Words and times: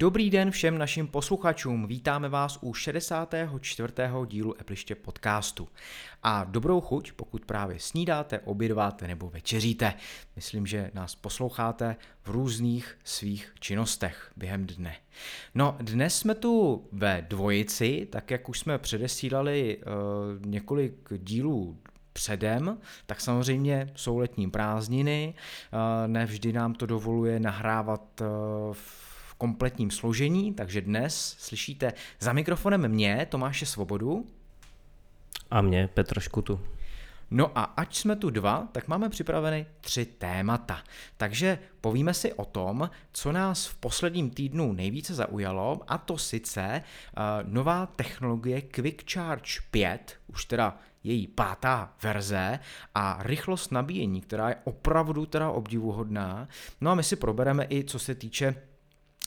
Dobrý 0.00 0.30
den 0.30 0.50
všem 0.50 0.78
našim 0.78 1.06
posluchačům, 1.06 1.86
vítáme 1.86 2.28
vás 2.28 2.58
u 2.62 2.74
64. 2.74 3.92
dílu 4.26 4.60
Epliště 4.60 4.94
podcastu. 4.94 5.68
A 6.22 6.44
dobrou 6.44 6.80
chuť, 6.80 7.12
pokud 7.12 7.44
právě 7.44 7.78
snídáte, 7.78 8.38
obědváte 8.38 9.08
nebo 9.08 9.30
večeříte. 9.30 9.94
Myslím, 10.36 10.66
že 10.66 10.90
nás 10.94 11.14
posloucháte 11.14 11.96
v 12.22 12.30
různých 12.30 12.98
svých 13.04 13.54
činnostech 13.60 14.32
během 14.36 14.66
dne. 14.66 14.96
No, 15.54 15.76
dnes 15.80 16.18
jsme 16.18 16.34
tu 16.34 16.84
ve 16.92 17.26
dvojici, 17.28 18.08
tak 18.10 18.30
jak 18.30 18.48
už 18.48 18.58
jsme 18.58 18.78
předesílali 18.78 19.76
uh, 19.76 20.46
několik 20.46 21.08
dílů 21.18 21.78
předem, 22.12 22.78
tak 23.06 23.20
samozřejmě 23.20 23.92
jsou 23.96 24.18
letní 24.18 24.50
prázdniny, 24.50 25.34
uh, 25.34 25.78
nevždy 26.06 26.52
nám 26.52 26.74
to 26.74 26.86
dovoluje 26.86 27.40
nahrávat 27.40 28.20
uh, 28.20 28.26
v 28.72 29.07
kompletním 29.38 29.90
složení, 29.90 30.54
takže 30.54 30.80
dnes 30.80 31.36
slyšíte 31.38 31.92
za 32.20 32.32
mikrofonem 32.32 32.88
mě, 32.88 33.26
Tomáše 33.30 33.66
Svobodu. 33.66 34.26
A 35.50 35.60
mě, 35.60 35.88
Petr 35.88 36.20
Škutu. 36.20 36.60
No 37.30 37.58
a 37.58 37.62
ať 37.62 37.96
jsme 37.96 38.16
tu 38.16 38.30
dva, 38.30 38.68
tak 38.72 38.88
máme 38.88 39.08
připraveny 39.08 39.66
tři 39.80 40.04
témata. 40.04 40.82
Takže 41.16 41.58
povíme 41.80 42.14
si 42.14 42.32
o 42.32 42.44
tom, 42.44 42.90
co 43.12 43.32
nás 43.32 43.66
v 43.66 43.76
posledním 43.76 44.30
týdnu 44.30 44.72
nejvíce 44.72 45.14
zaujalo, 45.14 45.80
a 45.88 45.98
to 45.98 46.18
sice 46.18 46.82
uh, 46.82 47.52
nová 47.52 47.86
technologie 47.86 48.60
Quick 48.60 49.12
Charge 49.12 49.60
5, 49.70 50.16
už 50.26 50.44
teda 50.44 50.78
její 51.04 51.26
pátá 51.26 51.92
verze 52.02 52.58
a 52.94 53.18
rychlost 53.20 53.72
nabíjení, 53.72 54.20
která 54.20 54.48
je 54.48 54.56
opravdu 54.64 55.26
teda 55.26 55.50
obdivuhodná. 55.50 56.48
No 56.80 56.90
a 56.90 56.94
my 56.94 57.02
si 57.02 57.16
probereme 57.16 57.66
i 57.70 57.84
co 57.84 57.98
se 57.98 58.14
týče 58.14 58.54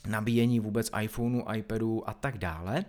nabíjení 0.07 0.59
vůbec 0.59 0.91
iPhoneu, 1.01 1.43
iPadu 1.55 2.09
a 2.09 2.13
tak 2.13 2.37
dále. 2.37 2.85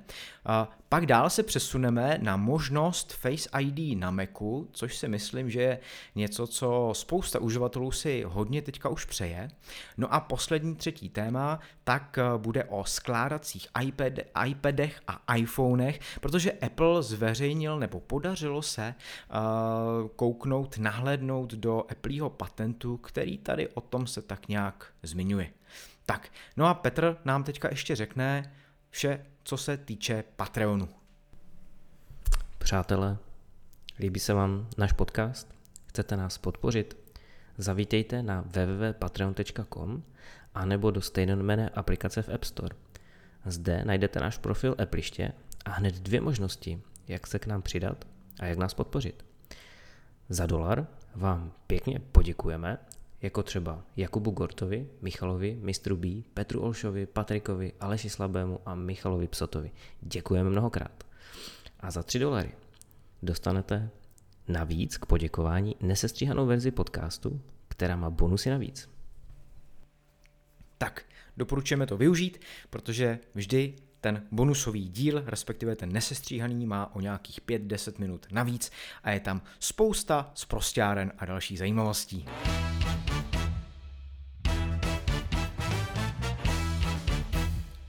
Pak 0.88 1.06
dál 1.06 1.30
se 1.30 1.42
přesuneme 1.42 2.18
na 2.22 2.36
možnost 2.36 3.12
Face 3.12 3.48
ID 3.60 3.98
na 3.98 4.10
Macu, 4.10 4.68
což 4.72 4.96
si 4.96 5.08
myslím, 5.08 5.50
že 5.50 5.62
je 5.62 5.78
něco, 6.14 6.46
co 6.46 6.90
spousta 6.92 7.38
uživatelů 7.38 7.90
si 7.90 8.24
hodně 8.26 8.62
teďka 8.62 8.88
už 8.88 9.04
přeje. 9.04 9.48
No 9.96 10.14
a 10.14 10.20
poslední 10.20 10.76
třetí 10.76 11.08
téma, 11.08 11.58
tak 11.84 12.18
eh, 12.18 12.38
bude 12.38 12.64
o 12.64 12.84
skládacích 12.84 13.68
iPad, 13.82 14.12
iPadech 14.46 15.00
a 15.08 15.34
iPhonech, 15.34 16.00
protože 16.20 16.52
Apple 16.52 17.02
zveřejnil 17.02 17.78
nebo 17.78 18.00
podařilo 18.00 18.62
se 18.62 18.94
uh, 18.94 20.08
kouknout, 20.16 20.78
nahlédnout 20.78 21.54
do 21.54 21.84
Appleho 21.90 22.30
patentu, 22.30 22.96
který 22.96 23.38
tady 23.38 23.68
o 23.68 23.80
tom 23.80 24.06
se 24.06 24.22
tak 24.22 24.48
nějak 24.48 24.86
zmiňuje. 25.02 25.50
Tak, 26.06 26.32
no 26.56 26.66
a 26.66 26.74
Petr 26.74 27.16
nám 27.24 27.44
teďka 27.44 27.68
ještě 27.70 27.96
řekne 27.96 28.52
vše, 28.90 29.26
co 29.44 29.56
se 29.56 29.76
týče 29.76 30.24
Patreonu. 30.36 30.88
Přátelé, 32.58 33.16
líbí 33.98 34.20
se 34.20 34.34
vám 34.34 34.68
náš 34.78 34.92
podcast? 34.92 35.54
Chcete 35.86 36.16
nás 36.16 36.38
podpořit? 36.38 36.96
Zavítejte 37.58 38.22
na 38.22 38.40
www.patreon.com 38.40 40.02
a 40.54 40.64
nebo 40.64 40.90
do 40.90 41.00
stejnojmenné 41.00 41.68
aplikace 41.68 42.22
v 42.22 42.28
App 42.28 42.44
Store. 42.44 42.76
Zde 43.46 43.84
najdete 43.84 44.20
náš 44.20 44.38
profil 44.38 44.74
Appliště 44.78 45.32
a 45.64 45.70
hned 45.70 45.94
dvě 45.94 46.20
možnosti, 46.20 46.82
jak 47.08 47.26
se 47.26 47.38
k 47.38 47.46
nám 47.46 47.62
přidat 47.62 48.04
a 48.40 48.46
jak 48.46 48.58
nás 48.58 48.74
podpořit. 48.74 49.24
Za 50.28 50.46
dolar 50.46 50.86
vám 51.14 51.52
pěkně 51.66 51.98
poděkujeme 51.98 52.78
jako 53.22 53.42
třeba 53.42 53.82
Jakubu 53.96 54.30
Gortovi, 54.30 54.88
Michalovi, 55.00 55.58
Mistru 55.60 55.96
B, 55.96 56.08
Petru 56.34 56.60
Olšovi, 56.60 57.06
Patrikovi, 57.06 57.72
Aleši 57.80 58.10
Slabému 58.10 58.60
a 58.66 58.74
Michalovi 58.74 59.28
Psotovi. 59.28 59.70
Děkujeme 60.00 60.50
mnohokrát. 60.50 61.04
A 61.80 61.90
za 61.90 62.02
3 62.02 62.18
dolary 62.18 62.54
dostanete 63.22 63.90
navíc 64.48 64.96
k 64.96 65.06
poděkování 65.06 65.76
nesestříhanou 65.80 66.46
verzi 66.46 66.70
podcastu, 66.70 67.40
která 67.68 67.96
má 67.96 68.10
bonusy 68.10 68.50
navíc. 68.50 68.90
Tak, 70.78 71.04
doporučujeme 71.36 71.86
to 71.86 71.96
využít, 71.96 72.40
protože 72.70 73.18
vždy 73.34 73.74
ten 74.00 74.26
bonusový 74.30 74.88
díl, 74.88 75.22
respektive 75.26 75.76
ten 75.76 75.92
nesestříhaný, 75.92 76.66
má 76.66 76.94
o 76.94 77.00
nějakých 77.00 77.40
5-10 77.40 77.92
minut 77.98 78.26
navíc 78.30 78.70
a 79.02 79.10
je 79.10 79.20
tam 79.20 79.42
spousta 79.58 80.30
zprostěren 80.34 81.12
a 81.18 81.24
dalších 81.24 81.58
zajímavostí. 81.58 82.26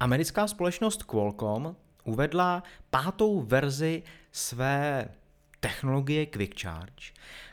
Americká 0.04 0.48
společnost 0.48 1.04
Qualcomm 1.04 1.76
uvedla 2.04 2.64
pátou 2.90 3.42
verzi 3.42 4.04
své 4.32 5.08
technologie 5.60 6.26
Quick 6.26 6.62
Charge, 6.62 7.12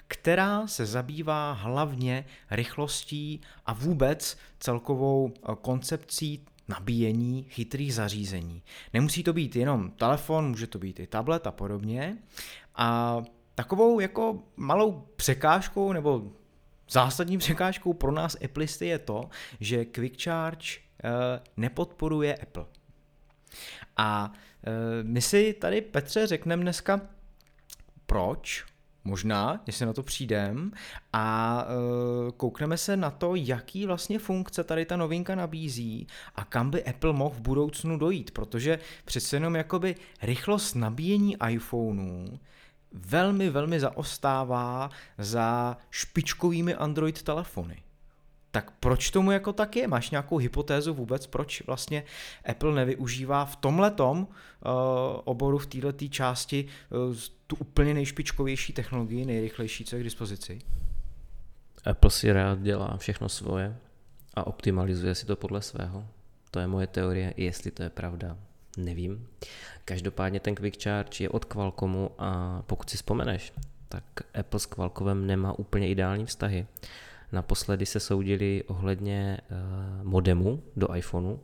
která 0.09 0.67
se 0.67 0.87
zabývá 0.87 1.53
hlavně 1.53 2.25
rychlostí 2.51 3.41
a 3.67 3.73
vůbec 3.73 4.39
celkovou 4.61 5.33
eh, 5.35 5.53
koncepcí 5.61 6.45
nabíjení 6.69 7.47
chytrých 7.49 7.95
zařízení. 7.95 8.63
Nemusí 8.93 9.23
to 9.23 9.33
být 9.33 9.57
jenom 9.57 9.91
telefon, 9.91 10.49
může 10.49 10.67
to 10.67 10.79
být 10.79 11.01
i 11.01 11.07
tablet 11.07 11.47
a 11.47 11.53
podobně. 11.53 12.19
A 12.75 13.23
takovou 13.55 14.01
jako 14.01 14.43
malou 14.57 15.07
překážkou 15.17 15.93
nebo 15.93 16.33
zásadní 16.91 17.39
překážkou 17.39 17.93
pro 17.93 18.13
nás 18.13 18.37
Appleisty 18.45 18.87
je 18.87 18.99
to, 18.99 19.29
že 19.61 19.85
Quick 19.85 20.23
Charge 20.23 20.90
nepodporuje 21.57 22.35
Apple. 22.35 22.65
A 23.97 24.33
eh, 24.65 24.71
my 25.03 25.23
si 25.23 25.53
tady, 25.53 25.81
Petře, 25.81 26.27
řekneme 26.27 26.63
dneska, 26.63 27.01
proč, 28.07 28.65
možná, 29.05 29.63
jestli 29.67 29.87
na 29.87 29.93
to 29.93 30.03
přijdem, 30.03 30.73
a 31.13 31.65
uh, 31.65 32.31
koukneme 32.31 32.77
se 32.77 32.97
na 32.97 33.11
to, 33.11 33.35
jaký 33.35 33.87
vlastně 33.87 34.19
funkce 34.19 34.65
tady 34.65 34.85
ta 34.87 34.97
novinka 34.97 35.35
nabízí 35.35 36.07
a 36.35 36.45
kam 36.45 36.71
by 36.71 36.85
Apple 36.85 37.13
mohl 37.13 37.35
v 37.35 37.41
budoucnu 37.41 37.99
dojít, 37.99 38.31
protože 38.31 38.79
přece 39.05 39.37
jenom 39.37 39.57
jakoby 39.57 39.95
rychlost 40.23 40.75
nabíjení 40.75 41.37
iPhoneů 41.49 42.39
velmi, 42.93 43.51
velmi 43.51 43.81
zaostává 43.81 44.91
za 45.19 45.77
špičkovými 45.91 46.75
Android 46.75 47.23
telefony. 47.23 47.83
Tak 48.51 48.71
proč 48.81 49.11
tomu 49.11 49.31
jako 49.31 49.53
tak 49.53 49.77
je? 49.77 49.89
Máš 49.89 50.11
nějakou 50.11 50.37
hypotézu 50.37 50.95
vůbec, 50.95 51.27
proč 51.27 51.63
vlastně 51.67 52.05
Apple 52.45 52.75
nevyužívá 52.75 53.45
v 53.45 53.57
tomhletom 53.57 54.19
uh, 54.19 54.27
oboru, 55.25 55.59
v 55.59 55.67
této 55.67 56.09
části 56.09 56.67
uh, 57.09 57.15
tu 57.47 57.57
úplně 57.57 57.95
nejšpičkovější 57.95 58.73
technologii, 58.73 59.25
nejrychlejší, 59.25 59.85
co 59.85 59.97
je 59.97 60.01
k 60.01 60.05
dispozici? 60.05 60.59
Apple 61.85 62.11
si 62.11 62.33
rád 62.33 62.63
dělá 62.63 62.97
všechno 62.97 63.29
svoje 63.29 63.77
a 64.35 64.47
optimalizuje 64.47 65.15
si 65.15 65.27
to 65.27 65.37
podle 65.37 65.63
svého. 65.63 66.07
To 66.51 66.59
je 66.59 66.67
moje 66.67 66.87
teorie, 66.87 67.35
jestli 67.37 67.71
to 67.71 67.83
je 67.83 67.91
pravda, 67.91 68.37
nevím. 68.77 69.27
Každopádně 69.85 70.41
ten 70.41 70.55
Quick 70.55 70.83
Charge 70.83 71.25
je 71.25 71.29
od 71.29 71.45
Qualcommu 71.45 72.11
a 72.19 72.63
pokud 72.67 72.91
si 72.91 72.97
vzpomeneš, 72.97 73.53
tak 73.89 74.05
Apple 74.35 74.61
s 74.61 74.67
Qualcommem 74.67 75.27
nemá 75.27 75.59
úplně 75.59 75.89
ideální 75.89 76.27
vztahy. 76.27 76.67
Naposledy 77.33 77.87
se 77.87 78.01
soudili 78.01 78.65
ohledně 78.67 79.39
eh, 79.41 79.55
modemu 80.03 80.63
do 80.77 80.95
iPhoneu, 80.95 81.39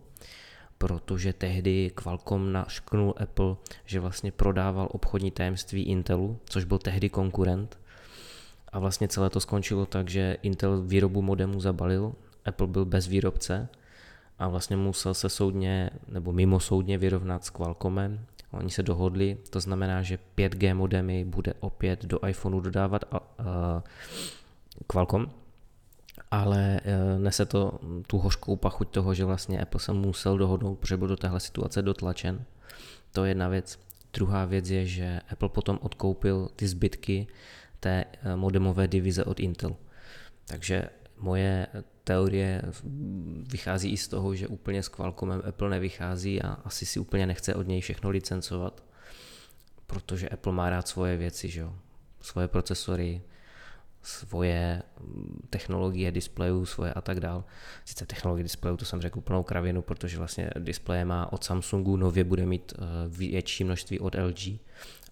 protože 0.78 1.32
tehdy 1.32 1.90
Qualcomm 1.94 2.52
našknul 2.52 3.14
Apple, 3.16 3.56
že 3.84 4.00
vlastně 4.00 4.32
prodával 4.32 4.88
obchodní 4.90 5.30
tajemství 5.30 5.82
Intelu, 5.82 6.38
což 6.44 6.64
byl 6.64 6.78
tehdy 6.78 7.08
konkurent. 7.08 7.78
A 8.72 8.78
vlastně 8.78 9.08
celé 9.08 9.30
to 9.30 9.40
skončilo 9.40 9.86
tak, 9.86 10.08
že 10.08 10.36
Intel 10.42 10.82
výrobu 10.82 11.22
modemu 11.22 11.60
zabalil, 11.60 12.12
Apple 12.44 12.66
byl 12.66 12.84
bez 12.84 13.06
výrobce 13.06 13.68
a 14.38 14.48
vlastně 14.48 14.76
musel 14.76 15.14
se 15.14 15.28
soudně 15.28 15.90
nebo 16.08 16.32
mimo 16.32 16.60
soudně 16.60 16.98
vyrovnat 16.98 17.44
s 17.44 17.50
Qualcommem. 17.50 18.26
Oni 18.52 18.70
se 18.70 18.82
dohodli, 18.82 19.38
to 19.50 19.60
znamená, 19.60 20.02
že 20.02 20.18
5G 20.38 20.74
modemy 20.74 21.24
bude 21.24 21.54
opět 21.60 22.04
do 22.04 22.26
iPhoneu 22.26 22.60
dodávat 22.60 23.04
uh, 23.12 23.18
Qualcomm, 24.86 25.30
ale 26.36 26.80
eh, 26.84 27.18
nese 27.18 27.46
to 27.46 27.80
tu 28.06 28.18
hořkou 28.18 28.56
pachuť 28.56 28.88
toho, 28.90 29.14
že 29.14 29.24
vlastně 29.24 29.60
Apple 29.60 29.80
se 29.80 29.92
musel 29.92 30.38
dohodnout, 30.38 30.78
protože 30.78 30.96
byl 30.96 31.08
do 31.08 31.16
téhle 31.16 31.40
situace 31.40 31.82
dotlačen. 31.82 32.44
To 33.12 33.24
je 33.24 33.30
jedna 33.30 33.48
věc. 33.48 33.78
Druhá 34.12 34.44
věc 34.44 34.70
je, 34.70 34.86
že 34.86 35.20
Apple 35.32 35.48
potom 35.48 35.78
odkoupil 35.82 36.48
ty 36.56 36.68
zbytky 36.68 37.26
té 37.80 38.04
eh, 38.04 38.36
modemové 38.36 38.88
divize 38.88 39.24
od 39.24 39.40
Intel. 39.40 39.76
Takže 40.46 40.84
moje 41.18 41.66
teorie 42.04 42.62
vychází 43.52 43.92
i 43.92 43.96
z 43.96 44.08
toho, 44.08 44.34
že 44.34 44.48
úplně 44.48 44.82
s 44.82 44.88
Qualcommem 44.88 45.42
Apple 45.48 45.70
nevychází 45.70 46.42
a 46.42 46.52
asi 46.52 46.86
si 46.86 47.00
úplně 47.00 47.26
nechce 47.26 47.54
od 47.54 47.68
něj 47.68 47.80
všechno 47.80 48.10
licencovat, 48.10 48.84
protože 49.86 50.28
Apple 50.28 50.52
má 50.52 50.70
rád 50.70 50.88
svoje 50.88 51.16
věci, 51.16 51.48
že 51.48 51.60
jo? 51.60 51.72
svoje 52.20 52.48
procesory, 52.48 53.22
svoje 54.06 54.82
technologie 55.50 56.12
displejů, 56.12 56.64
svoje 56.64 56.92
a 56.92 57.00
tak 57.00 57.20
dál. 57.20 57.44
Sice 57.84 58.06
technologie 58.06 58.42
displejů, 58.42 58.76
to 58.76 58.84
jsem 58.84 59.00
řekl 59.00 59.18
úplnou 59.18 59.42
kravinu, 59.42 59.82
protože 59.82 60.18
vlastně 60.18 60.50
displeje 60.58 61.04
má 61.04 61.32
od 61.32 61.44
Samsungu, 61.44 61.96
nově 61.96 62.24
bude 62.24 62.46
mít 62.46 62.74
eh, 62.76 62.82
větší 63.08 63.64
množství 63.64 64.00
od 64.00 64.14
LG, 64.14 64.60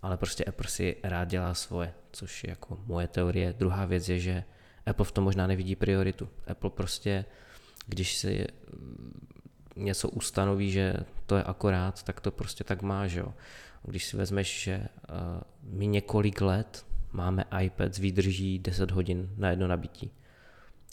ale 0.02 0.16
prostě 0.16 0.44
Apple 0.44 0.68
si 0.68 0.96
rád 1.02 1.28
dělá 1.28 1.54
svoje, 1.54 1.94
což 2.12 2.44
je 2.44 2.50
jako 2.50 2.78
moje 2.86 3.08
teorie. 3.08 3.52
Druhá 3.52 3.84
věc 3.84 4.08
je, 4.08 4.18
že 4.18 4.44
Apple 4.86 5.04
v 5.04 5.12
tom 5.12 5.24
možná 5.24 5.46
nevidí 5.46 5.76
prioritu. 5.76 6.28
Apple 6.46 6.70
prostě, 6.70 7.24
když 7.86 8.16
si 8.16 8.46
něco 9.76 10.08
ustanoví, 10.08 10.70
že 10.70 10.94
to 11.26 11.36
je 11.36 11.42
akorát, 11.42 12.02
tak 12.02 12.20
to 12.20 12.30
prostě 12.30 12.64
tak 12.64 12.82
má, 12.82 13.06
že 13.06 13.20
jo. 13.20 13.34
Když 13.82 14.04
si 14.04 14.16
vezmeš, 14.16 14.62
že 14.62 14.78
uh, 14.78 15.16
my 15.62 15.86
několik 15.86 16.40
let 16.40 16.86
máme 17.14 17.44
iPad 17.62 17.94
s 17.94 17.98
výdrží 17.98 18.58
10 18.58 18.90
hodin 18.90 19.30
na 19.36 19.50
jedno 19.50 19.68
nabití. 19.68 20.10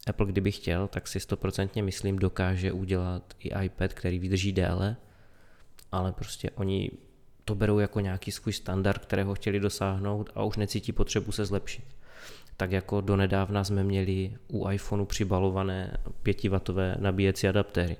Apple 0.07 0.25
kdyby 0.25 0.51
chtěl, 0.51 0.87
tak 0.87 1.07
si 1.07 1.19
stoprocentně 1.19 1.83
myslím 1.83 2.19
dokáže 2.19 2.71
udělat 2.71 3.33
i 3.39 3.65
iPad, 3.65 3.93
který 3.93 4.19
vydrží 4.19 4.51
déle, 4.51 4.95
ale 5.91 6.11
prostě 6.11 6.49
oni 6.49 6.91
to 7.45 7.55
berou 7.55 7.79
jako 7.79 7.99
nějaký 7.99 8.31
svůj 8.31 8.53
standard, 8.53 9.05
kterého 9.05 9.35
chtěli 9.35 9.59
dosáhnout 9.59 10.29
a 10.35 10.43
už 10.43 10.57
necítí 10.57 10.91
potřebu 10.91 11.31
se 11.31 11.45
zlepšit. 11.45 11.85
Tak 12.57 12.71
jako 12.71 13.01
donedávna 13.01 13.63
jsme 13.63 13.83
měli 13.83 14.37
u 14.47 14.69
iPhoneu 14.69 15.05
přibalované 15.05 15.97
5W 16.23 17.01
nabíjecí 17.01 17.47
adaptéry. 17.47 17.97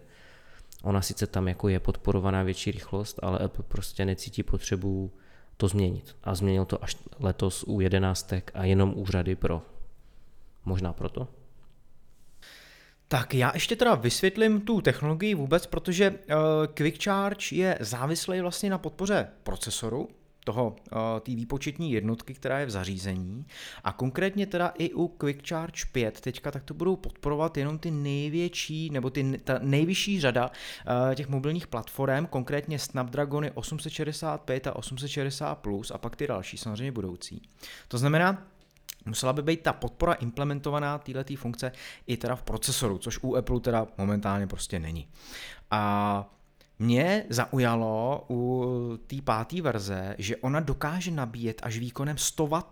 Ona 0.84 1.02
sice 1.02 1.28
tam 1.28 1.48
jako 1.48 1.70
je 1.70 1.80
podporovaná 1.80 2.44
větší 2.44 2.72
rychlost, 2.72 3.20
ale 3.22 3.40
Apple 3.40 3.66
prostě 3.68 4.06
necítí 4.06 4.44
potřebu 4.44 5.12
to 5.62 5.68
změnit. 5.68 6.16
A 6.24 6.36
změnil 6.36 6.66
to 6.66 6.84
až 6.84 6.98
letos 7.20 7.64
u 7.68 7.82
jedenáctek 7.82 8.52
a 8.54 8.66
jenom 8.66 8.94
u 8.98 9.06
řady 9.06 9.36
Pro. 9.36 9.62
Možná 10.66 10.94
proto. 10.94 11.28
Tak 13.08 13.34
já 13.34 13.52
ještě 13.54 13.76
teda 13.76 13.96
vysvětlím 13.96 14.62
tu 14.62 14.82
technologii 14.82 15.36
vůbec, 15.36 15.66
protože 15.66 16.10
uh, 16.12 16.16
Quick 16.74 17.04
Charge 17.04 17.56
je 17.56 17.78
závislý 17.80 18.42
vlastně 18.42 18.70
na 18.70 18.78
podpoře 18.78 19.28
procesoru, 19.44 20.10
toho, 20.44 20.76
eh, 20.92 21.20
té 21.20 21.36
výpočetní 21.36 21.92
jednotky, 21.92 22.34
která 22.34 22.60
je 22.60 22.66
v 22.66 22.70
zařízení. 22.70 23.46
A 23.84 23.92
konkrétně 23.92 24.46
teda 24.46 24.74
i 24.78 24.94
u 24.94 25.08
Quick 25.08 25.48
Charge 25.48 25.86
5 25.92 26.22
teďka 26.22 26.52
tak 26.52 26.64
to 26.64 26.74
budou 26.74 26.96
podporovat 26.96 27.58
jenom 27.58 27.80
ty 27.80 27.92
největší, 27.92 28.90
nebo 28.90 29.10
ty, 29.10 29.38
ta 29.44 29.60
nejvyšší 29.62 30.22
řada 30.22 30.46
uh, 30.50 31.16
těch 31.16 31.28
mobilních 31.28 31.68
platform, 31.68 32.26
konkrétně 32.26 32.80
Snapdragony 32.80 33.52
865 33.52 34.68
a 34.68 34.76
860 34.76 35.56
Plus 35.56 35.92
a 35.92 35.98
pak 35.98 36.16
ty 36.16 36.28
další, 36.28 36.58
samozřejmě 36.58 36.92
budoucí. 36.92 37.42
To 37.88 37.98
znamená, 37.98 38.48
Musela 39.06 39.34
by 39.34 39.42
být 39.42 39.62
ta 39.62 39.74
podpora 39.74 40.14
implementovaná 40.14 40.98
této 40.98 41.36
funkce 41.36 41.72
i 42.08 42.18
teda 42.18 42.36
v 42.36 42.44
procesoru, 42.44 42.98
což 42.98 43.20
u 43.22 43.36
Apple 43.36 43.60
teda 43.60 43.88
momentálně 43.98 44.48
prostě 44.48 44.80
není. 44.80 45.08
A 45.72 46.41
mě 46.82 47.26
zaujalo 47.30 48.26
u 48.30 48.66
té 49.08 49.16
páté 49.24 49.62
verze, 49.62 50.16
že 50.18 50.38
ona 50.38 50.60
dokáže 50.60 51.12
nabíjet 51.12 51.62
až 51.64 51.78
výkonem 51.78 52.18
100 52.18 52.48
W. 52.48 52.64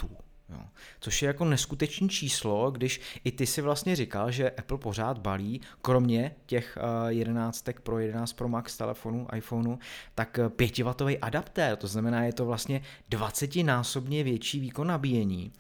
Jo. 0.50 0.59
Což 1.00 1.21
je 1.21 1.27
jako 1.27 1.45
neskutečný 1.45 2.09
číslo, 2.09 2.71
když 2.71 3.01
i 3.23 3.31
ty 3.31 3.45
si 3.45 3.61
vlastně 3.61 3.95
říkal, 3.95 4.31
že 4.31 4.51
Apple 4.51 4.77
pořád 4.77 5.17
balí, 5.17 5.61
kromě 5.81 6.35
těch 6.45 6.77
uh, 7.03 7.09
11 7.09 7.65
Pro, 7.83 8.00
11 8.00 8.33
Pro 8.33 8.47
Max 8.47 8.77
telefonů, 8.77 9.27
iPhoneu, 9.35 9.77
tak 10.15 10.38
5W 10.38 11.17
adaptér, 11.21 11.75
to 11.75 11.88
znamená, 11.88 12.23
je 12.23 12.33
to 12.33 12.45
vlastně 12.45 12.81
20násobně 13.11 14.23
větší 14.23 14.59
výkon 14.59 14.88
nabíjení. 14.88 15.51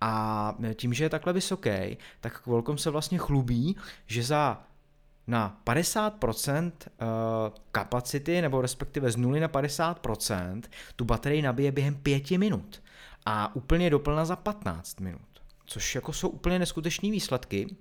A 0.00 0.54
tím, 0.74 0.94
že 0.94 1.04
je 1.04 1.10
takhle 1.10 1.32
vysoký, 1.32 1.96
tak 2.20 2.40
Qualcomm 2.40 2.78
se 2.78 2.90
vlastně 2.90 3.18
chlubí, 3.18 3.76
že 4.06 4.22
za 4.22 4.67
na 5.28 5.60
50% 5.66 6.72
eh, 6.86 7.06
kapacity, 7.72 8.42
nebo 8.42 8.62
respektive 8.62 9.10
z 9.10 9.16
0 9.16 9.40
na 9.40 9.48
50%, 9.48 10.62
tu 10.96 11.04
baterii 11.04 11.42
nabije 11.42 11.72
během 11.72 11.94
5 11.94 12.30
minut 12.30 12.82
a 13.26 13.56
úplně 13.56 13.90
doplna 13.90 14.24
za 14.24 14.36
15 14.36 15.00
minut. 15.00 15.20
Což 15.66 15.94
jako 15.94 16.12
jsou 16.12 16.28
úplně 16.28 16.58
neskutečné 16.58 17.10
výsledky. 17.10 17.76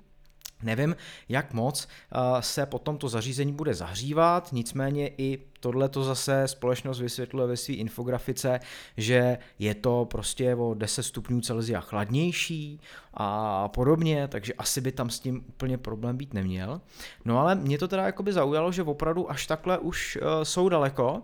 Nevím, 0.63 0.95
jak 1.30 1.54
moc 1.54 1.88
uh, 1.88 2.39
se 2.39 2.65
potom 2.65 2.98
to 2.98 3.09
zařízení 3.09 3.54
bude 3.54 3.74
zahřívat, 3.74 4.50
nicméně 4.51 5.12
i 5.18 5.39
tohle 5.59 5.89
to 5.89 6.04
zase 6.04 6.48
společnost 6.48 7.00
vysvětluje 7.00 7.48
ve 7.48 7.57
své 7.57 7.75
infografice, 7.75 8.59
že 8.98 9.38
je 9.59 9.75
to 9.75 10.06
prostě 10.06 10.56
o 10.56 10.74
10 10.74 11.04
stupňů 11.04 11.42
Celsia 11.42 11.80
chladnější 11.80 12.81
a 13.13 13.68
podobně, 13.68 14.27
takže 14.27 14.54
asi 14.54 14.81
by 14.81 14.92
tam 14.92 15.09
s 15.09 15.19
tím 15.19 15.44
úplně 15.48 15.77
problém 15.77 16.18
být 16.18 16.33
neměl. 16.33 16.81
No 17.25 17.39
ale 17.39 17.56
mě 17.56 17.77
to 17.77 17.88
teda 17.88 18.06
jakoby 18.06 18.33
zaujalo, 18.33 18.71
že 18.71 18.83
opravdu 18.83 19.31
až 19.31 19.48
takhle 19.48 19.77
už 19.77 20.18
uh, 20.21 20.44
jsou 20.44 20.69
daleko 20.69 21.21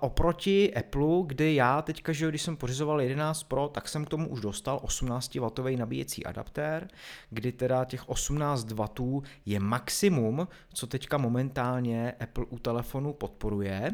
oproti 0.00 0.74
Apple, 0.74 1.22
kdy 1.26 1.54
já 1.54 1.82
teďka, 1.82 2.12
že 2.12 2.28
když 2.28 2.42
jsem 2.42 2.56
pořizoval 2.56 3.00
11 3.00 3.42
Pro, 3.42 3.68
tak 3.68 3.88
jsem 3.88 4.04
k 4.04 4.08
tomu 4.08 4.28
už 4.28 4.40
dostal 4.40 4.80
18W 4.84 5.78
nabíjecí 5.78 6.26
adaptér, 6.26 6.88
kdy 7.30 7.52
teda 7.52 7.84
těch 7.84 8.08
18 8.08 8.72
W 8.72 9.22
je 9.46 9.60
maximum, 9.60 10.48
co 10.74 10.86
teďka 10.86 11.18
momentálně 11.18 12.12
Apple 12.12 12.44
u 12.44 12.58
telefonu 12.58 13.12
podporuje. 13.12 13.90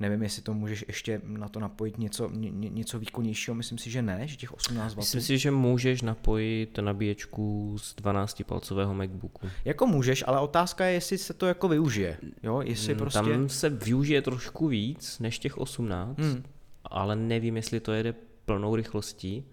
Nevím, 0.00 0.22
jestli 0.22 0.42
to 0.42 0.54
můžeš 0.54 0.84
ještě 0.88 1.20
na 1.24 1.48
to 1.48 1.60
napojit 1.60 1.98
něco, 1.98 2.30
ně, 2.30 2.50
něco 2.70 2.98
výkonnějšího, 2.98 3.54
myslím 3.54 3.78
si, 3.78 3.90
že 3.90 4.02
ne, 4.02 4.28
že 4.28 4.36
těch 4.36 4.52
18 4.54 4.94
W. 4.94 4.96
Myslím 4.96 5.20
si, 5.20 5.38
že 5.38 5.50
můžeš 5.50 6.02
napojit 6.02 6.78
nabíječku 6.78 7.74
z 7.78 7.96
12-palcového 7.96 8.94
MacBooku. 8.94 9.48
Jako 9.64 9.86
můžeš, 9.86 10.24
ale 10.26 10.40
otázka 10.40 10.84
je, 10.84 10.92
jestli 10.92 11.18
se 11.18 11.34
to 11.34 11.46
jako 11.46 11.68
využije. 11.68 12.18
Jo, 12.42 12.60
jestli 12.64 12.92
Mm, 12.94 12.98
prostě... 12.98 13.20
Tam 13.20 13.48
se 13.48 13.68
využije 13.70 14.22
trošku 14.22 14.68
víc 14.68 15.18
než 15.18 15.38
těch 15.38 15.58
18, 15.58 16.18
Hmm. 16.18 16.42
ale 16.84 17.16
nevím, 17.16 17.56
jestli 17.56 17.80
to 17.80 17.92
jede 17.92 18.14
plnou 18.44 18.76
rychlostí. 18.76 19.44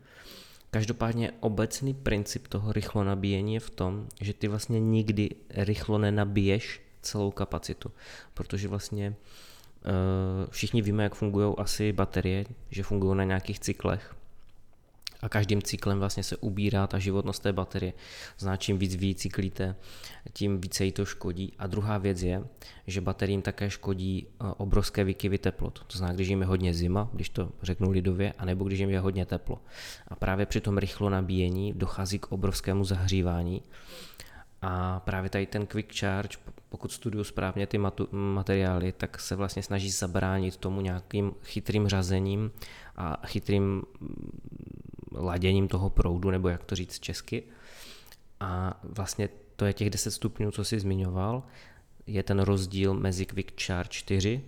Každopádně 0.71 1.31
obecný 1.39 1.93
princip 1.93 2.47
toho 2.47 2.71
rychlo 2.73 3.03
nabíjení 3.03 3.53
je 3.53 3.59
v 3.59 3.69
tom, 3.69 4.07
že 4.21 4.33
ty 4.33 4.47
vlastně 4.47 4.79
nikdy 4.79 5.29
rychlo 5.49 5.97
nenabiješ 5.97 6.81
celou 7.01 7.31
kapacitu, 7.31 7.91
protože 8.33 8.67
vlastně 8.67 9.15
všichni 10.49 10.81
víme, 10.81 11.03
jak 11.03 11.15
fungují 11.15 11.55
asi 11.57 11.93
baterie, 11.93 12.45
že 12.69 12.83
fungují 12.83 13.17
na 13.17 13.23
nějakých 13.23 13.59
cyklech 13.59 14.17
a 15.21 15.29
každým 15.29 15.61
cyklem 15.61 15.99
vlastně 15.99 16.23
se 16.23 16.37
ubírá 16.37 16.87
ta 16.87 16.99
životnost 16.99 17.43
té 17.43 17.53
baterie. 17.53 17.93
Zná, 18.37 18.57
čím 18.57 18.77
víc 18.77 18.95
vy 18.95 19.15
cyklíte, 19.15 19.75
tím 20.33 20.61
více 20.61 20.85
jí 20.85 20.91
to 20.91 21.05
škodí. 21.05 21.53
A 21.59 21.67
druhá 21.67 21.97
věc 21.97 22.21
je, 22.21 22.43
že 22.87 23.01
bateriím 23.01 23.41
také 23.41 23.69
škodí 23.69 24.27
eh, 24.27 24.45
obrovské 24.57 25.03
výkyvy 25.03 25.37
teplot. 25.37 25.83
To 25.87 25.97
znamená, 25.97 26.15
když 26.15 26.27
jim 26.27 26.41
je 26.41 26.47
hodně 26.47 26.73
zima, 26.73 27.09
když 27.13 27.29
to 27.29 27.51
řeknu 27.61 27.91
lidově, 27.91 28.33
anebo 28.37 28.65
když 28.65 28.79
jim 28.79 28.89
je 28.89 28.99
hodně 28.99 29.25
teplo. 29.25 29.59
A 30.07 30.15
právě 30.15 30.45
při 30.45 30.61
tom 30.61 30.77
rychlo 30.77 31.09
nabíjení 31.09 31.73
dochází 31.73 32.19
k 32.19 32.31
obrovskému 32.31 32.83
zahřívání. 32.83 33.61
A 34.61 34.99
právě 34.99 35.29
tady 35.29 35.45
ten 35.45 35.65
quick 35.65 35.99
charge, 35.99 36.37
pokud 36.69 36.91
studuju 36.91 37.23
správně 37.23 37.67
ty 37.67 37.77
matu- 37.77 38.07
materiály, 38.11 38.91
tak 38.91 39.19
se 39.19 39.35
vlastně 39.35 39.63
snaží 39.63 39.89
zabránit 39.89 40.57
tomu 40.57 40.81
nějakým 40.81 41.33
chytrým 41.43 41.87
řazením 41.87 42.51
a 42.95 43.27
chytrým 43.27 43.63
mm, 43.63 43.83
laděním 45.11 45.67
toho 45.67 45.89
proudu, 45.89 46.31
nebo 46.31 46.49
jak 46.49 46.63
to 46.63 46.75
říct 46.75 46.99
česky. 46.99 47.43
A 48.39 48.79
vlastně 48.83 49.29
to 49.55 49.65
je 49.65 49.73
těch 49.73 49.89
10 49.89 50.11
stupňů, 50.11 50.51
co 50.51 50.63
jsi 50.63 50.79
zmiňoval, 50.79 51.43
je 52.07 52.23
ten 52.23 52.39
rozdíl 52.39 52.93
mezi 52.93 53.25
Quick 53.25 53.61
Charge 53.61 53.89
4 53.89 54.41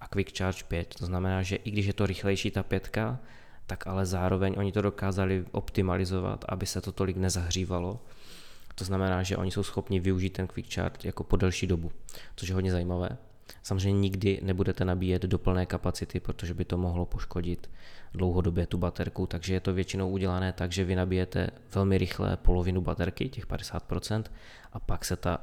a 0.00 0.08
Quick 0.08 0.38
Charge 0.38 0.64
5. 0.68 0.94
To 0.98 1.06
znamená, 1.06 1.42
že 1.42 1.56
i 1.56 1.70
když 1.70 1.86
je 1.86 1.92
to 1.92 2.06
rychlejší 2.06 2.50
ta 2.50 2.62
pětka, 2.62 3.18
tak 3.66 3.86
ale 3.86 4.06
zároveň 4.06 4.54
oni 4.56 4.72
to 4.72 4.82
dokázali 4.82 5.44
optimalizovat, 5.52 6.44
aby 6.48 6.66
se 6.66 6.80
to 6.80 6.92
tolik 6.92 7.16
nezahřívalo. 7.16 8.00
To 8.78 8.84
znamená, 8.84 9.22
že 9.22 9.36
oni 9.36 9.50
jsou 9.50 9.62
schopni 9.62 10.00
využít 10.00 10.30
ten 10.30 10.46
Quick 10.46 10.74
Charge 10.74 11.08
jako 11.08 11.24
po 11.24 11.36
delší 11.36 11.66
dobu, 11.66 11.92
což 12.36 12.48
je 12.48 12.54
hodně 12.54 12.72
zajímavé. 12.72 13.08
Samozřejmě 13.62 14.00
nikdy 14.00 14.40
nebudete 14.42 14.84
nabíjet 14.84 15.22
do 15.22 15.38
plné 15.38 15.66
kapacity, 15.66 16.20
protože 16.20 16.54
by 16.54 16.64
to 16.64 16.78
mohlo 16.78 17.06
poškodit 17.06 17.70
dlouhodobě 18.14 18.66
tu 18.66 18.78
baterku, 18.78 19.26
takže 19.26 19.54
je 19.54 19.60
to 19.60 19.74
většinou 19.74 20.10
udělané 20.10 20.52
tak, 20.52 20.72
že 20.72 20.84
vy 20.84 20.94
nabijete 20.94 21.50
velmi 21.74 21.98
rychle 21.98 22.36
polovinu 22.36 22.80
baterky, 22.80 23.28
těch 23.28 23.46
50%, 23.46 24.24
a 24.72 24.80
pak 24.80 25.04
se 25.04 25.16
ta 25.16 25.38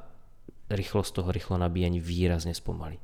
rychlost 0.69 1.11
toho 1.11 1.31
rychlo 1.31 1.57
nabíjení 1.57 1.99
výrazně 1.99 2.53
zpomalí. 2.53 2.99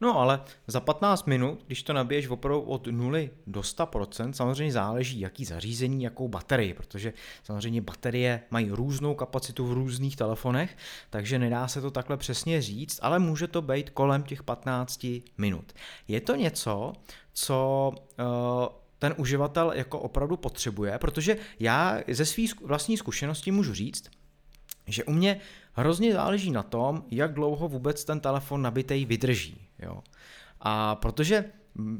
No 0.00 0.18
ale 0.18 0.40
za 0.66 0.80
15 0.80 1.26
minut, 1.26 1.64
když 1.66 1.82
to 1.82 1.92
nabiješ 1.92 2.28
opravdu 2.28 2.60
od 2.60 2.86
0 2.86 3.18
do 3.46 3.60
100%, 3.60 4.32
samozřejmě 4.32 4.72
záleží, 4.72 5.20
jaký 5.20 5.44
zařízení, 5.44 6.02
jakou 6.02 6.28
baterii, 6.28 6.74
protože 6.74 7.12
samozřejmě 7.42 7.80
baterie 7.80 8.40
mají 8.50 8.70
různou 8.70 9.14
kapacitu 9.14 9.66
v 9.66 9.72
různých 9.72 10.16
telefonech, 10.16 10.76
takže 11.10 11.38
nedá 11.38 11.68
se 11.68 11.80
to 11.80 11.90
takhle 11.90 12.16
přesně 12.16 12.62
říct, 12.62 12.98
ale 13.02 13.18
může 13.18 13.46
to 13.46 13.62
být 13.62 13.90
kolem 13.90 14.22
těch 14.22 14.42
15 14.42 15.06
minut. 15.38 15.72
Je 16.08 16.20
to 16.20 16.34
něco, 16.34 16.92
co 17.32 17.92
uh, 17.92 18.26
ten 18.98 19.14
uživatel 19.16 19.72
jako 19.74 19.98
opravdu 19.98 20.36
potřebuje, 20.36 20.98
protože 20.98 21.36
já 21.60 22.00
ze 22.08 22.26
své 22.26 22.44
vlastní 22.64 22.96
zkušenosti 22.96 23.50
můžu 23.50 23.74
říct, 23.74 24.10
že 24.86 25.04
u 25.04 25.12
mě 25.12 25.40
hrozně 25.72 26.12
záleží 26.12 26.50
na 26.50 26.62
tom, 26.62 27.04
jak 27.10 27.34
dlouho 27.34 27.68
vůbec 27.68 28.04
ten 28.04 28.20
telefon 28.20 28.62
nabitej 28.62 29.04
vydrží. 29.04 29.67
Jo. 29.78 30.02
A 30.60 30.94
protože 30.94 31.44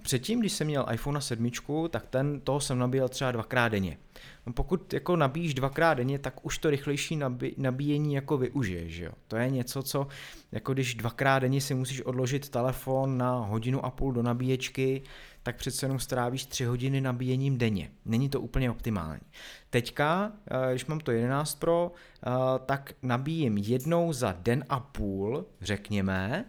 předtím, 0.02 0.40
když 0.40 0.52
jsem 0.52 0.66
měl 0.66 0.87
iPhone 0.92 1.20
7, 1.20 1.50
tak 1.90 2.06
ten 2.06 2.40
toho 2.40 2.61
jsem 2.61 2.78
nabíjel 2.78 3.08
třeba 3.08 3.32
dvakrát 3.32 3.68
denně. 3.68 3.99
No 4.47 4.52
pokud 4.52 4.92
jako 4.92 5.16
nabíjíš 5.16 5.54
dvakrát 5.54 5.94
denně, 5.94 6.18
tak 6.18 6.47
už 6.47 6.58
to 6.58 6.70
rychlejší 6.70 7.16
nabí, 7.16 7.54
nabíjení 7.56 8.14
jako 8.14 8.38
využiješ, 8.38 8.97
jo. 8.97 9.12
To 9.28 9.37
je 9.37 9.50
něco, 9.50 9.82
co 9.82 10.06
jako 10.52 10.73
když 10.73 10.94
dvakrát 10.94 11.38
denně 11.38 11.61
si 11.61 11.75
musíš 11.75 12.02
odložit 12.02 12.49
telefon 12.49 13.18
na 13.18 13.38
hodinu 13.38 13.85
a 13.85 13.90
půl 13.90 14.12
do 14.12 14.23
nabíječky, 14.23 15.02
tak 15.42 15.56
přece 15.56 15.87
jenom 15.87 15.99
strávíš 15.99 16.47
tři 16.47 16.64
hodiny 16.64 17.00
nabíjením 17.00 17.58
denně. 17.58 17.90
Není 18.04 18.28
to 18.28 18.40
úplně 18.40 18.70
optimální. 18.70 19.23
Teďka, 19.70 20.32
eh, 20.50 20.70
když 20.70 20.87
mám 20.87 21.00
to 21.00 21.11
11 21.11 21.54
Pro, 21.54 21.92
eh, 21.92 22.30
tak 22.66 22.92
nabíjím 23.02 23.58
jednou 23.58 24.12
za 24.12 24.37
den 24.38 24.64
a 24.68 24.80
půl, 24.80 25.47
řekněme, 25.61 26.44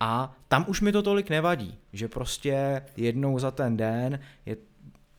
a 0.00 0.36
tam 0.48 0.64
už 0.68 0.80
mi 0.80 0.92
to 0.92 1.02
tolik 1.02 1.30
nevadí, 1.30 1.78
že 1.92 2.08
prostě 2.08 2.82
jednou 2.96 3.38
za 3.38 3.50
ten 3.50 3.76
den 3.76 4.20
je 4.46 4.56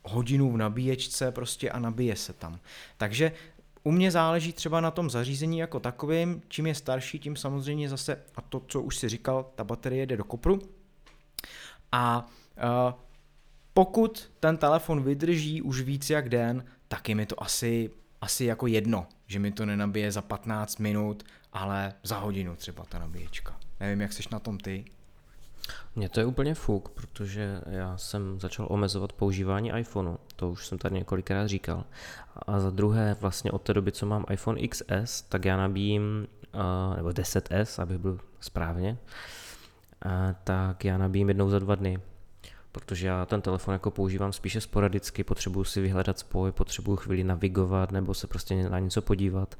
hodinu 0.03 0.51
v 0.51 0.57
nabíječce 0.57 1.31
prostě 1.31 1.71
a 1.71 1.79
nabije 1.79 2.15
se 2.15 2.33
tam. 2.33 2.59
Takže 2.97 3.31
u 3.83 3.91
mě 3.91 4.11
záleží 4.11 4.53
třeba 4.53 4.81
na 4.81 4.91
tom 4.91 5.09
zařízení 5.09 5.57
jako 5.57 5.79
takovým, 5.79 6.41
čím 6.47 6.67
je 6.67 6.75
starší, 6.75 7.19
tím 7.19 7.35
samozřejmě 7.35 7.89
zase, 7.89 8.17
a 8.35 8.41
to, 8.41 8.61
co 8.67 8.81
už 8.81 8.97
si 8.97 9.09
říkal, 9.09 9.51
ta 9.55 9.63
baterie 9.63 10.05
jde 10.05 10.17
do 10.17 10.23
kopru. 10.23 10.59
A 11.91 12.25
uh, 12.57 12.93
pokud 13.73 14.31
ten 14.39 14.57
telefon 14.57 15.03
vydrží 15.03 15.61
už 15.61 15.81
víc 15.81 16.09
jak 16.09 16.29
den, 16.29 16.65
tak 16.87 17.09
je 17.09 17.15
mi 17.15 17.25
to 17.25 17.43
asi, 17.43 17.89
asi 18.21 18.45
jako 18.45 18.67
jedno, 18.67 19.07
že 19.27 19.39
mi 19.39 19.51
to 19.51 19.65
nenabije 19.65 20.11
za 20.11 20.21
15 20.21 20.79
minut, 20.79 21.23
ale 21.53 21.93
za 22.03 22.17
hodinu 22.17 22.55
třeba 22.55 22.85
ta 22.85 22.99
nabíječka. 22.99 23.60
Nevím, 23.81 24.01
jak 24.01 24.13
jsi 24.13 24.23
na 24.31 24.39
tom 24.39 24.57
ty. 24.57 24.85
Mně 25.95 26.09
to 26.09 26.19
je 26.19 26.25
úplně 26.25 26.55
fuk, 26.55 26.89
protože 26.89 27.61
já 27.65 27.97
jsem 27.97 28.39
začal 28.39 28.67
omezovat 28.69 29.13
používání 29.13 29.71
iPhoneu, 29.79 30.17
to 30.35 30.49
už 30.49 30.67
jsem 30.67 30.77
tady 30.77 30.95
několikrát 30.95 31.47
říkal. 31.47 31.83
A 32.47 32.59
za 32.59 32.69
druhé, 32.69 33.17
vlastně 33.19 33.51
od 33.51 33.61
té 33.61 33.73
doby, 33.73 33.91
co 33.91 34.05
mám 34.05 34.25
iPhone 34.29 34.67
XS, 34.67 35.21
tak 35.21 35.45
já 35.45 35.57
nabíjím, 35.57 36.27
nebo 36.95 37.09
10S, 37.09 37.81
abych 37.81 37.97
byl 37.97 38.19
správně, 38.39 38.97
tak 40.43 40.85
já 40.85 40.97
nabíjím 40.97 41.27
jednou 41.27 41.49
za 41.49 41.59
dva 41.59 41.75
dny 41.75 41.99
protože 42.71 43.07
já 43.07 43.25
ten 43.25 43.41
telefon 43.41 43.73
jako 43.73 43.91
používám 43.91 44.33
spíše 44.33 44.61
sporadicky, 44.61 45.23
potřebuju 45.23 45.63
si 45.63 45.81
vyhledat 45.81 46.19
spoj, 46.19 46.51
potřebuju 46.51 46.97
chvíli 46.97 47.23
navigovat 47.23 47.91
nebo 47.91 48.13
se 48.13 48.27
prostě 48.27 48.69
na 48.69 48.79
něco 48.79 49.01
podívat. 49.01 49.55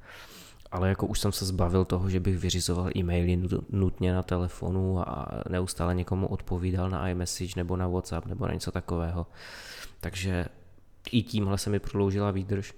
Ale 0.72 0.90
jako 0.90 1.08
už 1.08 1.20
jsem 1.20 1.32
se 1.32 1.46
zbavil 1.46 1.86
toho, 1.86 2.10
že 2.10 2.20
bych 2.20 2.38
vyřizoval 2.38 2.90
e-maily 2.98 3.44
nutně 3.70 4.14
na 4.14 4.24
telefonu 4.24 5.10
a 5.10 5.28
neustále 5.50 5.96
někomu 5.96 6.28
odpovídal 6.28 6.90
na 6.90 7.10
iMessage 7.10 7.54
nebo 7.56 7.78
na 7.78 7.88
WhatsApp 7.88 8.28
nebo 8.28 8.48
na 8.48 8.54
něco 8.54 8.72
takového. 8.72 9.28
Takže 10.00 10.46
i 11.12 11.24
tímhle 11.24 11.58
se 11.58 11.70
mi 11.70 11.80
prodloužila 11.80 12.32
výdrž 12.32 12.74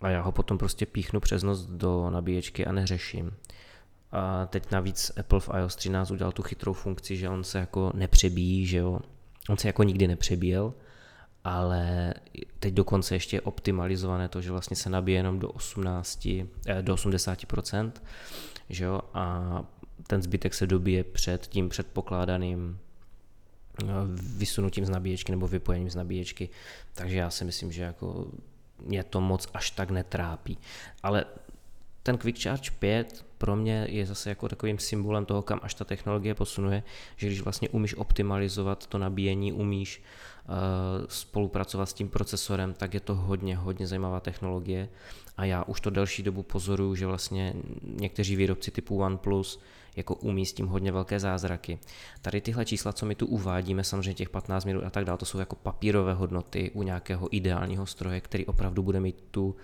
a 0.00 0.08
já 0.08 0.22
ho 0.22 0.32
potom 0.32 0.58
prostě 0.58 0.86
píchnu 0.86 1.20
přes 1.20 1.42
noc 1.42 1.66
do 1.66 2.10
nabíječky 2.10 2.66
a 2.66 2.72
neřeším. 2.72 3.32
A 4.12 4.46
teď 4.46 4.70
navíc 4.70 5.12
Apple 5.20 5.40
v 5.40 5.50
iOS 5.58 5.76
13 5.76 6.10
udělal 6.10 6.32
tu 6.32 6.42
chytrou 6.42 6.72
funkci, 6.72 7.16
že 7.16 7.28
on 7.28 7.44
se 7.44 7.58
jako 7.58 7.92
nepřebíjí, 7.94 8.66
že 8.66 8.78
jo, 8.78 9.00
On 9.48 9.56
se 9.56 9.68
jako 9.68 9.82
nikdy 9.82 10.08
nepřebíjel, 10.08 10.74
ale 11.46 12.14
teď 12.58 12.74
dokonce 12.74 13.14
ještě 13.14 13.36
je 13.36 13.40
optimalizované 13.40 14.28
to, 14.28 14.40
že 14.40 14.50
vlastně 14.50 14.76
se 14.76 14.90
nabíje 14.90 15.18
jenom 15.18 15.38
do 15.38 15.48
18, 15.48 16.46
eh, 16.66 16.82
do 16.82 16.94
80%, 16.94 18.02
že 18.68 18.84
jo, 18.84 19.00
a 19.14 19.64
ten 20.06 20.22
zbytek 20.22 20.54
se 20.54 20.66
dobije 20.66 21.04
před 21.04 21.46
tím 21.46 21.68
předpokládaným 21.68 22.78
eh, 23.82 23.86
vysunutím 24.36 24.86
z 24.86 24.90
nabíječky 24.90 25.32
nebo 25.32 25.48
vypojením 25.48 25.90
z 25.90 25.96
nabíječky, 25.96 26.48
takže 26.94 27.16
já 27.16 27.30
si 27.30 27.44
myslím, 27.44 27.72
že 27.72 27.82
jako 27.82 28.26
mě 28.82 29.04
to 29.04 29.20
moc 29.20 29.48
až 29.54 29.70
tak 29.70 29.90
netrápí. 29.90 30.58
Ale 31.02 31.24
ten 32.02 32.18
Quick 32.18 32.42
Charge 32.42 32.70
5 32.70 33.26
pro 33.38 33.56
mě 33.56 33.86
je 33.90 34.06
zase 34.06 34.28
jako 34.28 34.48
takovým 34.48 34.78
symbolem 34.78 35.24
toho, 35.24 35.42
kam 35.42 35.60
až 35.62 35.74
ta 35.74 35.84
technologie 35.84 36.34
posunuje, 36.34 36.82
že 37.16 37.26
když 37.26 37.40
vlastně 37.40 37.68
umíš 37.68 37.94
optimalizovat 37.94 38.86
to 38.86 38.98
nabíjení, 38.98 39.52
umíš 39.52 40.02
spolupracovat 41.08 41.86
s 41.86 41.92
tím 41.92 42.08
procesorem, 42.08 42.74
tak 42.74 42.94
je 42.94 43.00
to 43.00 43.14
hodně, 43.14 43.56
hodně 43.56 43.86
zajímavá 43.86 44.20
technologie 44.20 44.88
a 45.36 45.44
já 45.44 45.64
už 45.64 45.80
to 45.80 45.90
delší 45.90 46.22
dobu 46.22 46.42
pozoruju, 46.42 46.94
že 46.94 47.06
vlastně 47.06 47.54
někteří 47.82 48.36
výrobci 48.36 48.70
typu 48.70 48.98
OnePlus 48.98 49.60
jako 49.96 50.14
umí 50.14 50.46
s 50.46 50.52
tím 50.52 50.66
hodně 50.66 50.92
velké 50.92 51.20
zázraky. 51.20 51.78
Tady 52.22 52.40
tyhle 52.40 52.64
čísla, 52.64 52.92
co 52.92 53.06
my 53.06 53.14
tu 53.14 53.26
uvádíme, 53.26 53.84
samozřejmě 53.84 54.14
těch 54.14 54.30
15 54.30 54.64
minut 54.64 54.84
a 54.84 54.90
tak 54.90 55.04
dále, 55.04 55.18
to 55.18 55.24
jsou 55.24 55.38
jako 55.38 55.56
papírové 55.56 56.14
hodnoty 56.14 56.70
u 56.74 56.82
nějakého 56.82 57.36
ideálního 57.36 57.86
stroje, 57.86 58.20
který 58.20 58.46
opravdu 58.46 58.82
bude 58.82 59.00
mít 59.00 59.24
tu 59.30 59.46
uh, 59.46 59.54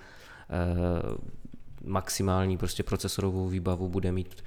maximální 1.85 2.59
prostě 2.59 2.83
procesorovou 2.83 3.49
výbavu 3.49 3.89
bude 3.89 4.13
mít 4.13 4.45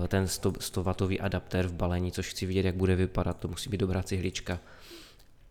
uh, 0.00 0.06
ten 0.06 0.28
100, 0.28 0.52
100 0.60 0.82
W 0.84 1.18
adaptér 1.20 1.66
v 1.66 1.72
balení, 1.72 2.12
což 2.12 2.30
chci 2.30 2.46
vidět, 2.46 2.66
jak 2.66 2.76
bude 2.76 2.96
vypadat, 2.96 3.38
to 3.38 3.48
musí 3.48 3.70
být 3.70 3.80
dobrá 3.80 4.02
cihlička. 4.02 4.58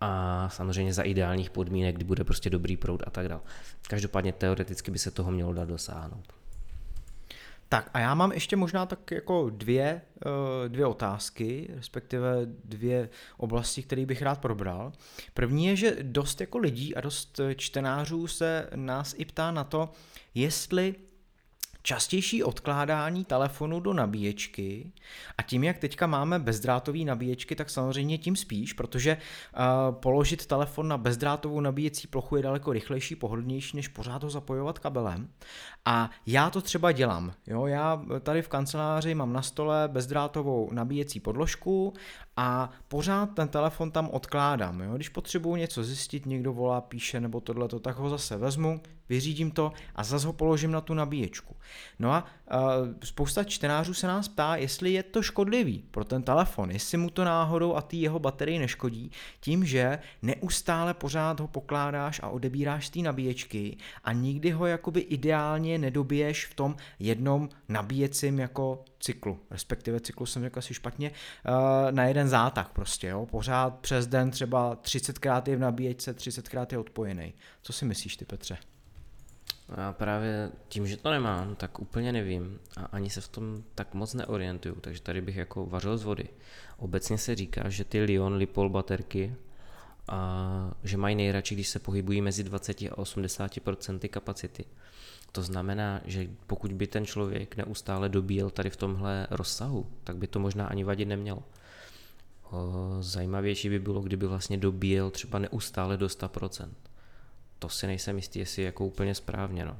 A 0.01 0.49
samozřejmě 0.49 0.93
za 0.93 1.03
ideálních 1.03 1.49
podmínek, 1.49 1.95
kdy 1.95 2.03
bude 2.03 2.23
prostě 2.23 2.49
dobrý 2.49 2.77
proud 2.77 3.03
a 3.07 3.09
tak 3.09 3.27
dále. 3.27 3.41
Každopádně 3.87 4.33
teoreticky 4.33 4.91
by 4.91 4.99
se 4.99 5.11
toho 5.11 5.31
mělo 5.31 5.53
dát 5.53 5.67
dosáhnout. 5.67 6.33
Tak 7.69 7.89
a 7.93 7.99
já 7.99 8.15
mám 8.15 8.31
ještě 8.31 8.55
možná 8.55 8.85
tak 8.85 9.11
jako 9.11 9.49
dvě, 9.49 10.01
eh, 10.25 10.69
dvě 10.69 10.85
otázky, 10.85 11.69
respektive 11.75 12.35
dvě 12.65 13.09
oblasti, 13.37 13.83
které 13.83 14.05
bych 14.05 14.21
rád 14.21 14.41
probral. 14.41 14.91
První 15.33 15.65
je, 15.65 15.75
že 15.75 15.97
dost 16.01 16.41
jako 16.41 16.57
lidí 16.57 16.95
a 16.95 17.01
dost 17.01 17.39
čtenářů 17.55 18.27
se 18.27 18.69
nás 18.75 19.15
i 19.17 19.25
ptá 19.25 19.51
na 19.51 19.63
to, 19.63 19.91
jestli 20.35 20.95
častější 21.81 22.43
odkládání 22.43 23.25
telefonu 23.25 23.79
do 23.79 23.93
nabíječky 23.93 24.91
a 25.37 25.41
tím, 25.41 25.63
jak 25.63 25.77
teďka 25.77 26.07
máme 26.07 26.39
bezdrátové 26.39 26.99
nabíječky, 26.99 27.55
tak 27.55 27.69
samozřejmě 27.69 28.17
tím 28.17 28.35
spíš, 28.35 28.73
protože 28.73 29.17
uh, 29.17 29.95
položit 29.95 30.45
telefon 30.45 30.87
na 30.87 30.97
bezdrátovou 30.97 31.61
nabíjecí 31.61 32.07
plochu 32.07 32.35
je 32.35 32.43
daleko 32.43 32.73
rychlejší, 32.73 33.15
pohodlnější, 33.15 33.77
než 33.77 33.87
pořád 33.87 34.23
ho 34.23 34.29
zapojovat 34.29 34.79
kabelem. 34.79 35.29
A 35.85 36.09
já 36.25 36.49
to 36.49 36.61
třeba 36.61 36.91
dělám. 36.91 37.33
Jo? 37.47 37.65
Já 37.65 38.01
tady 38.23 38.41
v 38.41 38.47
kanceláři 38.47 39.15
mám 39.15 39.33
na 39.33 39.41
stole 39.41 39.87
bezdrátovou 39.87 40.69
nabíjecí 40.71 41.19
podložku 41.19 41.93
a 42.37 42.69
pořád 42.87 43.25
ten 43.25 43.47
telefon 43.47 43.91
tam 43.91 44.09
odkládám. 44.09 44.81
Jo? 44.81 44.95
Když 44.95 45.09
potřebuju 45.09 45.55
něco 45.55 45.83
zjistit, 45.83 46.25
někdo 46.25 46.53
volá, 46.53 46.81
píše 46.81 47.19
nebo 47.19 47.41
tohleto, 47.41 47.79
tak 47.79 47.97
ho 47.97 48.09
zase 48.09 48.37
vezmu, 48.37 48.81
vyřídím 49.09 49.51
to 49.51 49.71
a 49.95 50.03
zase 50.03 50.27
ho 50.27 50.33
položím 50.33 50.71
na 50.71 50.81
tu 50.81 50.93
nabíječku. 50.93 51.55
No 51.99 52.11
a 52.11 52.25
uh, 52.53 52.59
spousta 53.03 53.43
čtenářů 53.43 53.93
se 53.93 54.07
nás 54.07 54.27
ptá, 54.27 54.55
jestli 54.55 54.93
je 54.93 55.03
to 55.03 55.21
škodlivý 55.21 55.83
pro 55.91 56.05
ten 56.05 56.23
telefon, 56.23 56.71
jestli 56.71 56.97
mu 56.97 57.09
to 57.09 57.23
náhodou 57.23 57.75
a 57.75 57.81
ty 57.81 57.97
jeho 57.97 58.19
baterii 58.19 58.59
neškodí, 58.59 59.11
tím, 59.39 59.65
že 59.65 59.99
neustále 60.21 60.93
pořád 60.93 61.39
ho 61.39 61.47
pokládáš 61.47 62.19
a 62.23 62.29
odebíráš 62.29 62.87
z 62.87 62.89
té 62.89 62.99
nabíječky 62.99 63.77
a 64.03 64.13
nikdy 64.13 64.51
ho 64.51 64.65
jakoby 64.65 64.99
ideálně 64.99 65.77
nedobiješ 65.77 66.45
v 66.45 66.53
tom 66.53 66.75
jednom 66.99 67.49
nabíjecím 67.69 68.39
jako 68.39 68.83
cyklu, 68.99 69.39
respektive 69.51 69.99
cyklu 69.99 70.25
jsem 70.25 70.41
řekl 70.41 70.59
asi 70.59 70.73
špatně, 70.73 71.11
uh, 71.11 71.91
na 71.91 72.05
jeden 72.05 72.27
zátah 72.27 72.69
prostě, 72.69 73.07
jo, 73.07 73.25
pořád 73.25 73.79
přes 73.79 74.07
den 74.07 74.31
třeba 74.31 74.75
30krát 74.75 75.49
je 75.49 75.55
v 75.55 75.59
nabíječce, 75.59 76.13
30krát 76.13 76.67
je 76.71 76.77
odpojený. 76.77 77.33
Co 77.61 77.73
si 77.73 77.85
myslíš 77.85 78.17
ty 78.17 78.25
Petře? 78.25 78.57
Já 79.77 79.93
právě 79.93 80.51
tím, 80.67 80.87
že 80.87 80.97
to 80.97 81.11
nemám, 81.11 81.55
tak 81.55 81.79
úplně 81.79 82.11
nevím 82.11 82.59
a 82.77 82.85
ani 82.85 83.09
se 83.09 83.21
v 83.21 83.27
tom 83.27 83.63
tak 83.75 83.93
moc 83.93 84.13
neorientuju, 84.13 84.75
takže 84.75 85.01
tady 85.01 85.21
bych 85.21 85.35
jako 85.35 85.65
vařil 85.65 85.97
z 85.97 86.03
vody. 86.03 86.29
Obecně 86.77 87.17
se 87.17 87.35
říká, 87.35 87.69
že 87.69 87.83
ty 87.83 88.01
Lion 88.01 88.33
Lipol 88.33 88.69
baterky 88.69 89.35
a 90.07 90.71
že 90.83 90.97
mají 90.97 91.15
nejradši, 91.15 91.55
když 91.55 91.69
se 91.69 91.79
pohybují 91.79 92.21
mezi 92.21 92.43
20 92.43 92.81
a 92.81 92.95
80% 92.95 94.09
kapacity. 94.09 94.65
To 95.31 95.41
znamená, 95.41 96.01
že 96.05 96.27
pokud 96.47 96.73
by 96.73 96.87
ten 96.87 97.05
člověk 97.05 97.57
neustále 97.57 98.09
dobíjel 98.09 98.49
tady 98.49 98.69
v 98.69 98.77
tomhle 98.77 99.27
rozsahu, 99.31 99.87
tak 100.03 100.17
by 100.17 100.27
to 100.27 100.39
možná 100.39 100.67
ani 100.67 100.83
vadit 100.83 101.07
nemělo. 101.07 101.43
Zajímavější 102.99 103.69
by 103.69 103.79
bylo, 103.79 104.01
kdyby 104.01 104.27
vlastně 104.27 104.57
dobíjel 104.57 105.11
třeba 105.11 105.39
neustále 105.39 105.97
do 105.97 106.07
100% 106.07 106.69
to 107.59 107.69
si 107.69 107.87
nejsem 107.87 108.15
jistý, 108.15 108.39
jestli 108.39 108.63
jako 108.63 108.85
úplně 108.85 109.15
správně. 109.15 109.65
No. 109.65 109.77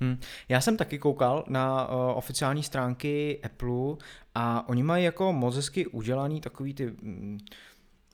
Hmm. 0.00 0.20
Já 0.48 0.60
jsem 0.60 0.76
taky 0.76 0.98
koukal 0.98 1.44
na 1.48 1.88
uh, 1.88 1.94
oficiální 2.18 2.62
stránky 2.62 3.40
Apple 3.42 3.96
a 4.34 4.68
oni 4.68 4.82
mají 4.82 5.04
jako 5.04 5.32
moc 5.32 5.56
hezky 5.56 5.86
udělaný 5.86 6.40
takový 6.40 6.74
ty 6.74 6.90
um, 6.90 7.38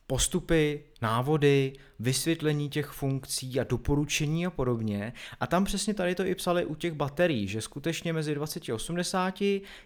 postupy, 0.07 0.83
návody, 1.01 1.73
vysvětlení 1.99 2.69
těch 2.69 2.85
funkcí 2.85 3.59
a 3.59 3.63
doporučení 3.63 4.45
a 4.45 4.49
podobně. 4.49 5.13
A 5.39 5.47
tam 5.47 5.65
přesně 5.65 5.93
tady 5.93 6.15
to 6.15 6.25
i 6.25 6.35
psali 6.35 6.65
u 6.65 6.75
těch 6.75 6.93
baterií, 6.93 7.47
že 7.47 7.61
skutečně 7.61 8.13
mezi 8.13 8.35
20 8.35 8.69
a 8.69 8.75
80, 8.75 9.35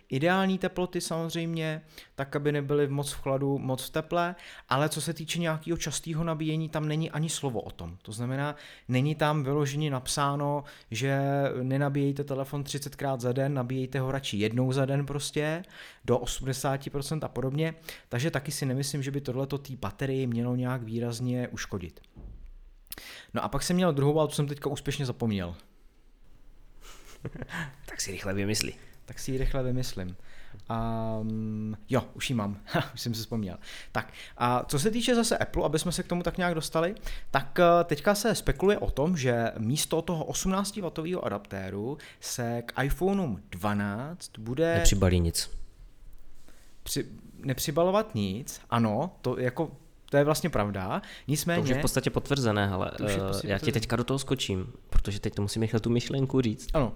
ideální 0.10 0.58
teploty 0.58 1.02
samozřejmě, 1.02 1.82
tak 2.16 2.36
aby 2.36 2.52
nebyly 2.52 2.88
moc 2.88 3.12
v 3.12 3.22
chladu, 3.22 3.58
moc 3.58 3.84
v 3.84 3.90
teple, 3.90 4.36
ale 4.70 4.90
co 4.90 5.02
se 5.02 5.14
týče 5.14 5.40
nějakého 5.40 5.78
častého 5.78 6.24
nabíjení, 6.24 6.70
tam 6.70 6.88
není 6.88 7.12
ani 7.12 7.30
slovo 7.30 7.62
o 7.62 7.72
tom. 7.72 7.98
To 8.02 8.12
znamená, 8.12 8.56
není 8.88 9.16
tam 9.16 9.44
vyloženě 9.44 9.92
napsáno, 9.92 10.64
že 10.92 11.20
nenabíjejte 11.62 12.24
telefon 12.24 12.64
30krát 12.64 13.20
za 13.20 13.32
den, 13.32 13.54
nabíjejte 13.54 14.00
ho 14.00 14.12
radši 14.12 14.38
jednou 14.38 14.72
za 14.72 14.86
den 14.86 15.06
prostě, 15.06 15.64
do 16.06 16.18
80% 16.18 17.20
a 17.24 17.28
podobně. 17.28 17.76
Takže 18.10 18.32
taky 18.32 18.52
si 18.52 18.66
nemyslím, 18.66 19.04
že 19.04 19.12
by 19.12 19.22
tohleto 19.22 19.58
té 19.58 19.76
baterii 19.76 20.28
mělo 20.28 20.56
nějak 20.56 20.84
výrazně 20.84 21.03
uškodit. 21.52 22.02
No 23.34 23.44
a 23.44 23.50
pak 23.50 23.64
jsem 23.64 23.76
měl 23.76 23.94
druhou, 23.94 24.20
ale 24.20 24.28
to 24.28 24.36
jsem 24.36 24.48
teďka 24.48 24.70
úspěšně 24.70 25.06
zapomněl. 25.06 25.56
tak 27.86 28.02
si 28.02 28.12
rychle 28.12 28.34
vymyslí. 28.34 28.76
Tak 29.06 29.20
si 29.20 29.32
ji 29.32 29.38
rychle 29.38 29.64
vymyslím. 29.64 30.16
Um, 31.22 31.78
jo, 31.90 32.04
už 32.14 32.30
ji 32.30 32.36
mám, 32.36 32.62
už 32.94 33.02
jsem 33.02 33.14
si 33.14 33.22
vzpomněl. 33.22 33.58
Tak, 33.92 34.14
a 34.38 34.64
co 34.64 34.80
se 34.80 34.92
týče 34.92 35.16
zase 35.16 35.38
Apple, 35.38 35.66
aby 35.66 35.80
jsme 35.80 35.92
se 35.92 36.04
k 36.04 36.08
tomu 36.08 36.24
tak 36.24 36.38
nějak 36.38 36.56
dostali, 36.56 36.96
tak 37.32 37.60
eh, 37.60 37.84
teďka 37.84 38.16
se 38.16 38.36
spekuluje 38.36 38.78
o 38.78 38.92
tom, 38.92 39.18
že 39.18 39.52
místo 39.58 40.02
toho 40.02 40.26
18W 40.26 41.20
adaptéru 41.24 41.98
se 42.20 42.62
k 42.66 42.84
iPhone 42.84 43.36
12 43.50 44.40
bude... 44.40 44.76
Nepřibalí 44.76 45.20
nic. 45.20 45.52
Při, 46.84 47.06
nepřibalovat 47.38 48.16
nic, 48.16 48.62
ano, 48.70 49.16
to 49.22 49.40
jako 49.40 49.72
to 50.14 50.18
je 50.18 50.24
vlastně 50.24 50.50
pravda. 50.50 51.02
Nicméně... 51.28 51.58
To 51.58 51.64
už 51.64 51.70
je 51.70 51.76
v 51.76 51.82
podstatě 51.82 52.10
potvrzené, 52.10 52.70
ale 52.70 52.92
uh, 53.00 53.08
já 53.44 53.60
ti 53.60 53.72
teďka 53.72 53.96
do 53.96 54.04
toho 54.04 54.20
skočím, 54.20 54.74
protože 54.90 55.20
teď 55.20 55.36
to 55.36 55.42
musím 55.42 55.60
nechat 55.60 55.82
tu 55.82 55.90
myšlenku 55.90 56.42
říct. 56.42 56.70
Ano. 56.74 56.94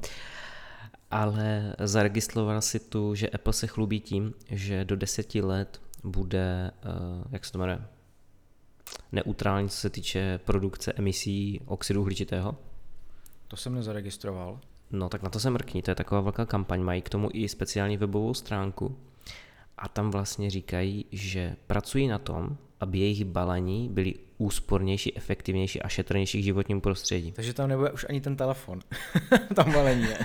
Ale 1.12 1.76
zaregistroval 1.80 2.62
si 2.62 2.80
tu, 2.80 3.16
že 3.16 3.30
Apple 3.30 3.54
se 3.54 3.68
chlubí 3.68 4.00
tím, 4.00 4.34
že 4.50 4.86
do 4.86 4.96
deseti 4.96 5.42
let 5.42 5.82
bude, 6.04 6.72
uh, 6.86 7.24
jak 7.32 7.46
se 7.46 7.52
to 7.52 7.58
jmenuje, 7.58 7.80
neutrální, 9.12 9.70
co 9.70 9.78
se 9.78 9.90
týče 9.90 10.40
produkce 10.46 10.94
emisí 10.94 11.62
oxidu 11.66 12.02
uhličitého. 12.02 12.56
To 13.48 13.58
jsem 13.58 13.76
nezaregistroval. 13.76 14.60
No 14.92 15.10
tak 15.10 15.24
na 15.24 15.30
to 15.30 15.40
se 15.40 15.50
mrkni, 15.50 15.82
to 15.82 15.92
je 15.92 15.96
taková 15.96 16.22
velká 16.22 16.46
kampaň, 16.46 16.82
mají 16.82 17.02
k 17.02 17.10
tomu 17.10 17.30
i 17.34 17.50
speciální 17.50 17.98
webovou 17.98 18.34
stránku 18.34 18.98
a 19.78 19.88
tam 19.88 20.12
vlastně 20.12 20.50
říkají, 20.50 21.06
že 21.12 21.56
pracují 21.68 22.08
na 22.08 22.18
tom, 22.18 22.58
aby 22.80 23.00
jejich 23.00 23.26
balení 23.26 23.90
byly 23.90 24.14
úspornější, 24.38 25.18
efektivnější 25.18 25.82
a 25.82 25.88
šetrnější 25.88 26.42
k 26.42 26.44
životnímu 26.44 26.82
prostředí. 26.82 27.32
Takže 27.32 27.54
tam 27.54 27.70
nebude 27.70 27.92
už 27.92 28.06
ani 28.10 28.22
ten 28.22 28.36
telefon. 28.36 28.80
tam 29.56 29.72
balení 29.72 30.04
je. 30.04 30.18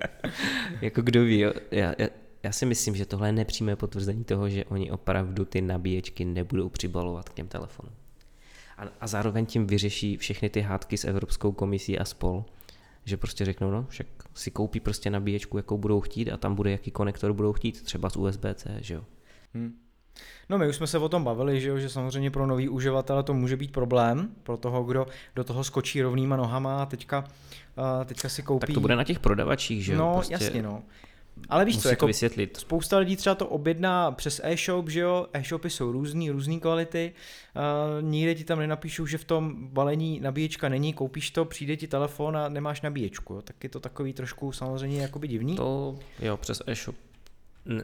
jako 0.80 1.02
kdo 1.02 1.24
ví, 1.24 1.38
jo? 1.38 1.52
Já, 1.70 1.94
já, 1.98 2.08
já 2.42 2.52
si 2.52 2.66
myslím, 2.66 2.96
že 2.96 3.06
tohle 3.06 3.28
je 3.28 3.32
nepřímé 3.32 3.76
potvrzení 3.76 4.24
toho, 4.24 4.48
že 4.48 4.64
oni 4.64 4.90
opravdu 4.90 5.44
ty 5.44 5.60
nabíječky 5.60 6.24
nebudou 6.24 6.68
přibalovat 6.68 7.28
k 7.28 7.34
těm 7.34 7.48
telefonům. 7.48 7.94
A, 8.78 8.82
a 9.00 9.06
zároveň 9.06 9.46
tím 9.46 9.66
vyřeší 9.66 10.16
všechny 10.16 10.50
ty 10.50 10.60
hádky 10.60 10.96
s 10.96 11.04
Evropskou 11.04 11.52
komisí 11.52 11.98
a 11.98 12.04
spol, 12.04 12.44
že 13.04 13.16
prostě 13.16 13.44
řeknou, 13.44 13.70
no 13.70 13.86
však 13.88 14.06
si 14.34 14.50
koupí 14.50 14.80
prostě 14.80 15.10
nabíječku, 15.10 15.56
jakou 15.56 15.78
budou 15.78 16.00
chtít 16.00 16.30
a 16.30 16.36
tam 16.36 16.54
bude 16.54 16.70
jaký 16.70 16.90
konektor 16.90 17.32
budou 17.32 17.52
chtít, 17.52 17.82
třeba 17.82 18.10
z 18.10 18.16
USB-C, 18.16 18.78
že 18.80 18.94
jo. 18.94 19.04
Hmm. 19.54 19.83
No 20.48 20.58
my 20.58 20.68
už 20.68 20.76
jsme 20.76 20.86
se 20.86 20.98
o 20.98 21.08
tom 21.08 21.24
bavili, 21.24 21.60
že, 21.60 21.68
jo, 21.68 21.78
že 21.78 21.88
samozřejmě 21.88 22.30
pro 22.30 22.46
nový 22.46 22.68
uživatele 22.68 23.22
to 23.22 23.34
může 23.34 23.56
být 23.56 23.72
problém, 23.72 24.28
pro 24.42 24.56
toho, 24.56 24.84
kdo 24.84 25.06
do 25.36 25.44
toho 25.44 25.64
skočí 25.64 26.02
rovnýma 26.02 26.36
nohama 26.36 26.82
a 26.82 26.86
teďka, 26.86 27.18
uh, 27.18 28.04
teďka 28.04 28.28
si 28.28 28.42
koupí... 28.42 28.66
Tak 28.66 28.74
to 28.74 28.80
bude 28.80 28.96
na 28.96 29.04
těch 29.04 29.18
prodavačích, 29.18 29.84
že 29.84 29.92
jo? 29.92 29.98
No 29.98 30.12
prostě... 30.12 30.34
jasně, 30.34 30.62
no. 30.62 30.82
Ale 31.48 31.64
víš 31.64 31.82
co, 31.82 31.88
jako 31.88 32.06
vysvětlit. 32.06 32.56
spousta 32.56 32.98
lidí 32.98 33.16
třeba 33.16 33.34
to 33.34 33.46
objedná 33.46 34.10
přes 34.10 34.40
e-shop, 34.44 34.88
že 34.88 35.00
jo, 35.00 35.26
e-shopy 35.32 35.70
jsou 35.70 35.92
různý, 35.92 36.30
různý 36.30 36.60
kvality, 36.60 37.12
uh, 37.56 38.02
nikde 38.10 38.34
ti 38.34 38.44
tam 38.44 38.58
nenapíšou, 38.58 39.06
že 39.06 39.18
v 39.18 39.24
tom 39.24 39.54
balení 39.68 40.20
nabíječka 40.20 40.68
není, 40.68 40.92
koupíš 40.92 41.30
to, 41.30 41.44
přijde 41.44 41.76
ti 41.76 41.86
telefon 41.86 42.36
a 42.36 42.48
nemáš 42.48 42.82
nabíječku, 42.82 43.34
jo. 43.34 43.42
tak 43.42 43.64
je 43.64 43.70
to 43.70 43.80
takový 43.80 44.12
trošku 44.12 44.52
samozřejmě 44.52 45.02
jakoby 45.02 45.28
divný. 45.28 45.56
To 45.56 45.98
jo, 46.22 46.36
přes 46.36 46.62
e-shop 46.66 46.96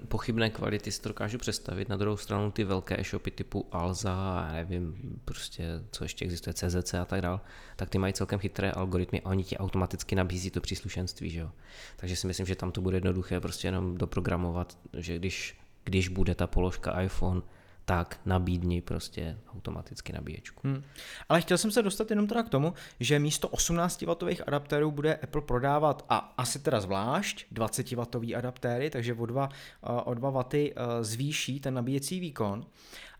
pochybné 0.08 0.50
kvality 0.50 0.92
si 0.92 1.00
to 1.00 1.08
dokážu 1.08 1.38
představit. 1.38 1.88
Na 1.88 1.96
druhou 1.96 2.16
stranu 2.16 2.50
ty 2.50 2.64
velké 2.64 3.00
e-shopy 3.00 3.30
typu 3.30 3.66
Alza, 3.72 4.48
nevím, 4.52 4.94
prostě 5.24 5.64
co 5.90 6.04
ještě 6.04 6.24
existuje, 6.24 6.54
CZC 6.54 6.94
a 6.94 7.04
tak 7.04 7.20
dál, 7.20 7.40
tak 7.76 7.90
ty 7.90 7.98
mají 7.98 8.12
celkem 8.12 8.38
chytré 8.38 8.70
algoritmy 8.70 9.20
a 9.20 9.26
oni 9.26 9.44
ti 9.44 9.58
automaticky 9.58 10.14
nabízí 10.14 10.50
to 10.50 10.60
příslušenství, 10.60 11.30
že 11.30 11.40
jo. 11.40 11.50
Takže 11.96 12.16
si 12.16 12.26
myslím, 12.26 12.46
že 12.46 12.54
tam 12.54 12.72
to 12.72 12.80
bude 12.80 12.96
jednoduché 12.96 13.40
prostě 13.40 13.68
jenom 13.68 13.96
doprogramovat, 13.96 14.78
že 14.96 15.16
když, 15.16 15.58
když 15.84 16.08
bude 16.08 16.34
ta 16.34 16.46
položka 16.46 17.00
iPhone, 17.00 17.42
tak 17.90 18.20
nabídni 18.26 18.80
prostě 18.80 19.38
automaticky 19.54 20.12
nabíječku. 20.12 20.60
Hmm. 20.64 20.82
Ale 21.28 21.40
chtěl 21.40 21.58
jsem 21.58 21.70
se 21.70 21.82
dostat 21.82 22.10
jenom 22.10 22.26
teda 22.26 22.42
k 22.42 22.48
tomu, 22.48 22.74
že 23.00 23.18
místo 23.18 23.48
18W 23.48 24.42
adaptérů 24.46 24.90
bude 24.90 25.14
Apple 25.14 25.42
prodávat 25.42 26.04
a 26.08 26.34
asi 26.36 26.58
teda 26.58 26.80
zvlášť 26.80 27.46
20W 27.52 28.38
adaptéry, 28.38 28.90
takže 28.90 29.14
o 29.14 29.26
2, 29.26 29.48
eh, 29.52 29.86
o 30.04 30.14
2 30.14 30.30
W 30.30 30.44
eh, 30.54 30.72
zvýší 31.00 31.60
ten 31.60 31.74
nabíjecí 31.74 32.20
výkon 32.20 32.66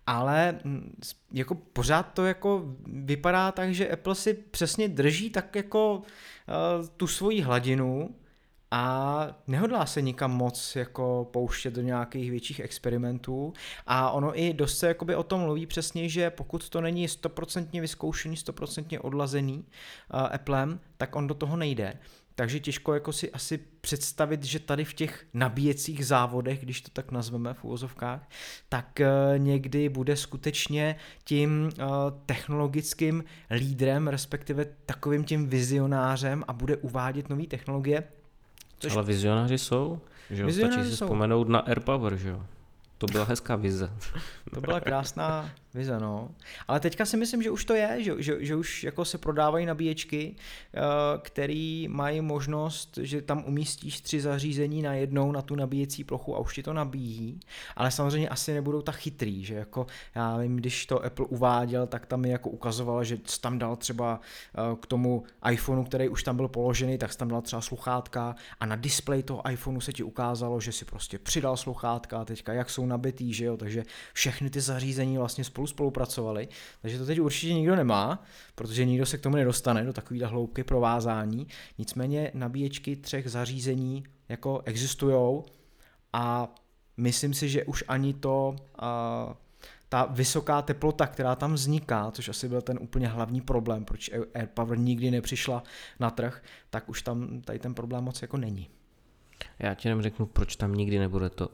ale 0.06 0.59
hm, 0.64 0.96
jako 1.33 1.54
pořád 1.54 2.02
to 2.02 2.26
jako 2.26 2.64
vypadá 2.87 3.52
tak, 3.52 3.74
že 3.74 3.90
Apple 3.90 4.14
si 4.14 4.35
přesně 4.35 4.88
drží 4.88 5.30
tak 5.30 5.56
jako 5.56 5.96
uh, 5.96 6.87
tu 6.96 7.06
svoji 7.06 7.40
hladinu, 7.40 8.14
a 8.70 9.26
nehodlá 9.46 9.87
se 9.87 10.02
nikam 10.02 10.30
moc 10.30 10.76
jako 10.76 11.28
pouštět 11.33 11.74
do 11.74 11.83
nějakých 11.83 12.30
větších 12.30 12.61
experimentů 12.61 13.52
a 13.87 14.11
ono 14.11 14.38
i 14.40 14.52
dost 14.52 14.78
se 14.78 14.88
jakoby 14.88 15.14
o 15.14 15.22
tom 15.22 15.40
mluví 15.40 15.66
přesně, 15.66 16.09
že 16.09 16.30
pokud 16.30 16.68
to 16.68 16.80
není 16.80 17.09
stoprocentně 17.09 17.80
vyzkoušený, 17.80 18.37
stoprocentně 18.37 19.00
odlazený 19.00 19.59
uh, 19.59 20.20
Applem, 20.20 20.80
tak 20.96 21.16
on 21.16 21.26
do 21.26 21.35
toho 21.35 21.56
nejde. 21.56 21.94
Takže 22.35 22.61
těžko 22.61 22.94
jako 22.94 23.12
si 23.12 23.33
asi 23.33 23.59
představit, 23.80 24.44
že 24.44 24.59
tady 24.59 24.85
v 24.85 24.94
těch 24.94 25.26
nabíjecích 25.35 26.06
závodech, 26.06 26.62
když 26.62 26.80
to 26.80 26.90
tak 26.92 27.11
nazveme 27.11 27.54
v 27.54 27.64
úvozovkách, 27.64 28.28
tak 28.68 29.00
uh, 29.00 29.38
někdy 29.38 29.88
bude 29.88 30.16
skutečně 30.16 30.96
tím 31.24 31.70
uh, 31.78 31.87
technologickým 32.26 33.24
lídrem, 33.50 34.09
respektive 34.09 34.64
takovým 34.87 35.24
tím 35.24 35.46
vizionářem 35.46 36.44
a 36.48 36.52
bude 36.52 36.76
uvádět 36.76 37.28
nové 37.28 37.46
technologie, 37.46 38.04
Což... 38.81 38.97
Ale 38.97 39.05
vizionáři 39.05 39.59
jsou, 39.59 40.01
že 40.31 40.45
vizionáři 40.45 40.75
stačí 40.75 40.90
si 40.90 40.97
jsou. 40.97 41.07
vzpomenout 41.07 41.49
na 41.49 41.59
AirPower, 41.59 42.16
že 42.16 42.29
jo. 42.29 42.43
To 42.99 43.07
byla 43.07 43.25
hezká 43.25 43.57
vize. 43.57 43.90
to 44.55 44.61
byla 44.61 44.81
krásná 44.81 45.51
vize, 45.74 46.00
no. 46.00 46.30
Ale 46.68 46.80
teďka 46.80 47.04
si 47.04 47.16
myslím, 47.16 47.42
že 47.42 47.50
už 47.50 47.64
to 47.64 47.74
je, 47.74 47.96
že, 47.98 48.14
že, 48.18 48.37
že 48.40 48.56
už 48.56 48.85
jako 48.85 49.04
se 49.04 49.18
prodávají 49.18 49.66
nabíječky, 49.66 50.37
eh, 50.74 50.80
který 51.22 51.88
mají 51.88 52.20
možnost, 52.20 52.98
že 53.02 53.22
tam 53.22 53.44
umístíš 53.46 54.00
tři 54.00 54.20
zařízení 54.20 54.83
na 54.83 54.94
jednou 54.94 55.33
na 55.33 55.42
tu 55.42 55.54
nabíjecí 55.54 56.04
plochu 56.04 56.37
a 56.37 56.38
už 56.38 56.54
ti 56.54 56.62
to 56.62 56.72
nabíjí, 56.72 57.40
ale 57.76 57.90
samozřejmě 57.90 58.28
asi 58.28 58.54
nebudou 58.54 58.83
tak 58.83 58.96
chytrý, 58.96 59.44
že 59.44 59.54
jako 59.54 59.87
já 60.14 60.37
vím, 60.37 60.56
když 60.56 60.87
to 60.87 61.04
Apple 61.04 61.26
uváděl, 61.26 61.87
tak 61.87 62.06
tam 62.06 62.20
mi 62.20 62.30
jako 62.30 62.50
ukazoval, 62.50 63.04
že 63.04 63.18
tam 63.40 63.59
dal 63.59 63.76
třeba 63.76 64.20
eh, 64.54 64.76
k 64.80 64.87
tomu 64.87 65.24
iPhoneu, 65.50 65.85
který 65.85 66.09
už 66.09 66.22
tam 66.22 66.37
byl 66.37 66.48
položený, 66.48 66.98
tak 66.98 67.14
tam 67.14 67.28
dal 67.28 67.42
třeba 67.42 67.62
sluchátka 67.62 68.35
a 68.61 68.66
na 68.66 68.76
display 68.76 69.22
toho 69.22 69.50
iPhoneu 69.50 69.80
se 69.80 69.92
ti 69.92 70.02
ukázalo, 70.02 70.61
že 70.61 70.72
si 70.72 70.85
prostě 70.85 71.18
přidal 71.18 71.56
sluchátka 71.56 72.24
teďka 72.24 72.52
jak 72.52 72.70
jsou 72.70 72.87
nabitý, 72.87 73.35
že 73.35 73.44
jo, 73.44 73.56
takže 73.56 73.85
všechny 74.12 74.50
ty 74.50 74.61
zařízení 74.61 75.18
vlastně 75.18 75.44
spolu 75.44 75.60
spolupracovali, 75.66 76.49
takže 76.83 76.99
to 76.99 77.07
teď 77.07 77.20
určitě 77.20 77.55
nikdo 77.55 77.77
nemá, 77.77 78.25
protože 78.55 78.85
nikdo 78.85 79.07
se 79.07 79.18
k 79.18 79.20
tomu 79.20 79.37
nedostane 79.37 79.85
do 79.85 79.92
takovýhle 79.92 80.29
hloubky 80.29 80.64
provázání, 80.64 81.46
nicméně 81.79 82.31
nabíječky 82.35 82.96
třech 82.96 83.31
zařízení 83.31 84.05
jako 84.29 84.62
existují 84.64 85.42
a 86.12 86.55
myslím 86.96 87.35
si, 87.35 87.49
že 87.49 87.64
už 87.64 87.85
ani 87.88 88.14
to 88.14 88.57
uh, 88.83 89.33
ta 89.88 90.05
vysoká 90.05 90.62
teplota, 90.62 91.07
která 91.07 91.37
tam 91.37 91.55
vzniká, 91.55 92.11
což 92.11 92.29
asi 92.29 92.49
byl 92.49 92.62
ten 92.62 92.79
úplně 92.81 93.09
hlavní 93.09 93.40
problém, 93.40 93.85
proč 93.85 94.11
AirPower 94.35 94.79
nikdy 94.79 95.11
nepřišla 95.11 95.62
na 96.01 96.11
trh, 96.11 96.42
tak 96.70 96.88
už 96.88 97.03
tam 97.03 97.40
tady 97.40 97.59
ten 97.59 97.75
problém 97.75 98.05
moc 98.05 98.23
jako 98.23 98.37
není. 98.37 98.68
Já 99.59 99.75
ti 99.75 99.88
jenom 99.88 100.03
řeknu, 100.03 100.27
proč 100.27 100.57
tam 100.57 100.75
nikdy 100.75 100.99
nebude 100.99 101.31
to 101.31 101.49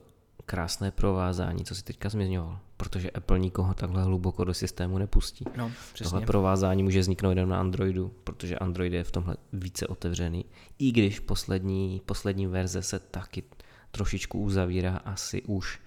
krásné 0.47 0.91
provázání, 0.91 1.65
co 1.65 1.75
si 1.75 1.85
teďka 1.85 2.09
zmiňoval, 2.09 2.59
protože 2.77 3.11
Apple 3.11 3.39
nikoho 3.39 3.75
takhle 3.75 4.03
hluboko 4.03 4.45
do 4.45 4.55
systému 4.55 4.99
nepustí. 4.99 5.45
No, 5.57 5.73
přesně. 5.93 6.11
Tohle 6.11 6.27
provázání 6.27 6.83
může 6.83 7.01
vzniknout 7.01 7.39
jen 7.39 7.49
na 7.49 7.61
Androidu, 7.61 8.13
protože 8.25 8.59
Android 8.59 8.93
je 8.93 9.05
v 9.05 9.11
tomhle 9.11 9.37
více 9.53 9.87
otevřený, 9.87 10.45
i 10.79 10.93
když 10.93 11.21
poslední, 11.21 12.03
poslední 12.07 12.47
verze 12.47 12.83
se 12.83 12.99
taky 12.99 13.43
trošičku 13.91 14.41
uzavírá 14.41 14.97
asi 14.97 15.43
už 15.43 15.81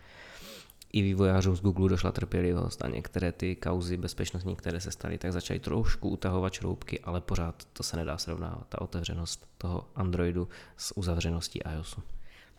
i 0.93 1.01
vývojářům 1.01 1.55
z 1.55 1.61
Google 1.61 1.89
došla 1.89 2.11
trpělivost 2.11 2.83
a 2.83 2.87
některé 2.87 3.31
ty 3.31 3.55
kauzy 3.55 3.97
bezpečnostní, 3.97 4.55
které 4.55 4.81
se 4.81 4.91
staly, 4.91 5.17
tak 5.17 5.33
začaly 5.33 5.59
trošku 5.59 6.09
utahovat 6.09 6.53
šroubky, 6.53 6.99
ale 6.99 7.21
pořád 7.21 7.65
to 7.73 7.83
se 7.83 7.97
nedá 7.97 8.17
srovnávat, 8.17 8.67
ta 8.69 8.81
otevřenost 8.81 9.47
toho 9.57 9.89
Androidu 9.95 10.47
s 10.77 10.97
uzavřeností 10.97 11.59
iOSu. 11.75 12.03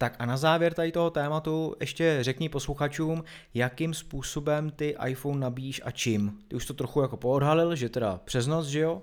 Tak 0.00 0.16
a 0.18 0.26
na 0.26 0.36
závěr 0.36 0.74
tady 0.74 0.92
toho 0.92 1.10
tématu 1.10 1.76
ještě 1.80 2.18
řekni 2.20 2.48
posluchačům, 2.48 3.24
jakým 3.54 3.94
způsobem 3.94 4.70
ty 4.70 4.96
iPhone 5.06 5.40
nabíjíš 5.40 5.80
a 5.84 5.90
čím. 5.90 6.38
Ty 6.48 6.56
už 6.56 6.66
to 6.66 6.74
trochu 6.74 7.02
jako 7.02 7.16
poodhalil, 7.16 7.76
že 7.76 7.88
teda 7.88 8.20
přes 8.24 8.46
noc, 8.46 8.66
že 8.66 8.80
jo? 8.80 9.02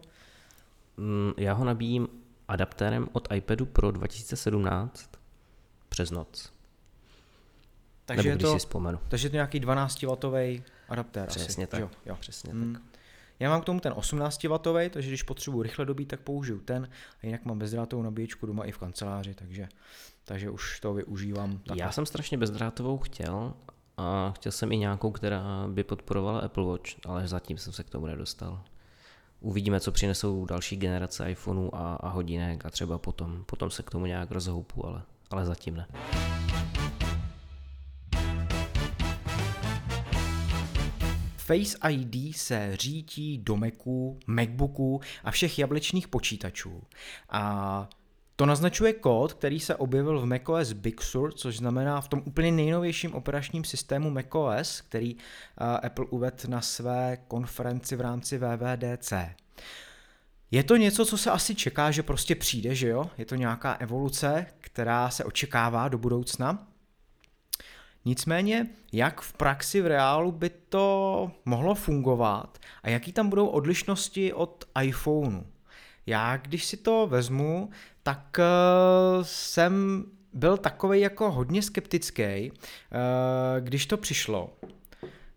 Mm, 0.97 1.31
já 1.37 1.53
ho 1.53 1.65
nabíjím 1.65 2.07
adaptérem 2.47 3.09
od 3.11 3.27
iPadu 3.33 3.65
Pro 3.65 3.91
2017 3.91 5.09
přes 5.89 6.11
noc. 6.11 6.53
Takže 8.05 8.29
Nebo 8.29 8.43
je 8.43 8.47
to, 8.47 8.53
si 8.53 8.59
vzpomenu. 8.59 8.99
Takže 9.07 9.25
je 9.25 9.29
to 9.29 9.35
nějaký 9.35 9.61
12W 9.61 10.63
adaptér 10.89 11.27
Přesně 11.27 11.63
asi, 11.63 11.71
tak. 11.71 11.79
Jo, 11.79 11.89
jo. 12.05 12.17
Přesně 12.19 12.51
Hmm. 12.51 12.73
tak. 12.73 12.81
Já 13.39 13.49
mám 13.49 13.61
k 13.61 13.65
tomu 13.65 13.79
ten 13.79 13.93
18W, 13.93 14.89
takže 14.89 15.09
když 15.09 15.23
potřebuji 15.23 15.61
rychle 15.61 15.85
dobít, 15.85 16.07
tak 16.07 16.19
použiju 16.19 16.59
ten. 16.59 16.89
A 17.23 17.25
jinak 17.25 17.45
mám 17.45 17.59
bezdrátovou 17.59 18.03
nabíječku 18.03 18.45
doma 18.45 18.65
i 18.65 18.71
v 18.71 18.77
kanceláři, 18.77 19.33
takže, 19.33 19.67
takže 20.27 20.49
už 20.49 20.79
to 20.79 20.93
využívám. 20.93 21.57
Takhle. 21.57 21.85
Já 21.85 21.91
jsem 21.91 22.05
strašně 22.05 22.37
bezdrátovou 22.37 22.97
chtěl 22.97 23.53
a 23.97 24.31
chtěl 24.35 24.51
jsem 24.51 24.71
i 24.71 24.77
nějakou, 24.77 25.11
která 25.11 25.67
by 25.67 25.83
podporovala 25.83 26.39
Apple 26.39 26.65
Watch, 26.65 26.89
ale 27.05 27.27
zatím 27.27 27.57
jsem 27.57 27.73
se 27.73 27.83
k 27.83 27.89
tomu 27.89 28.05
nedostal. 28.05 28.61
Uvidíme, 29.39 29.79
co 29.79 29.91
přinesou 29.91 30.45
další 30.45 30.77
generace 30.77 31.31
iPhoneů 31.31 31.75
a, 31.75 31.95
a 31.95 32.09
hodinek 32.09 32.65
a 32.65 32.69
třeba 32.69 32.97
potom, 32.97 33.43
potom 33.45 33.71
se 33.71 33.83
k 33.83 33.89
tomu 33.89 34.05
nějak 34.05 34.31
rozhoupu, 34.31 34.85
ale, 34.85 35.01
ale 35.29 35.45
zatím 35.45 35.75
ne. 35.75 35.87
Face 41.37 41.77
ID 41.89 42.37
se 42.37 42.71
řítí 42.75 43.37
do 43.37 43.55
Macu, 43.55 44.19
Macbooku 44.27 45.01
a 45.23 45.31
všech 45.31 45.59
jablečných 45.59 46.07
počítačů. 46.07 46.81
A 47.29 47.89
to 48.39 48.45
naznačuje 48.45 48.93
kód, 48.93 49.33
který 49.33 49.59
se 49.59 49.75
objevil 49.75 50.19
v 50.19 50.25
macOS 50.25 50.73
Big 50.73 51.01
Sur, 51.01 51.33
což 51.33 51.57
znamená 51.57 52.01
v 52.01 52.07
tom 52.07 52.21
úplně 52.25 52.51
nejnovějším 52.51 53.13
operačním 53.15 53.63
systému 53.63 54.09
macOS, 54.09 54.81
který 54.81 55.15
uh, 55.15 55.21
Apple 55.83 56.05
uvedl 56.05 56.37
na 56.47 56.61
své 56.61 57.17
konferenci 57.27 57.95
v 57.95 58.01
rámci 58.01 58.37
VVDC. 58.37 59.13
Je 60.51 60.63
to 60.63 60.75
něco, 60.75 61.05
co 61.05 61.17
se 61.17 61.31
asi 61.31 61.55
čeká, 61.55 61.91
že 61.91 62.03
prostě 62.03 62.35
přijde, 62.35 62.75
že 62.75 62.87
jo? 62.87 63.09
Je 63.17 63.25
to 63.25 63.35
nějaká 63.35 63.73
evoluce, 63.73 64.45
která 64.61 65.09
se 65.09 65.23
očekává 65.23 65.87
do 65.87 65.97
budoucna. 65.97 66.67
Nicméně, 68.05 68.67
jak 68.91 69.21
v 69.21 69.33
praxi 69.33 69.81
v 69.81 69.87
reálu 69.87 70.31
by 70.31 70.49
to 70.49 71.31
mohlo 71.45 71.75
fungovat 71.75 72.57
a 72.83 72.89
jaký 72.89 73.11
tam 73.11 73.29
budou 73.29 73.47
odlišnosti 73.47 74.33
od 74.33 74.65
iPhoneu? 74.81 75.43
Já, 76.05 76.37
když 76.37 76.65
si 76.65 76.77
to 76.77 77.07
vezmu, 77.07 77.69
tak 78.07 78.37
uh, 78.39 79.23
jsem 79.23 80.03
byl 80.33 80.57
takový 80.57 80.99
jako 80.99 81.31
hodně 81.31 81.61
skeptický, 81.61 82.51
uh, 82.51 82.57
když 83.59 83.85
to 83.85 83.97
přišlo. 83.97 84.57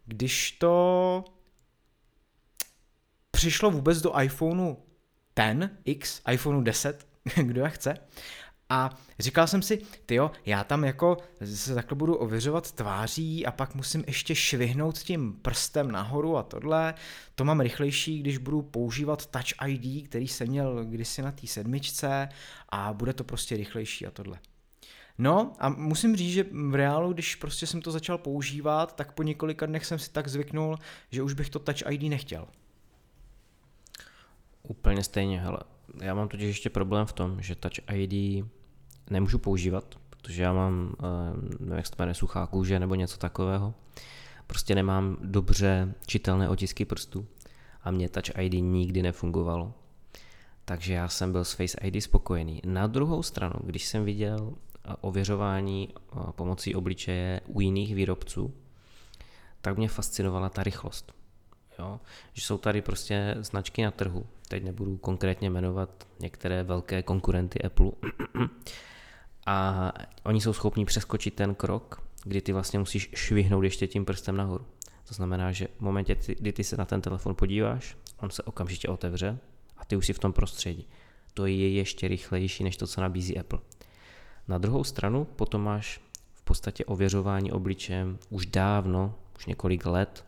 Když 0.06 0.52
to 0.52 1.24
přišlo 3.30 3.70
vůbec 3.70 4.00
do 4.00 4.20
iPhoneu 4.20 4.76
10, 5.36 5.70
X, 5.84 6.22
iPhoneu 6.32 6.60
10, 6.60 7.06
kdo 7.42 7.60
jak 7.60 7.72
chce. 7.72 7.94
A 8.70 8.98
říkal 9.18 9.46
jsem 9.46 9.62
si, 9.62 9.78
ty 10.06 10.14
jo, 10.14 10.30
já 10.46 10.64
tam 10.64 10.84
jako 10.84 11.16
se 11.44 11.74
takhle 11.74 11.96
budu 11.96 12.14
ověřovat 12.14 12.72
tváří 12.72 13.46
a 13.46 13.52
pak 13.52 13.74
musím 13.74 14.04
ještě 14.06 14.34
švihnout 14.34 14.98
tím 14.98 15.32
prstem 15.32 15.92
nahoru 15.92 16.36
a 16.36 16.42
tohle. 16.42 16.94
To 17.34 17.44
mám 17.44 17.60
rychlejší, 17.60 18.20
když 18.20 18.38
budu 18.38 18.62
používat 18.62 19.26
Touch 19.26 19.68
ID, 19.68 20.08
který 20.08 20.28
jsem 20.28 20.48
měl 20.48 20.84
kdysi 20.84 21.22
na 21.22 21.32
té 21.32 21.46
sedmičce 21.46 22.28
a 22.68 22.92
bude 22.92 23.12
to 23.12 23.24
prostě 23.24 23.56
rychlejší 23.56 24.06
a 24.06 24.10
tohle. 24.10 24.38
No 25.18 25.52
a 25.58 25.68
musím 25.68 26.16
říct, 26.16 26.32
že 26.32 26.44
v 26.52 26.74
reálu, 26.74 27.12
když 27.12 27.34
prostě 27.34 27.66
jsem 27.66 27.82
to 27.82 27.90
začal 27.90 28.18
používat, 28.18 28.96
tak 28.96 29.12
po 29.12 29.22
několika 29.22 29.66
dnech 29.66 29.86
jsem 29.86 29.98
si 29.98 30.10
tak 30.10 30.28
zvyknul, 30.28 30.78
že 31.10 31.22
už 31.22 31.32
bych 31.32 31.50
to 31.50 31.58
Touch 31.58 31.90
ID 31.90 32.02
nechtěl. 32.02 32.48
Úplně 34.62 35.04
stejně, 35.04 35.40
hele. 35.40 35.58
Já 36.00 36.14
mám 36.14 36.28
totiž 36.28 36.46
ještě 36.46 36.70
problém 36.70 37.06
v 37.06 37.12
tom, 37.12 37.42
že 37.42 37.54
Touch 37.54 37.92
ID 37.92 38.44
nemůžu 39.10 39.38
používat, 39.38 39.84
protože 40.10 40.42
já 40.42 40.52
mám, 40.52 40.94
eh, 40.98 41.56
nevím, 41.60 41.76
jak 41.76 41.86
se 41.86 41.92
to 41.92 42.02
jmenuje, 42.02 42.14
suchá 42.14 42.46
kůže 42.46 42.78
nebo 42.78 42.94
něco 42.94 43.16
takového. 43.16 43.74
Prostě 44.46 44.74
nemám 44.74 45.16
dobře 45.20 45.94
čitelné 46.06 46.48
otisky 46.48 46.84
prstů 46.84 47.26
a 47.82 47.90
mě 47.90 48.08
Touch 48.08 48.38
ID 48.38 48.52
nikdy 48.52 49.02
nefungovalo. 49.02 49.74
Takže 50.64 50.94
já 50.94 51.08
jsem 51.08 51.32
byl 51.32 51.44
s 51.44 51.52
Face 51.52 51.78
ID 51.82 52.02
spokojený. 52.02 52.60
Na 52.64 52.86
druhou 52.86 53.22
stranu, 53.22 53.54
když 53.62 53.86
jsem 53.86 54.04
viděl 54.04 54.52
eh, 54.52 54.94
ověřování 55.00 55.88
eh, 55.88 56.18
pomocí 56.32 56.74
obličeje 56.74 57.40
u 57.46 57.60
jiných 57.60 57.94
výrobců, 57.94 58.54
tak 59.60 59.76
mě 59.76 59.88
fascinovala 59.88 60.48
ta 60.48 60.62
rychlost. 60.62 61.12
Jo? 61.78 62.00
Že 62.32 62.42
jsou 62.42 62.58
tady 62.58 62.82
prostě 62.82 63.36
značky 63.40 63.82
na 63.82 63.90
trhu, 63.90 64.26
teď 64.48 64.64
nebudu 64.64 64.96
konkrétně 64.96 65.50
jmenovat 65.50 66.06
některé 66.20 66.62
velké 66.62 67.02
konkurenty 67.02 67.62
Apple, 67.62 67.90
a 69.46 69.92
oni 70.24 70.40
jsou 70.40 70.52
schopni 70.52 70.84
přeskočit 70.84 71.34
ten 71.34 71.54
krok, 71.54 72.02
kdy 72.24 72.40
ty 72.40 72.52
vlastně 72.52 72.78
musíš 72.78 73.10
švihnout 73.14 73.64
ještě 73.64 73.86
tím 73.86 74.04
prstem 74.04 74.36
nahoru. 74.36 74.66
To 75.08 75.14
znamená, 75.14 75.52
že 75.52 75.68
v 75.78 75.80
momentě, 75.80 76.16
kdy 76.38 76.52
ty 76.52 76.64
se 76.64 76.76
na 76.76 76.84
ten 76.84 77.00
telefon 77.00 77.34
podíváš, 77.34 77.96
on 78.20 78.30
se 78.30 78.42
okamžitě 78.42 78.88
otevře 78.88 79.38
a 79.76 79.84
ty 79.84 79.96
už 79.96 80.06
si 80.06 80.12
v 80.12 80.18
tom 80.18 80.32
prostředí. 80.32 80.88
To 81.34 81.46
je 81.46 81.70
ještě 81.70 82.08
rychlejší 82.08 82.64
než 82.64 82.76
to, 82.76 82.86
co 82.86 83.00
nabízí 83.00 83.38
Apple. 83.38 83.58
Na 84.48 84.58
druhou 84.58 84.84
stranu 84.84 85.24
potom 85.24 85.62
máš 85.62 86.00
v 86.34 86.42
podstatě 86.42 86.84
ověřování 86.84 87.52
obličejem 87.52 88.18
už 88.30 88.46
dávno, 88.46 89.14
už 89.36 89.46
několik 89.46 89.86
let 89.86 90.24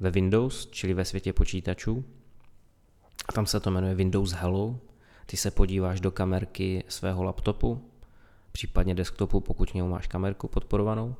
ve 0.00 0.10
Windows, 0.10 0.66
čili 0.70 0.94
ve 0.94 1.04
světě 1.04 1.32
počítačů. 1.32 2.04
A 3.28 3.32
tam 3.32 3.46
se 3.46 3.60
to 3.60 3.70
jmenuje 3.70 3.94
Windows 3.94 4.32
Hello. 4.32 4.78
Ty 5.26 5.36
se 5.36 5.50
podíváš 5.50 6.00
do 6.00 6.10
kamerky 6.10 6.84
svého 6.88 7.22
laptopu, 7.22 7.89
případně 8.52 8.94
desktopu, 8.94 9.40
pokud 9.40 9.74
něj 9.74 9.84
máš 9.84 10.06
kamerku 10.06 10.48
podporovanou 10.48 11.16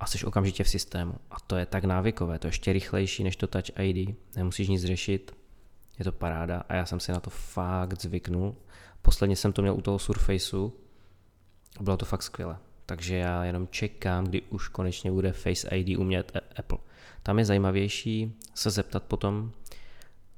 a 0.00 0.06
jsi 0.06 0.26
okamžitě 0.26 0.64
v 0.64 0.68
systému. 0.68 1.14
A 1.30 1.40
to 1.40 1.56
je 1.56 1.66
tak 1.66 1.84
návykové, 1.84 2.38
to 2.38 2.46
je 2.46 2.48
ještě 2.48 2.72
rychlejší 2.72 3.24
než 3.24 3.36
to 3.36 3.46
Touch 3.46 3.78
ID, 3.78 4.16
nemusíš 4.36 4.68
nic 4.68 4.84
řešit, 4.84 5.36
je 5.98 6.04
to 6.04 6.12
paráda 6.12 6.62
a 6.68 6.74
já 6.74 6.86
jsem 6.86 7.00
si 7.00 7.12
na 7.12 7.20
to 7.20 7.30
fakt 7.30 8.00
zvyknul. 8.00 8.56
Posledně 9.02 9.36
jsem 9.36 9.52
to 9.52 9.62
měl 9.62 9.74
u 9.74 9.80
toho 9.80 9.98
Surfaceu, 9.98 10.72
bylo 11.80 11.96
to 11.96 12.04
fakt 12.04 12.22
skvělé. 12.22 12.58
Takže 12.86 13.16
já 13.16 13.44
jenom 13.44 13.68
čekám, 13.70 14.24
kdy 14.24 14.42
už 14.42 14.68
konečně 14.68 15.12
bude 15.12 15.32
Face 15.32 15.76
ID 15.76 15.98
umět 15.98 16.32
Apple. 16.56 16.78
Tam 17.22 17.38
je 17.38 17.44
zajímavější 17.44 18.34
se 18.54 18.70
zeptat 18.70 19.02
potom, 19.02 19.52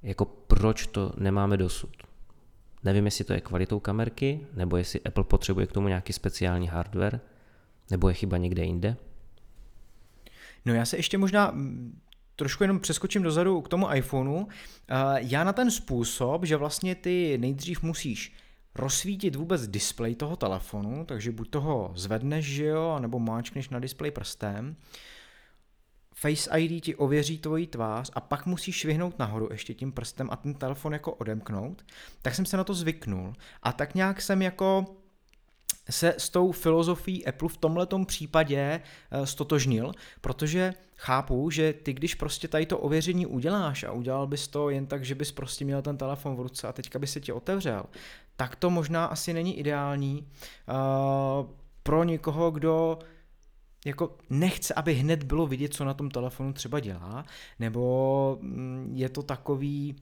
jako 0.02 0.24
proč 0.24 0.86
to 0.86 1.12
nemáme 1.16 1.56
dosud. 1.56 2.05
Nevím, 2.84 3.04
jestli 3.04 3.24
to 3.24 3.32
je 3.32 3.40
kvalitou 3.40 3.80
kamerky, 3.80 4.46
nebo 4.54 4.76
jestli 4.76 5.00
Apple 5.00 5.24
potřebuje 5.24 5.66
k 5.66 5.72
tomu 5.72 5.88
nějaký 5.88 6.12
speciální 6.12 6.68
hardware, 6.68 7.20
nebo 7.90 8.08
je 8.08 8.14
chyba 8.14 8.36
někde 8.36 8.64
jinde. 8.64 8.96
No 10.64 10.74
já 10.74 10.84
se 10.84 10.96
ještě 10.96 11.18
možná 11.18 11.50
mm, 11.50 12.00
trošku 12.36 12.64
jenom 12.64 12.80
přeskočím 12.80 13.22
dozadu 13.22 13.60
k 13.60 13.68
tomu 13.68 13.94
iPhoneu. 13.94 14.46
Já 15.16 15.44
na 15.44 15.52
ten 15.52 15.70
způsob, 15.70 16.44
že 16.44 16.56
vlastně 16.56 16.94
ty 16.94 17.38
nejdřív 17.38 17.82
musíš 17.82 18.32
rozsvítit 18.74 19.36
vůbec 19.36 19.68
displej 19.68 20.14
toho 20.14 20.36
telefonu, 20.36 21.04
takže 21.04 21.32
buď 21.32 21.50
toho 21.50 21.92
zvedneš, 21.94 22.44
že 22.44 22.64
jo, 22.64 22.98
nebo 23.00 23.18
máčkneš 23.18 23.68
na 23.68 23.78
displej 23.78 24.10
prstem, 24.10 24.76
Face 26.18 26.58
ID 26.58 26.84
ti 26.84 26.94
ověří 26.94 27.38
tvoji 27.38 27.66
tvář 27.66 28.10
a 28.12 28.20
pak 28.20 28.46
musíš 28.46 28.76
švihnout 28.76 29.18
nahoru 29.18 29.48
ještě 29.50 29.74
tím 29.74 29.92
prstem 29.92 30.28
a 30.30 30.36
ten 30.36 30.54
telefon 30.54 30.92
jako 30.92 31.12
odemknout, 31.12 31.84
tak 32.22 32.34
jsem 32.34 32.46
se 32.46 32.56
na 32.56 32.64
to 32.64 32.74
zvyknul 32.74 33.32
a 33.62 33.72
tak 33.72 33.94
nějak 33.94 34.22
jsem 34.22 34.42
jako 34.42 34.86
se 35.90 36.14
s 36.18 36.30
tou 36.30 36.52
filozofií 36.52 37.26
Apple 37.26 37.48
v 37.48 37.56
tomhletom 37.56 38.06
případě 38.06 38.80
eh, 39.10 39.26
stotožnil, 39.26 39.92
protože 40.20 40.74
chápu, 40.96 41.50
že 41.50 41.72
ty 41.72 41.92
když 41.92 42.14
prostě 42.14 42.48
tady 42.48 42.66
to 42.66 42.78
ověření 42.78 43.26
uděláš 43.26 43.84
a 43.84 43.92
udělal 43.92 44.26
bys 44.26 44.48
to 44.48 44.70
jen 44.70 44.86
tak, 44.86 45.04
že 45.04 45.14
bys 45.14 45.32
prostě 45.32 45.64
měl 45.64 45.82
ten 45.82 45.96
telefon 45.96 46.36
v 46.36 46.40
ruce 46.40 46.68
a 46.68 46.72
teďka 46.72 46.98
by 46.98 47.06
se 47.06 47.20
ti 47.20 47.32
otevřel, 47.32 47.82
tak 48.36 48.56
to 48.56 48.70
možná 48.70 49.06
asi 49.06 49.32
není 49.32 49.58
ideální 49.58 50.26
uh, 50.68 51.46
pro 51.82 52.04
někoho, 52.04 52.50
kdo 52.50 52.98
jako 53.86 54.16
nechce, 54.30 54.74
aby 54.74 54.94
hned 54.94 55.22
bylo 55.22 55.46
vidět, 55.46 55.74
co 55.74 55.84
na 55.84 55.94
tom 55.94 56.10
telefonu 56.10 56.52
třeba 56.52 56.80
dělá, 56.80 57.24
nebo 57.58 58.38
mm, 58.40 58.92
je 58.94 59.08
to 59.08 59.22
takový 59.22 59.96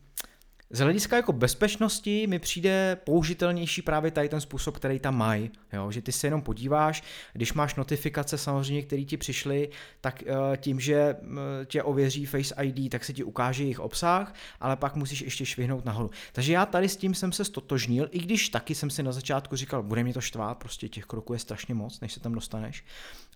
z 0.74 0.78
hlediska 0.78 1.16
jako 1.16 1.32
bezpečnosti 1.32 2.26
mi 2.26 2.38
přijde 2.38 2.98
použitelnější 3.04 3.82
právě 3.82 4.10
tady 4.10 4.28
ten 4.28 4.40
způsob, 4.40 4.76
který 4.76 4.98
tam 4.98 5.16
mají, 5.16 5.50
jo? 5.72 5.90
že 5.90 6.02
ty 6.02 6.12
se 6.12 6.26
jenom 6.26 6.42
podíváš, 6.42 7.02
když 7.32 7.52
máš 7.52 7.74
notifikace 7.74 8.38
samozřejmě, 8.38 8.82
které 8.82 9.02
ti 9.02 9.16
přišly, 9.16 9.68
tak 10.00 10.22
uh, 10.26 10.56
tím, 10.56 10.80
že 10.80 11.16
uh, 11.20 11.38
tě 11.64 11.82
ověří 11.82 12.26
Face 12.26 12.54
ID, 12.62 12.90
tak 12.90 13.04
se 13.04 13.12
ti 13.12 13.24
ukáže 13.24 13.62
jejich 13.62 13.80
obsah, 13.80 14.34
ale 14.60 14.76
pak 14.76 14.96
musíš 14.96 15.20
ještě 15.20 15.46
švihnout 15.46 15.84
nahoru. 15.84 16.10
Takže 16.32 16.52
já 16.52 16.66
tady 16.66 16.88
s 16.88 16.96
tím 16.96 17.14
jsem 17.14 17.32
se 17.32 17.44
stotožnil, 17.44 18.08
i 18.10 18.18
když 18.18 18.48
taky 18.48 18.74
jsem 18.74 18.90
si 18.90 19.02
na 19.02 19.12
začátku 19.12 19.56
říkal, 19.56 19.82
bude 19.82 20.02
mě 20.02 20.14
to 20.14 20.20
štvát, 20.20 20.58
prostě 20.58 20.88
těch 20.88 21.04
kroků 21.04 21.32
je 21.32 21.38
strašně 21.38 21.74
moc, 21.74 22.00
než 22.00 22.12
se 22.12 22.20
tam 22.20 22.32
dostaneš, 22.32 22.84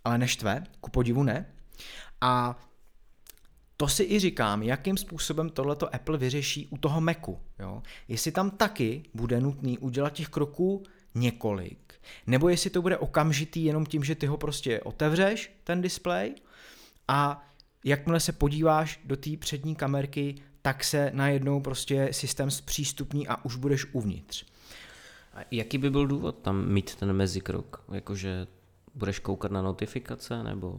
ale 0.05 0.19
neštve, 0.19 0.65
ku 0.81 0.91
podivu 0.91 1.23
ne. 1.23 1.47
A 2.21 2.59
to 3.81 3.89
si 3.89 4.03
i 4.05 4.19
říkám, 4.19 4.63
jakým 4.63 4.97
způsobem 4.97 5.51
tohleto 5.51 5.95
Apple 5.95 6.19
vyřeší 6.19 6.67
u 6.67 6.79
toho 6.79 7.01
Macu. 7.01 7.39
Jo? 7.59 7.83
Jestli 8.09 8.33
tam 8.33 8.51
taky 8.51 9.03
bude 9.15 9.41
nutný 9.41 9.79
udělat 9.79 10.13
těch 10.13 10.29
kroků 10.29 10.83
několik, 11.15 11.95
nebo 12.27 12.49
jestli 12.49 12.71
to 12.71 12.83
bude 12.83 12.97
okamžitý 12.97 13.65
jenom 13.65 13.87
tím, 13.87 14.05
že 14.05 14.15
ty 14.15 14.27
ho 14.27 14.37
prostě 14.37 14.81
otevřeš, 14.81 15.53
ten 15.65 15.83
displej, 15.83 16.35
a 17.09 17.47
jakmile 17.85 18.21
se 18.21 18.33
podíváš 18.33 19.01
do 19.05 19.17
té 19.17 19.31
přední 19.37 19.75
kamerky, 19.75 20.35
tak 20.63 20.85
se 20.85 21.11
najednou 21.15 21.61
prostě 21.61 22.09
systém 22.11 22.51
zpřístupní 22.51 23.29
a 23.29 23.45
už 23.45 23.57
budeš 23.57 23.87
uvnitř. 23.93 24.45
A 25.35 25.41
jaký 25.51 25.79
by 25.79 25.91
byl 25.91 26.07
důvod 26.07 26.39
tam 26.39 26.69
mít 26.69 26.95
ten 26.95 27.13
mezikrok? 27.13 27.85
Jakože 27.93 28.47
budeš 28.99 29.19
koukat 29.19 29.51
na 29.51 29.63
notifikace 29.63 30.43
nebo? 30.43 30.79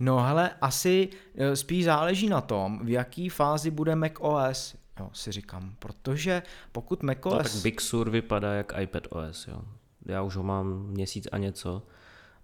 No 0.00 0.18
hele, 0.18 0.50
asi 0.60 1.08
eh, 1.34 1.56
spíš 1.56 1.84
záleží 1.84 2.28
na 2.28 2.40
tom, 2.40 2.80
v 2.84 2.88
jaký 2.88 3.28
fázi 3.28 3.70
bude 3.70 3.96
Mac 3.96 4.12
OS, 4.20 4.76
jo, 5.00 5.10
si 5.12 5.32
říkám, 5.32 5.74
protože 5.78 6.42
pokud 6.72 7.02
Mac 7.02 7.18
OS... 7.22 7.32
No, 7.32 7.42
tak 7.42 7.62
Big 7.62 7.80
Sur 7.80 8.10
vypadá 8.10 8.52
jak 8.52 8.72
iPad 8.80 9.06
OS, 9.10 9.46
jo. 9.46 9.62
Já 10.06 10.22
už 10.22 10.36
ho 10.36 10.42
mám 10.42 10.86
měsíc 10.86 11.28
a 11.32 11.38
něco 11.38 11.82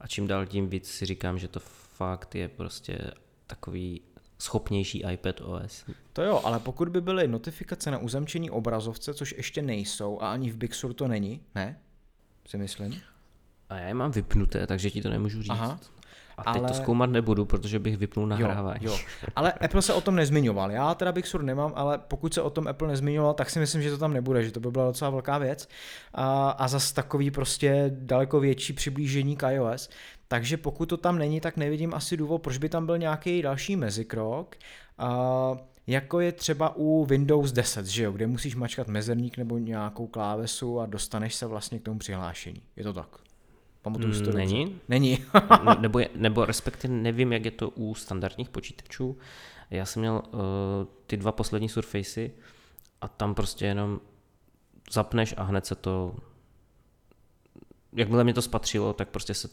a 0.00 0.06
čím 0.06 0.26
dál 0.26 0.46
tím 0.46 0.68
víc 0.68 0.90
si 0.90 1.06
říkám, 1.06 1.38
že 1.38 1.48
to 1.48 1.60
fakt 1.96 2.34
je 2.34 2.48
prostě 2.48 3.10
takový 3.46 4.00
schopnější 4.38 5.04
iPad 5.12 5.40
OS. 5.40 5.84
To 6.12 6.22
jo, 6.22 6.40
ale 6.44 6.60
pokud 6.60 6.88
by 6.88 7.00
byly 7.00 7.28
notifikace 7.28 7.90
na 7.90 7.98
uzemčení 7.98 8.50
obrazovce, 8.50 9.14
což 9.14 9.34
ještě 9.36 9.62
nejsou 9.62 10.20
a 10.20 10.32
ani 10.32 10.50
v 10.50 10.56
Big 10.56 10.74
Sur 10.74 10.94
to 10.94 11.08
není, 11.08 11.40
ne? 11.54 11.80
Si 12.48 12.58
myslím. 12.58 13.00
A 13.68 13.76
já 13.76 13.88
je 13.88 13.94
mám 13.94 14.10
vypnuté, 14.10 14.66
takže 14.66 14.90
ti 14.90 15.02
to 15.02 15.10
nemůžu 15.10 15.42
říct. 15.42 15.50
Aha. 15.50 15.78
A 16.38 16.52
teď 16.52 16.62
Ale- 16.62 16.68
to 16.68 16.74
zkoumat 16.74 17.10
nebudu, 17.10 17.44
protože 17.44 17.78
bych 17.78 17.96
vypnul 17.96 18.26
nahrávání. 18.26 18.78
Jo, 18.82 18.92
jo. 18.92 18.98
Ale 19.36 19.52
Apple 19.52 19.82
se 19.82 19.94
o 19.94 20.00
tom 20.00 20.16
nezmiňoval. 20.16 20.70
Já 20.70 20.94
teda 20.94 21.12
Big 21.12 21.26
Sur 21.26 21.42
nemám, 21.42 21.72
ale 21.76 21.98
pokud 21.98 22.34
se 22.34 22.42
o 22.42 22.50
tom 22.50 22.68
Apple 22.68 22.88
nezmiňoval, 22.88 23.34
tak 23.34 23.50
si 23.50 23.58
myslím, 23.58 23.82
že 23.82 23.90
to 23.90 23.98
tam 23.98 24.12
nebude, 24.12 24.42
že 24.42 24.50
to 24.50 24.60
by 24.60 24.70
byla 24.70 24.84
docela 24.84 25.10
velká 25.10 25.38
věc. 25.38 25.68
A, 26.14 26.50
a 26.50 26.68
zas 26.68 26.92
takový 26.92 27.30
prostě 27.30 27.90
daleko 27.94 28.40
větší 28.40 28.72
přiblížení 28.72 29.36
k 29.36 29.50
iOS. 29.50 29.88
Takže 30.28 30.56
pokud 30.56 30.86
to 30.86 30.96
tam 30.96 31.18
není, 31.18 31.40
tak 31.40 31.56
nevidím 31.56 31.94
asi 31.94 32.16
důvod, 32.16 32.38
proč 32.38 32.58
by 32.58 32.68
tam 32.68 32.86
byl 32.86 32.98
nějaký 32.98 33.42
další 33.42 33.76
mezikrok. 33.76 34.56
A, 34.98 35.56
jako 35.86 36.20
je 36.20 36.32
třeba 36.32 36.76
u 36.76 37.04
Windows 37.04 37.52
10, 37.52 37.86
že 37.86 38.04
jo, 38.04 38.12
kde 38.12 38.26
musíš 38.26 38.54
mačkat 38.56 38.88
mezerník 38.88 39.36
nebo 39.36 39.58
nějakou 39.58 40.06
klávesu 40.06 40.80
a 40.80 40.86
dostaneš 40.86 41.34
se 41.34 41.46
vlastně 41.46 41.78
k 41.78 41.82
tomu 41.82 41.98
přihlášení. 41.98 42.62
Je 42.76 42.84
to 42.84 42.92
tak? 42.92 43.08
Pamatuju 43.82 44.14
si 44.14 44.18
to 44.22 44.30
Mm, 44.30 44.36
dobře. 44.36 44.38
Není? 44.38 44.80
Není. 44.88 45.18
Ne- 45.64 45.76
nebo, 45.80 45.98
je, 45.98 46.08
nebo 46.14 46.44
respektive 46.44 46.94
nevím, 46.94 47.32
jak 47.32 47.44
je 47.44 47.50
to 47.50 47.70
u 47.70 47.94
standardních 47.94 48.48
počítačů. 48.48 49.18
Já 49.70 49.84
jsem 49.86 50.00
měl 50.00 50.22
uh, 50.32 50.40
ty 51.06 51.16
dva 51.16 51.32
poslední 51.32 51.68
Surfacey 51.68 52.30
a 53.00 53.08
tam 53.08 53.34
prostě 53.34 53.66
jenom 53.66 54.00
zapneš 54.92 55.34
a 55.36 55.42
hned 55.42 55.66
se 55.66 55.74
to, 55.74 56.16
jakmile 57.92 58.24
mě 58.24 58.34
to 58.34 58.42
spatřilo, 58.42 58.92
tak 58.92 59.08
prostě 59.08 59.34
se 59.34 59.48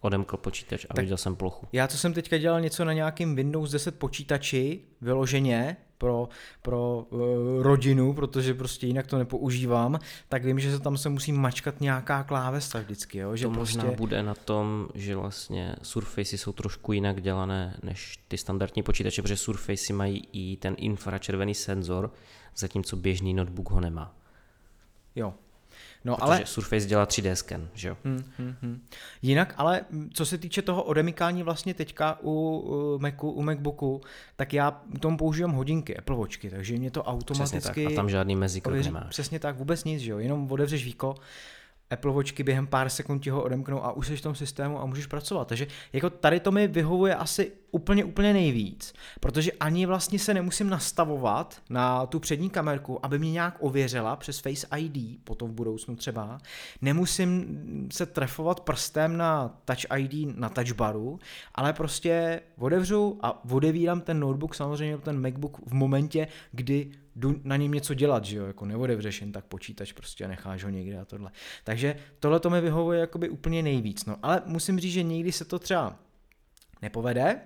odemkl 0.00 0.36
počítač 0.36 0.84
a 0.84 0.94
tak. 0.94 1.02
viděl 1.04 1.16
jsem 1.16 1.36
plochu. 1.36 1.68
Já 1.72 1.88
co 1.88 1.98
jsem 1.98 2.12
teďka 2.14 2.38
dělal 2.38 2.60
něco 2.60 2.84
na 2.84 2.92
nějakým 2.92 3.36
Windows 3.36 3.70
10 3.70 3.98
počítači, 3.98 4.80
vyloženě 5.00 5.76
pro, 5.98 6.28
pro 6.62 7.06
uh, 7.10 7.18
rodinu, 7.62 8.12
protože 8.12 8.54
prostě 8.54 8.86
jinak 8.86 9.06
to 9.06 9.18
nepoužívám, 9.18 9.98
tak 10.28 10.44
vím, 10.44 10.58
že 10.58 10.72
se 10.72 10.80
tam 10.80 10.96
se 10.96 11.08
musí 11.08 11.32
mačkat 11.32 11.80
nějaká 11.80 12.22
klávesa 12.22 12.80
vždycky, 12.80 13.18
jo? 13.18 13.36
že 13.36 13.44
to 13.44 13.50
možná 13.50 13.82
prostě... 13.82 13.96
bude 13.96 14.22
na 14.22 14.34
tom, 14.34 14.88
že 14.94 15.16
vlastně 15.16 15.76
Surfacey 15.82 16.38
jsou 16.38 16.52
trošku 16.52 16.92
jinak 16.92 17.20
dělané 17.20 17.76
než 17.82 18.18
ty 18.28 18.38
standardní 18.38 18.82
počítače, 18.82 19.22
protože 19.22 19.36
Surfacey 19.36 19.96
mají 19.96 20.28
i 20.32 20.56
ten 20.56 20.74
infračervený 20.78 21.54
senzor, 21.54 22.10
zatímco 22.56 22.96
běžný 22.96 23.34
notebook 23.34 23.70
ho 23.70 23.80
nemá. 23.80 24.14
Jo. 25.14 25.34
No 26.06 26.16
Protože 26.16 26.24
ale. 26.24 26.42
Surface 26.46 26.86
dělá 26.86 27.06
3D 27.06 27.32
scan, 27.32 27.68
že 27.74 27.88
jo? 27.88 27.96
Hmm, 28.04 28.24
hmm, 28.38 28.54
hmm. 28.62 28.86
Jinak, 29.22 29.54
ale 29.56 29.80
co 30.12 30.26
se 30.26 30.38
týče 30.38 30.62
toho 30.62 30.82
odemykání 30.82 31.42
vlastně 31.42 31.74
teďka 31.74 32.18
u, 32.22 32.58
u 32.58 32.98
Macu, 32.98 33.30
u 33.30 33.42
Macbooku, 33.42 34.00
tak 34.36 34.52
já 34.52 34.80
k 34.96 34.98
tomu 34.98 35.16
používám 35.16 35.52
hodinky, 35.52 35.96
Apple 35.96 36.16
Watchky, 36.16 36.50
takže 36.50 36.76
mě 36.76 36.90
to 36.90 37.00
Přesně 37.00 37.12
automaticky... 37.12 37.84
tak. 37.84 37.92
A 37.92 37.96
tam 37.96 38.10
žádný 38.10 38.36
mezikrok 38.36 38.84
nemáš. 38.84 39.06
Přesně 39.08 39.38
tak, 39.38 39.56
vůbec 39.56 39.84
nic, 39.84 40.02
že 40.02 40.10
jo, 40.10 40.18
jenom 40.18 40.52
otevřeš 40.52 40.84
víko, 40.84 41.14
Apple 41.90 42.12
Watchky 42.12 42.42
během 42.42 42.66
pár 42.66 42.88
sekund 42.88 43.20
ti 43.20 43.30
ho 43.30 43.42
odemknou 43.42 43.84
a 43.84 43.92
už 43.92 44.06
jsi 44.06 44.16
v 44.16 44.22
tom 44.22 44.34
systému 44.34 44.80
a 44.80 44.86
můžeš 44.86 45.06
pracovat. 45.06 45.48
Takže 45.48 45.66
jako 45.92 46.10
tady 46.10 46.40
to 46.40 46.52
mi 46.52 46.68
vyhovuje 46.68 47.14
asi 47.14 47.52
úplně, 47.70 48.04
úplně 48.04 48.32
nejvíc, 48.32 48.94
protože 49.20 49.52
ani 49.52 49.86
vlastně 49.86 50.18
se 50.18 50.34
nemusím 50.34 50.70
nastavovat 50.70 51.62
na 51.70 52.06
tu 52.06 52.20
přední 52.20 52.50
kamerku, 52.50 53.06
aby 53.06 53.18
mě 53.18 53.32
nějak 53.32 53.56
ověřila 53.60 54.16
přes 54.16 54.40
Face 54.40 54.66
ID, 54.76 55.24
potom 55.24 55.50
v 55.50 55.54
budoucnu 55.54 55.96
třeba. 55.96 56.38
Nemusím 56.82 57.46
se 57.92 58.06
trefovat 58.06 58.60
prstem 58.60 59.16
na 59.16 59.60
Touch 59.64 59.98
ID 59.98 60.36
na 60.38 60.48
touchbaru, 60.48 61.18
ale 61.54 61.72
prostě 61.72 62.40
otevřu 62.58 63.18
a 63.22 63.44
odevírám 63.52 64.00
ten 64.00 64.20
notebook, 64.20 64.54
samozřejmě 64.54 64.98
ten 64.98 65.22
MacBook 65.22 65.58
v 65.66 65.72
momentě, 65.74 66.28
kdy 66.52 66.90
jdu 67.16 67.40
na 67.44 67.56
něm 67.56 67.72
něco 67.72 67.94
dělat, 67.94 68.24
že 68.24 68.36
jo, 68.36 68.46
jako 68.46 68.66
neodevřeš 68.66 69.20
jen 69.20 69.32
tak 69.32 69.44
počítač 69.44 69.92
prostě 69.92 70.24
a 70.24 70.28
necháš 70.28 70.64
ho 70.64 70.70
někde 70.70 70.98
a 70.98 71.04
tohle. 71.04 71.30
Takže 71.64 71.96
tohle 72.20 72.40
to 72.40 72.50
mi 72.50 72.60
vyhovuje 72.60 73.00
jakoby 73.00 73.28
úplně 73.28 73.62
nejvíc, 73.62 74.04
no, 74.04 74.16
ale 74.22 74.42
musím 74.46 74.80
říct, 74.80 74.92
že 74.92 75.02
někdy 75.02 75.32
se 75.32 75.44
to 75.44 75.58
třeba 75.58 75.98
nepovede, 76.82 77.40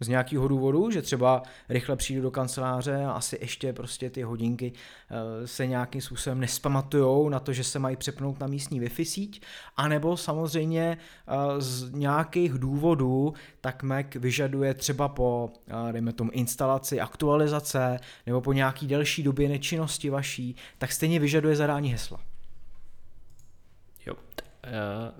z 0.00 0.08
nějakého 0.08 0.48
důvodu, 0.48 0.90
že 0.90 1.02
třeba 1.02 1.42
rychle 1.68 1.96
přijdu 1.96 2.22
do 2.22 2.30
kanceláře 2.30 3.04
a 3.04 3.12
asi 3.12 3.38
ještě 3.40 3.72
prostě 3.72 4.10
ty 4.10 4.22
hodinky 4.22 4.72
eh, 4.72 5.46
se 5.46 5.66
nějakým 5.66 6.00
způsobem 6.00 6.40
nespamatujou 6.40 7.28
na 7.28 7.40
to, 7.40 7.52
že 7.52 7.64
se 7.64 7.78
mají 7.78 7.96
přepnout 7.96 8.40
na 8.40 8.46
místní 8.46 8.80
Wi-Fi 8.80 9.04
síť, 9.04 9.42
anebo 9.76 10.16
samozřejmě 10.16 10.98
eh, 11.28 11.60
z 11.60 11.92
nějakých 11.92 12.52
důvodů 12.52 13.34
tak 13.60 13.82
Mac 13.82 14.06
vyžaduje 14.14 14.74
třeba 14.74 15.08
po, 15.08 15.50
eh, 15.68 15.92
dejme 15.92 16.12
tomu, 16.12 16.30
instalaci, 16.30 17.00
aktualizace 17.00 18.00
nebo 18.26 18.40
po 18.40 18.52
nějaký 18.52 18.86
delší 18.86 19.22
době 19.22 19.48
nečinnosti 19.48 20.10
vaší, 20.10 20.56
tak 20.78 20.92
stejně 20.92 21.20
vyžaduje 21.20 21.56
zadání 21.56 21.92
hesla. 21.92 22.20
Jo. 24.06 24.14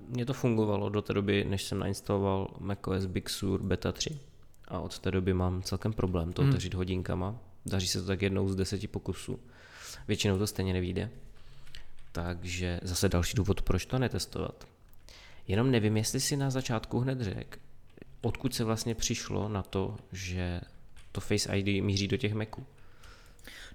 Mně 0.07 0.25
to 0.25 0.33
fungovalo 0.33 0.89
do 0.89 1.01
té 1.01 1.13
doby, 1.13 1.45
než 1.49 1.63
jsem 1.63 1.79
nainstaloval 1.79 2.47
macOS 2.59 3.05
Big 3.05 3.29
Sur 3.29 3.61
Beta 3.63 3.91
3 3.91 4.19
a 4.67 4.79
od 4.79 4.99
té 4.99 5.11
doby 5.11 5.33
mám 5.33 5.61
celkem 5.61 5.93
problém 5.93 6.33
to 6.33 6.41
Hmm. 6.41 6.49
otevřít 6.51 6.73
hodinkama. 6.73 7.35
Daří 7.65 7.87
se 7.87 8.01
to 8.01 8.07
tak 8.07 8.21
jednou 8.21 8.49
z 8.49 8.55
deseti 8.55 8.87
pokusů. 8.87 9.39
Většinou 10.07 10.37
to 10.37 10.47
stejně 10.47 10.73
nevíde. 10.73 11.09
Takže 12.11 12.79
zase 12.83 13.09
další 13.09 13.35
důvod, 13.37 13.61
proč 13.61 13.85
to 13.85 13.99
netestovat. 13.99 14.67
Jenom 15.47 15.71
nevím, 15.71 15.97
jestli 15.97 16.19
si 16.19 16.37
na 16.37 16.49
začátku 16.49 16.99
hned 16.99 17.21
řekl, 17.21 17.59
odkud 18.21 18.55
se 18.55 18.63
vlastně 18.63 18.95
přišlo 18.95 19.49
na 19.49 19.63
to, 19.63 19.95
že 20.11 20.61
to 21.11 21.21
Face 21.21 21.57
ID 21.57 21.83
míří 21.83 22.07
do 22.07 22.17
těch 22.17 22.33
Maců. 22.33 22.65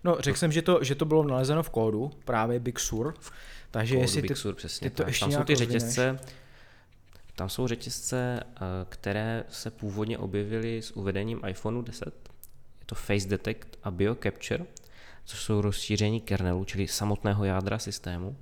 No, 0.05 0.17
řekl 0.21 0.39
jsem, 0.39 0.53
že 0.53 0.63
to, 0.63 0.85
že 0.85 0.95
to 0.95 1.05
bylo 1.05 1.25
nalezeno 1.25 1.63
v 1.63 1.71
kódu, 1.71 2.11
právě 2.25 2.61
Big 2.61 2.81
Sur, 2.81 3.15
takže 3.71 3.95
Kódu 3.95 4.03
jestli 4.03 4.23
Big 4.23 4.31
ty, 4.31 4.37
Sur, 4.37 4.55
přesně 4.55 4.91
ty 4.91 4.97
to 4.97 5.03
tak. 5.03 5.09
ještě 5.09 5.25
Tam 5.25 5.33
jsou 5.33 5.45
ty 5.45 5.53
rozvineš? 5.55 6.21
Tam 7.35 7.49
jsou 7.49 7.69
řetězce, 7.69 8.41
eh, 8.43 8.61
které 8.89 9.45
se 9.49 9.71
původně 9.71 10.19
objevily 10.19 10.83
s 10.83 10.91
uvedením 10.91 11.41
iPhoneu 11.49 11.83
10. 11.83 12.31
Je 12.81 12.87
to 12.87 12.95
Face 12.95 13.29
Detect 13.29 13.79
a 13.83 13.91
Bio 13.91 14.15
Capture, 14.15 14.65
což 15.25 15.39
jsou 15.39 15.61
rozšíření 15.61 16.21
kernelu, 16.21 16.65
čili 16.65 16.89
samotného 16.89 17.45
jádra 17.45 17.79
systému. 17.79 18.37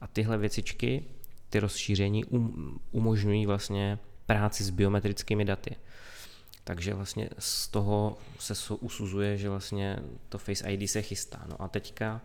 A 0.00 0.06
tyhle 0.06 0.38
věcičky, 0.38 1.04
ty 1.50 1.58
rozšíření 1.60 2.24
um, 2.24 2.80
umožňují 2.90 3.46
vlastně 3.46 3.98
práci 4.26 4.64
s 4.64 4.70
biometrickými 4.70 5.44
daty. 5.44 5.76
Takže 6.64 6.94
vlastně 6.94 7.28
z 7.38 7.68
toho 7.68 8.18
se 8.38 8.74
usuzuje, 8.74 9.36
že 9.38 9.48
vlastně 9.48 9.98
to 10.28 10.38
Face 10.38 10.70
ID 10.70 10.90
se 10.90 11.02
chystá. 11.02 11.44
No 11.48 11.62
a 11.62 11.68
teďka 11.68 12.20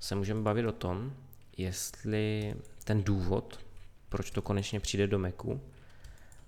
se 0.00 0.14
můžeme 0.14 0.40
bavit 0.40 0.66
o 0.66 0.72
tom, 0.72 1.12
jestli 1.56 2.54
ten 2.84 3.02
důvod, 3.02 3.65
proč 4.08 4.30
to 4.30 4.42
konečně 4.42 4.80
přijde 4.80 5.06
do 5.06 5.18
Macu, 5.18 5.60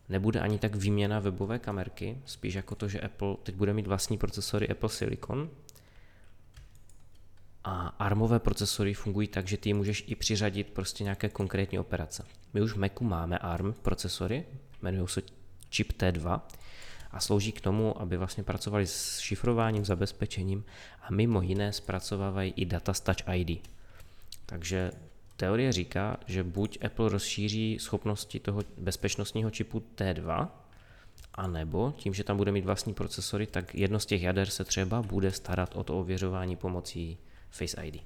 nebude 0.09 0.41
ani 0.41 0.59
tak 0.59 0.75
výměna 0.75 1.19
webové 1.19 1.59
kamerky, 1.59 2.19
spíš 2.25 2.55
jako 2.55 2.75
to, 2.75 2.89
že 2.89 3.01
Apple 3.01 3.37
teď 3.43 3.55
bude 3.55 3.73
mít 3.73 3.87
vlastní 3.87 4.19
procesory 4.19 4.69
Apple 4.69 4.89
Silicon 4.89 5.51
A 7.65 7.87
ARMové 7.87 8.39
procesory 8.39 8.95
fungují 8.95 9.29
tak, 9.29 9.49
že 9.49 9.57
ty 9.57 9.75
můžeš 9.75 10.05
i 10.07 10.15
přiřadit 10.15 10.71
prostě 10.71 11.05
nějaké 11.05 11.29
konkrétní 11.29 11.79
operace. 11.79 12.25
My 12.55 12.63
už 12.63 12.73
v 12.73 12.77
Macu 12.77 13.05
máme 13.05 13.39
ARM 13.39 13.73
procesory, 13.73 14.45
jmenují 14.83 15.09
se 15.09 15.23
čip 15.71 15.93
T2 15.93 16.41
a 17.11 17.21
slouží 17.21 17.53
k 17.53 17.61
tomu, 17.61 18.01
aby 18.01 18.17
vlastně 18.17 18.43
pracovali 18.43 18.87
s 18.87 19.19
šifrováním, 19.19 19.85
zabezpečením 19.85 20.65
a 21.03 21.11
mimo 21.11 21.43
jiné 21.43 21.73
zpracovávají 21.73 22.53
i 22.57 22.65
data 22.65 22.95
z 22.95 23.01
Touch 23.01 23.35
ID. 23.35 23.69
Takže 24.47 24.91
teorie 25.39 25.73
říká, 25.73 26.17
že 26.27 26.45
buď 26.45 26.85
Apple 26.85 27.09
rozšíří 27.09 27.79
schopnosti 27.81 28.41
toho 28.41 28.63
bezpečnostního 28.79 29.51
čipu 29.51 29.83
T2, 29.97 30.49
a 31.35 31.47
nebo 31.47 31.95
tím, 31.97 32.15
že 32.15 32.25
tam 32.25 32.37
bude 32.37 32.53
mít 32.53 32.65
vlastní 32.65 32.95
procesory, 32.95 33.47
tak 33.47 33.75
jedno 33.75 34.01
z 34.01 34.07
těch 34.07 34.23
jader 34.23 34.51
se 34.51 34.65
třeba 34.65 35.03
bude 35.03 35.33
starat 35.33 35.77
o 35.77 35.85
to 35.85 35.99
ověřování 35.99 36.57
pomocí 36.57 37.19
Face 37.51 37.87
ID. 37.87 38.03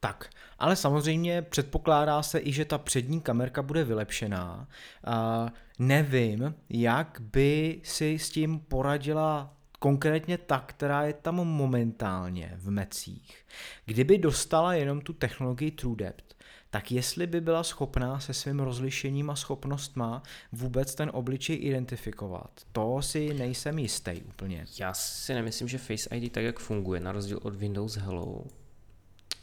Tak, 0.00 0.30
ale 0.58 0.76
samozřejmě 0.76 1.42
předpokládá 1.42 2.22
se 2.22 2.40
i, 2.40 2.52
že 2.52 2.64
ta 2.64 2.78
přední 2.78 3.20
kamerka 3.20 3.62
bude 3.62 3.84
vylepšená. 3.84 4.68
A 5.04 5.48
nevím, 5.78 6.54
jak 6.68 7.18
by 7.20 7.80
si 7.84 8.18
s 8.18 8.30
tím 8.30 8.58
poradila 8.58 9.56
konkrétně 9.82 10.38
ta, 10.38 10.60
která 10.60 11.02
je 11.02 11.12
tam 11.12 11.34
momentálně 11.34 12.54
v 12.56 12.70
mecích. 12.70 13.44
Kdyby 13.84 14.18
dostala 14.18 14.74
jenom 14.74 15.00
tu 15.00 15.12
technologii 15.12 15.70
TrueDepth, 15.70 16.36
tak 16.70 16.92
jestli 16.92 17.26
by 17.26 17.40
byla 17.40 17.62
schopná 17.62 18.20
se 18.20 18.34
svým 18.34 18.60
rozlišením 18.60 19.30
a 19.30 19.36
schopnostma 19.36 20.22
vůbec 20.52 20.94
ten 20.94 21.10
obličej 21.14 21.58
identifikovat, 21.66 22.50
to 22.72 23.02
si 23.02 23.34
nejsem 23.34 23.78
jistý 23.78 24.22
úplně. 24.22 24.66
Já 24.80 24.94
si 24.94 25.34
nemyslím, 25.34 25.68
že 25.68 25.78
Face 25.78 26.16
ID 26.16 26.32
tak, 26.32 26.44
jak 26.44 26.58
funguje, 26.58 27.00
na 27.00 27.12
rozdíl 27.12 27.38
od 27.42 27.56
Windows 27.56 27.96
Hello, 27.96 28.44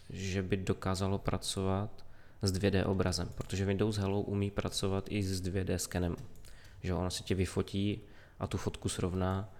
že 0.10 0.43
by 0.43 0.58
dokázalo 0.58 1.17
pracovat 1.17 2.06
s 2.41 2.52
2D 2.52 2.89
obrazem, 2.89 3.30
protože 3.36 3.65
Windows 3.65 3.97
Hello 3.97 4.21
umí 4.21 4.52
pracovat 4.52 5.06
i 5.10 5.23
s 5.23 5.41
2D 5.41 5.75
skenem. 5.75 6.15
Že 6.84 6.93
ono 6.93 7.12
si 7.12 7.23
tě 7.23 7.36
vyfotí 7.36 8.02
a 8.39 8.47
tu 8.47 8.58
fotku 8.58 8.89
srovná 8.89 9.54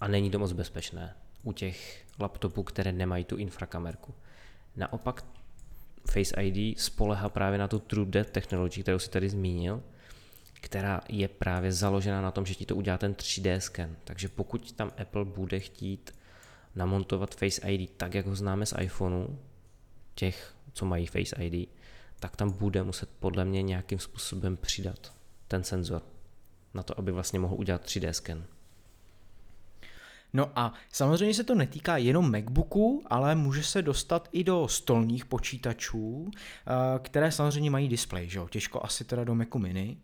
a 0.00 0.08
není 0.08 0.30
to 0.30 0.38
moc 0.38 0.52
bezpečné 0.52 1.14
u 1.42 1.52
těch 1.52 2.04
laptopů, 2.18 2.62
které 2.62 2.92
nemají 2.92 3.24
tu 3.24 3.36
infrakamerku. 3.36 4.14
Naopak 4.76 5.24
Face 6.10 6.42
ID 6.42 6.80
spolehá 6.80 7.28
právě 7.28 7.58
na 7.58 7.68
tu 7.68 7.78
True 7.78 8.06
Depth 8.06 8.30
technology, 8.30 8.82
kterou 8.82 8.98
si 8.98 9.10
tady 9.10 9.28
zmínil, 9.28 9.82
která 10.60 11.00
je 11.08 11.28
právě 11.28 11.72
založena 11.72 12.20
na 12.20 12.30
tom, 12.30 12.46
že 12.46 12.54
ti 12.54 12.66
to 12.66 12.76
udělá 12.76 12.98
ten 12.98 13.12
3D 13.12 13.58
scan. 13.58 13.96
Takže 14.04 14.28
pokud 14.28 14.72
tam 14.72 14.90
Apple 15.02 15.24
bude 15.24 15.60
chtít 15.60 16.14
namontovat 16.74 17.34
Face 17.34 17.70
ID 17.70 17.90
tak, 17.96 18.14
jak 18.14 18.26
ho 18.26 18.36
známe 18.36 18.66
z 18.66 18.74
iPhoneu, 18.80 19.26
těch, 20.14 20.54
co 20.72 20.86
mají 20.86 21.06
Face 21.06 21.36
ID, 21.44 21.68
tak 22.20 22.36
tam 22.36 22.50
bude 22.50 22.82
muset 22.82 23.08
podle 23.20 23.44
mě 23.44 23.62
nějakým 23.62 23.98
způsobem 23.98 24.56
přidat 24.56 25.14
ten 25.48 25.64
senzor 25.64 26.02
na 26.74 26.82
to, 26.82 26.98
aby 26.98 27.12
vlastně 27.12 27.38
mohl 27.38 27.54
udělat 27.54 27.84
3D 27.84 28.10
scan. 28.10 28.44
No 30.32 30.50
a 30.56 30.72
samozřejmě 30.92 31.34
se 31.34 31.44
to 31.44 31.54
netýká 31.54 31.96
jenom 31.96 32.32
MacBooku, 32.32 33.02
ale 33.06 33.34
může 33.34 33.62
se 33.62 33.82
dostat 33.82 34.28
i 34.32 34.44
do 34.44 34.68
stolních 34.68 35.24
počítačů, 35.24 36.30
eh, 36.34 36.98
které 36.98 37.32
samozřejmě 37.32 37.70
mají 37.70 37.88
displej, 37.88 38.28
že 38.28 38.38
jo? 38.38 38.48
Těžko 38.48 38.84
asi 38.84 39.04
teda 39.04 39.24
do 39.24 39.34
Macu 39.34 39.58
Mini, 39.58 39.96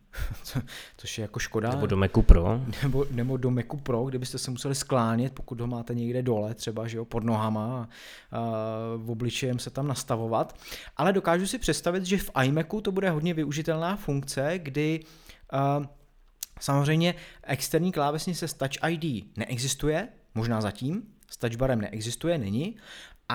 což 0.96 1.18
je 1.18 1.22
jako 1.22 1.38
škoda. 1.38 1.70
Nebo 1.70 1.86
do 1.86 1.96
Macu 1.96 2.22
Pro. 2.22 2.60
Nebo, 2.82 3.06
nebo 3.10 3.36
do 3.36 3.50
Macu 3.50 3.76
Pro, 3.76 4.04
kdybyste 4.04 4.38
se 4.38 4.50
museli 4.50 4.74
sklánět, 4.74 5.32
pokud 5.32 5.60
ho 5.60 5.66
máte 5.66 5.94
někde 5.94 6.22
dole, 6.22 6.54
třeba, 6.54 6.86
že 6.86 6.96
jo, 6.96 7.04
pod 7.04 7.24
nohama 7.24 7.88
a, 8.32 8.38
a 8.38 8.40
v 8.96 9.10
obličejem 9.10 9.58
se 9.58 9.70
tam 9.70 9.88
nastavovat. 9.88 10.56
Ale 10.96 11.12
dokážu 11.12 11.46
si 11.46 11.58
představit, 11.58 12.04
že 12.04 12.18
v 12.18 12.30
iMacu 12.42 12.80
to 12.80 12.92
bude 12.92 13.10
hodně 13.10 13.34
využitelná 13.34 13.96
funkce, 13.96 14.52
kdy 14.58 15.00
a, 15.52 15.82
Samozřejmě 16.60 17.14
externí 17.42 17.92
klávesnice 17.92 18.48
s 18.48 18.54
Touch 18.54 18.90
ID 18.90 19.26
neexistuje, 19.36 20.08
možná 20.34 20.60
zatím, 20.60 21.02
s 21.30 21.36
touchbarem 21.36 21.80
neexistuje, 21.80 22.38
není, 22.38 22.76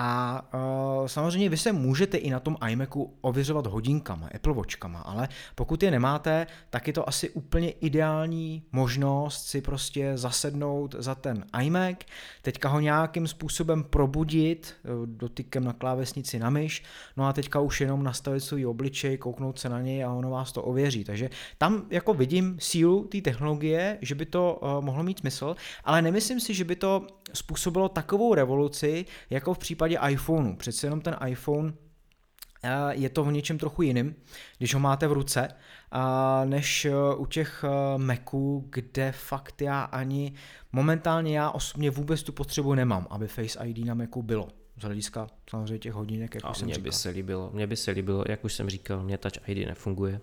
a 0.00 0.42
uh, 0.54 1.06
samozřejmě 1.06 1.48
vy 1.48 1.56
se 1.56 1.72
můžete 1.72 2.16
i 2.16 2.30
na 2.30 2.40
tom 2.40 2.56
iMacu 2.68 3.14
ověřovat 3.20 3.66
hodinkama, 3.66 4.28
Apple 4.34 4.52
Watchkama, 4.54 5.00
ale 5.00 5.28
pokud 5.54 5.82
je 5.82 5.90
nemáte, 5.90 6.46
tak 6.70 6.86
je 6.86 6.92
to 6.92 7.08
asi 7.08 7.30
úplně 7.30 7.70
ideální 7.70 8.62
možnost 8.72 9.46
si 9.46 9.60
prostě 9.60 10.12
zasednout 10.14 10.94
za 10.98 11.14
ten 11.14 11.44
iMac, 11.62 11.96
teďka 12.42 12.68
ho 12.68 12.80
nějakým 12.80 13.26
způsobem 13.26 13.84
probudit 13.84 14.74
eh, 14.84 14.88
dotykem 15.04 15.64
na 15.64 15.72
klávesnici 15.72 16.38
na 16.38 16.50
myš, 16.50 16.82
no 17.16 17.26
a 17.26 17.32
teďka 17.32 17.60
už 17.60 17.80
jenom 17.80 18.02
nastavit 18.02 18.40
svůj 18.40 18.66
obličej, 18.66 19.18
kouknout 19.18 19.58
se 19.58 19.68
na 19.68 19.80
něj 19.80 20.04
a 20.04 20.12
ono 20.12 20.30
vás 20.30 20.52
to 20.52 20.62
ověří. 20.62 21.04
Takže 21.04 21.30
tam 21.58 21.86
jako 21.90 22.14
vidím 22.14 22.56
sílu 22.60 23.04
té 23.04 23.20
technologie, 23.20 23.98
že 24.00 24.14
by 24.14 24.26
to 24.26 24.58
uh, 24.62 24.84
mohlo 24.84 25.02
mít 25.02 25.18
smysl, 25.18 25.56
ale 25.84 26.02
nemyslím 26.02 26.40
si, 26.40 26.54
že 26.54 26.64
by 26.64 26.76
to 26.76 27.06
způsobilo 27.32 27.88
takovou 27.88 28.34
revoluci, 28.34 29.04
jako 29.30 29.54
v 29.54 29.58
případě 29.58 29.98
iPhoneu. 30.08 30.56
Přece 30.56 30.86
jenom 30.86 31.00
ten 31.00 31.16
iPhone 31.26 31.72
eh, 32.62 32.70
je 32.90 33.08
to 33.08 33.24
v 33.24 33.32
něčem 33.32 33.58
trochu 33.58 33.82
jiným, 33.82 34.14
když 34.58 34.74
ho 34.74 34.80
máte 34.80 35.06
v 35.08 35.12
ruce, 35.12 35.48
než 36.44 36.84
eh, 36.84 36.92
u 37.16 37.26
těch 37.26 37.64
eh, 37.64 37.98
Maců, 37.98 38.68
kde 38.70 39.12
fakt 39.12 39.62
já 39.62 39.82
ani 39.82 40.32
momentálně 40.72 41.38
já 41.38 41.50
osobně 41.50 41.90
vůbec 41.90 42.22
tu 42.22 42.32
potřebu 42.32 42.74
nemám, 42.74 43.06
aby 43.10 43.28
Face 43.28 43.66
ID 43.66 43.86
na 43.86 43.94
Macu 43.94 44.22
bylo. 44.22 44.48
Z 44.78 44.82
hlediska 44.82 45.26
samozřejmě 45.50 45.78
těch 45.78 45.92
hodinek, 45.92 46.34
jak 46.34 46.44
A 46.44 46.50
už 46.50 46.58
jsem 46.58 46.66
mě 46.66 46.74
říkal. 46.74 46.84
by 46.84 46.92
se 46.92 47.08
líbilo, 47.08 47.50
mě 47.52 47.66
by 47.66 47.76
se 47.76 47.90
líbilo, 47.90 48.24
jak 48.28 48.44
už 48.44 48.52
jsem 48.54 48.70
říkal, 48.70 49.02
mě 49.02 49.18
Touch 49.18 49.48
ID 49.48 49.66
nefunguje, 49.66 50.20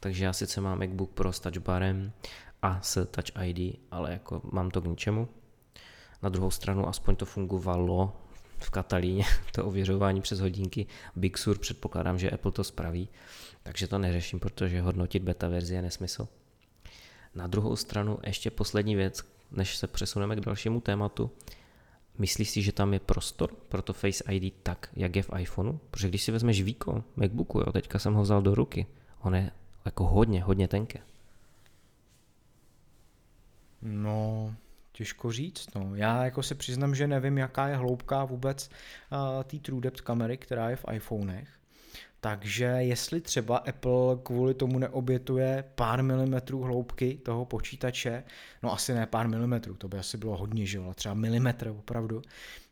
takže 0.00 0.24
já 0.24 0.32
sice 0.32 0.60
mám 0.60 0.78
MacBook 0.78 1.10
Pro 1.10 1.32
s 1.32 1.40
touchbarem 1.40 2.12
a 2.62 2.80
s 2.82 3.06
Touch 3.06 3.44
ID, 3.44 3.80
ale 3.90 4.12
jako 4.12 4.40
mám 4.52 4.70
to 4.70 4.80
k 4.80 4.86
ničemu. 4.86 5.28
Na 6.26 6.30
druhou 6.30 6.50
stranu 6.50 6.88
aspoň 6.88 7.16
to 7.16 7.26
fungovalo 7.26 8.12
v 8.58 8.70
Katalíně, 8.70 9.24
to 9.52 9.64
ověřování 9.64 10.20
přes 10.20 10.40
hodinky. 10.40 10.86
Big 11.16 11.38
Sur 11.38 11.58
předpokládám, 11.58 12.18
že 12.18 12.30
Apple 12.30 12.52
to 12.52 12.64
spraví, 12.64 13.08
takže 13.62 13.86
to 13.86 13.98
neřeším, 13.98 14.40
protože 14.40 14.80
hodnotit 14.80 15.22
beta 15.22 15.48
verzi 15.48 15.74
je 15.74 15.82
nesmysl. 15.82 16.28
Na 17.34 17.46
druhou 17.46 17.76
stranu 17.76 18.18
ještě 18.26 18.50
poslední 18.50 18.96
věc, 18.96 19.22
než 19.50 19.76
se 19.76 19.86
přesuneme 19.86 20.36
k 20.36 20.40
dalšímu 20.40 20.80
tématu. 20.80 21.30
Myslíš 22.18 22.50
si, 22.50 22.62
že 22.62 22.72
tam 22.72 22.92
je 22.92 23.00
prostor 23.00 23.50
pro 23.68 23.82
to 23.82 23.92
Face 23.92 24.24
ID 24.32 24.54
tak, 24.62 24.88
jak 24.96 25.16
je 25.16 25.22
v 25.22 25.30
iPhoneu? 25.38 25.78
Protože 25.90 26.08
když 26.08 26.22
si 26.22 26.32
vezmeš 26.32 26.62
víko 26.62 27.04
MacBooku, 27.16 27.58
jo, 27.58 27.72
teďka 27.72 27.98
jsem 27.98 28.14
ho 28.14 28.22
vzal 28.22 28.42
do 28.42 28.54
ruky, 28.54 28.86
on 29.20 29.34
je 29.34 29.50
jako 29.84 30.06
hodně, 30.06 30.42
hodně 30.42 30.68
tenké. 30.68 30.98
No, 33.82 34.54
Těžko 34.96 35.32
říct, 35.32 35.74
no. 35.74 35.94
Já 35.94 36.24
jako 36.24 36.42
se 36.42 36.54
přiznám, 36.54 36.94
že 36.94 37.06
nevím, 37.06 37.38
jaká 37.38 37.68
je 37.68 37.76
hloubka 37.76 38.24
vůbec 38.24 38.70
uh, 39.12 39.44
té 39.44 39.56
TrueDepth 39.58 40.00
kamery, 40.00 40.36
která 40.36 40.70
je 40.70 40.76
v 40.76 40.84
iPhonech. 40.92 41.48
Takže 42.20 42.64
jestli 42.64 43.20
třeba 43.20 43.56
Apple 43.56 44.16
kvůli 44.22 44.54
tomu 44.54 44.78
neobětuje 44.78 45.64
pár 45.74 46.02
milimetrů 46.02 46.62
hloubky 46.62 47.18
toho 47.24 47.44
počítače, 47.44 48.24
no 48.62 48.72
asi 48.72 48.94
ne 48.94 49.06
pár 49.06 49.28
milimetrů, 49.28 49.74
to 49.74 49.88
by 49.88 49.98
asi 49.98 50.16
bylo 50.16 50.36
hodně, 50.36 50.66
že 50.66 50.80
třeba 50.94 51.14
milimetr 51.14 51.68
opravdu, 51.68 52.22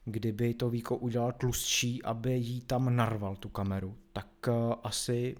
kdyby 0.05 0.55
to 0.55 0.71
víko 0.71 0.97
udělal 0.97 1.33
tlustší, 1.33 2.03
aby 2.03 2.33
jí 2.33 2.61
tam 2.61 2.97
narval 2.97 3.37
tu 3.37 3.49
kameru, 3.49 3.97
tak 4.13 4.29
uh, 4.49 4.75
asi 4.83 5.37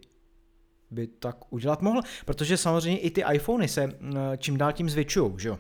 by 0.91 1.07
tak 1.07 1.53
udělat 1.53 1.83
mohl, 1.83 2.01
protože 2.25 2.57
samozřejmě 2.57 2.99
i 2.99 3.11
ty 3.11 3.25
iPhony 3.33 3.69
se 3.69 3.85
uh, 3.87 4.19
čím 4.37 4.57
dál 4.57 4.73
tím 4.73 4.91
zvětšují, 4.91 5.33
že 5.39 5.49
jo 5.49 5.59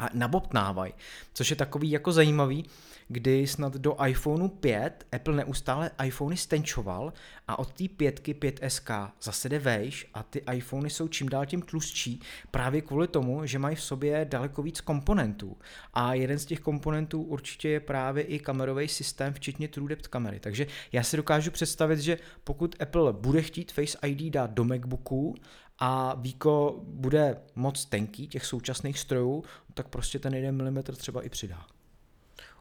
a 0.00 0.08
nabobtnávají, 0.14 0.92
což 1.34 1.50
je 1.50 1.56
takový 1.56 1.90
jako 1.90 2.12
zajímavý, 2.12 2.64
kdy 3.08 3.46
snad 3.46 3.74
do 3.74 3.96
iPhoneu 4.06 4.48
5 4.48 5.06
Apple 5.12 5.34
neustále 5.34 5.90
iPhony 6.04 6.36
stenčoval 6.36 7.12
a 7.48 7.58
od 7.58 7.72
té 7.72 7.84
pětky 7.88 8.34
5SK 8.34 9.10
zase 9.22 9.48
jde 9.48 9.58
vejš 9.58 10.06
a 10.14 10.22
ty 10.22 10.42
iPhony 10.52 10.90
jsou 10.90 11.08
čím 11.08 11.28
dál 11.28 11.46
tím 11.46 11.62
tlustší 11.62 12.20
právě 12.50 12.80
kvůli 12.80 13.08
tomu, 13.08 13.46
že 13.46 13.58
mají 13.58 13.76
v 13.76 13.82
sobě 13.82 14.26
daleko 14.30 14.62
víc 14.62 14.80
komponentů 14.80 15.56
a 15.94 16.14
jeden 16.14 16.38
z 16.38 16.44
těch 16.44 16.60
komponentů 16.60 17.22
určitě 17.22 17.68
je 17.68 17.80
právě 17.80 18.24
i 18.24 18.38
kamerový 18.38 18.88
systém, 18.88 19.32
včetně 19.32 19.68
TrueDepth 19.68 20.08
kamery. 20.08 20.40
Takže 20.40 20.66
já 20.92 21.02
si 21.02 21.16
dokážu 21.16 21.50
představit, 21.50 22.00
že 22.00 22.18
pokud 22.44 22.76
Apple 22.80 23.12
bude 23.12 23.42
chtít 23.42 23.72
Face 23.72 23.98
ID 24.06 24.32
dát 24.32 24.50
do 24.50 24.64
MacBooku 24.64 25.34
a 25.78 26.14
víko 26.14 26.80
bude 26.84 27.36
moc 27.54 27.84
tenký 27.84 28.28
těch 28.28 28.46
současných 28.46 28.98
strojů, 28.98 29.44
tak 29.74 29.88
prostě 29.88 30.18
ten 30.18 30.34
1 30.34 30.70
mm 30.70 30.82
třeba 30.82 31.22
i 31.22 31.28
přidá. 31.28 31.66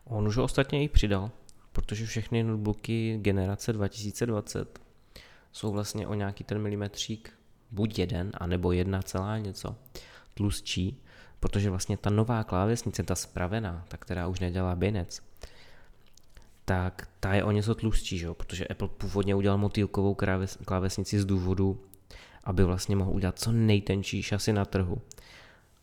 On 0.04 0.28
už 0.28 0.38
ostatně 0.38 0.84
i 0.84 0.90
přidal, 0.90 1.32
protože 1.72 2.06
všechny 2.06 2.44
notebooky 2.44 3.18
generace 3.22 3.74
2020 3.74 4.80
jsou 5.52 5.72
vlastně 5.72 6.08
o 6.08 6.14
nějaký 6.14 6.44
ten 6.44 6.62
milimetřík 6.62 7.34
buď 7.72 8.00
jeden, 8.00 8.32
anebo 8.34 8.72
jedna 8.72 9.02
celá 9.02 9.38
něco 9.38 9.76
tlustší, 10.34 11.04
protože 11.40 11.70
vlastně 11.70 11.98
ta 11.98 12.10
nová 12.10 12.44
klávesnice, 12.44 13.04
ta 13.04 13.16
spravená, 13.16 13.86
ta, 13.88 13.98
která 13.98 14.28
už 14.28 14.40
nedělá 14.40 14.76
binec, 14.76 15.22
tak 16.66 17.08
ta 17.20 17.34
je 17.34 17.44
o 17.44 17.52
něco 17.52 17.76
tlustší, 17.76 18.18
že? 18.18 18.34
protože 18.34 18.68
Apple 18.68 18.88
původně 18.88 19.36
udělal 19.36 19.58
motýlkovou 19.58 20.16
klávesnici 20.66 21.20
z 21.20 21.26
důvodu, 21.26 21.82
aby 22.44 22.64
vlastně 22.64 22.96
mohl 22.96 23.12
udělat 23.12 23.40
co 23.40 23.52
nejtenčí 23.52 24.24
šasy 24.24 24.54
na 24.54 24.66
trhu. 24.66 25.02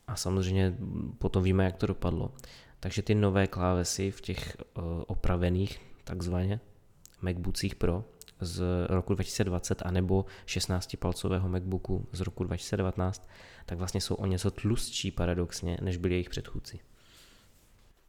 A 0.06 0.16
samozřejmě 0.16 0.76
potom 1.18 1.42
víme, 1.42 1.64
jak 1.64 1.76
to 1.76 1.86
dopadlo. 1.86 2.34
Takže 2.80 3.02
ty 3.02 3.14
nové 3.14 3.46
klávesy 3.46 4.10
v 4.10 4.20
těch 4.20 4.56
uh, 4.76 4.84
opravených 5.06 5.80
takzvaně 6.04 6.60
MacBookích 7.22 7.74
Pro 7.74 8.04
z 8.40 8.62
roku 8.88 9.14
2020 9.14 9.82
anebo 9.86 10.24
16-palcového 10.46 11.48
MacBooku 11.48 12.08
z 12.12 12.20
roku 12.20 12.44
2019, 12.44 13.28
tak 13.66 13.78
vlastně 13.78 14.00
jsou 14.00 14.14
o 14.14 14.26
něco 14.26 14.50
tlustší 14.50 15.10
paradoxně, 15.10 15.78
než 15.80 15.96
byli 15.96 16.14
jejich 16.14 16.30
předchůdci. 16.30 16.80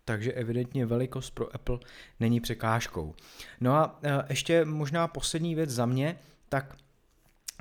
Takže 0.05 0.33
evidentně 0.33 0.85
velikost 0.85 1.29
pro 1.29 1.55
Apple 1.55 1.79
není 2.19 2.39
překážkou. 2.39 3.15
No 3.61 3.73
a 3.73 3.99
e, 4.03 4.25
ještě 4.29 4.65
možná 4.65 5.07
poslední 5.07 5.55
věc 5.55 5.69
za 5.69 5.85
mě, 5.85 6.19
tak 6.49 6.75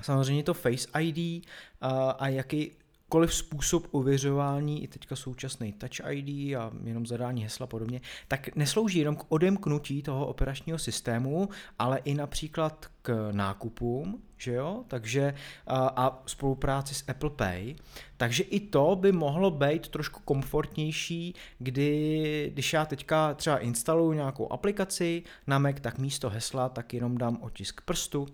samozřejmě 0.03 0.43
to 0.43 0.55
Face 0.55 0.89
ID 1.01 1.45
a, 1.81 2.29
jaký 2.29 2.73
jakkoliv 3.11 3.35
způsob 3.35 3.87
uvěřování, 3.91 4.85
i 4.85 4.89
teďka 4.89 5.17
současný 5.17 5.73
Touch 5.73 6.11
ID 6.11 6.57
a 6.57 6.71
jenom 6.85 7.07
zadání 7.07 7.43
hesla 7.43 7.67
podobně, 7.67 8.01
tak 8.29 8.57
neslouží 8.57 8.99
jenom 8.99 9.17
k 9.17 9.25
odemknutí 9.29 10.03
toho 10.03 10.27
operačního 10.27 10.79
systému, 10.79 11.49
ale 11.79 11.99
i 11.99 12.15
například 12.15 12.87
k 13.03 13.29
nákupům, 13.33 14.23
že 14.37 14.53
jo, 14.53 14.85
takže 14.89 15.35
a, 15.67 16.23
spolupráci 16.27 16.95
s 16.95 17.05
Apple 17.09 17.31
Pay, 17.31 17.75
takže 18.17 18.43
i 18.43 18.61
to 18.61 18.97
by 18.97 19.13
mohlo 19.13 19.51
být 19.51 19.89
trošku 19.89 20.21
komfortnější, 20.25 21.35
kdy, 21.59 22.51
když 22.55 22.73
já 22.73 22.85
teďka 22.85 23.35
třeba 23.35 23.59
instaluju 23.59 24.13
nějakou 24.13 24.53
aplikaci 24.53 25.23
na 25.47 25.59
Mac, 25.59 25.77
tak 25.81 25.99
místo 25.99 26.31
hesla 26.31 26.69
tak 26.69 26.95
jenom 26.95 27.19
dám 27.19 27.39
otisk 27.41 27.81
prstu, 27.81 28.27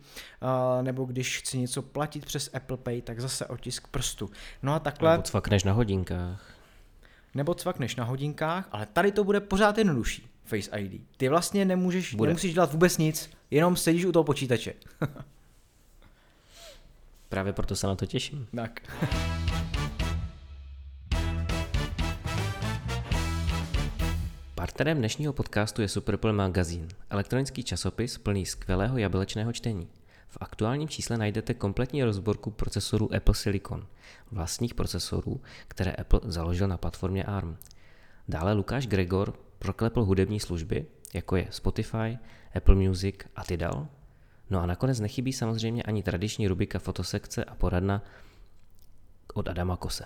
nebo 0.82 1.04
když 1.04 1.38
chci 1.38 1.58
něco 1.58 1.82
platit 1.82 2.26
přes 2.26 2.50
Apple 2.54 2.76
Pay, 2.76 3.02
tak 3.02 3.20
zase 3.20 3.46
otisk 3.46 3.88
prstu. 3.88 4.30
No 4.62 4.74
a 4.74 4.78
takhle... 4.78 5.10
Nebo 5.10 5.22
cvakneš 5.22 5.64
na 5.64 5.72
hodinkách. 5.72 6.52
Nebo 7.34 7.54
cvakneš 7.54 7.96
na 7.96 8.04
hodinkách, 8.04 8.68
ale 8.72 8.86
tady 8.86 9.12
to 9.12 9.24
bude 9.24 9.40
pořád 9.40 9.78
jednodušší. 9.78 10.28
Face 10.46 10.80
ID. 10.80 11.02
Ty 11.16 11.28
vlastně 11.28 11.64
nemůžeš, 11.64 12.14
bude. 12.14 12.28
nemusíš 12.28 12.54
dělat 12.54 12.72
vůbec 12.72 12.98
nic, 12.98 13.30
jenom 13.50 13.76
sedíš 13.76 14.04
u 14.04 14.12
toho 14.12 14.24
počítače. 14.24 14.74
Právě 17.28 17.52
proto 17.52 17.76
se 17.76 17.86
na 17.86 17.94
to 17.94 18.06
těším. 18.06 18.46
Tak. 18.56 18.80
Partnerem 24.54 24.98
dnešního 24.98 25.32
podcastu 25.32 25.82
je 25.82 25.88
Superpol 25.88 26.32
Magazine, 26.32 26.88
elektronický 27.10 27.62
časopis 27.62 28.18
plný 28.18 28.46
skvělého 28.46 28.98
jablečného 28.98 29.52
čtení. 29.52 29.88
V 30.28 30.38
aktuálním 30.40 30.88
čísle 30.88 31.18
najdete 31.18 31.54
kompletní 31.54 32.04
rozborku 32.04 32.50
procesorů 32.50 33.14
Apple 33.14 33.34
Silicon, 33.34 33.86
vlastních 34.30 34.74
procesorů, 34.74 35.40
které 35.68 35.92
Apple 35.92 36.20
založil 36.24 36.68
na 36.68 36.76
platformě 36.76 37.24
ARM. 37.24 37.56
Dále 38.28 38.52
Lukáš 38.52 38.86
Gregor 38.86 39.34
proklepl 39.66 40.04
hudební 40.04 40.40
služby, 40.40 40.86
jako 41.14 41.36
je 41.36 41.46
Spotify, 41.50 42.18
Apple 42.54 42.74
Music 42.74 43.16
a 43.36 43.44
Tidal, 43.44 43.88
No 44.50 44.60
a 44.60 44.66
nakonec 44.66 45.00
nechybí 45.00 45.32
samozřejmě 45.32 45.82
ani 45.82 46.02
tradiční 46.02 46.48
rubika 46.48 46.78
fotosekce 46.78 47.44
a 47.44 47.54
poradna 47.54 48.02
od 49.34 49.48
Adama 49.48 49.76
Kose. 49.76 50.04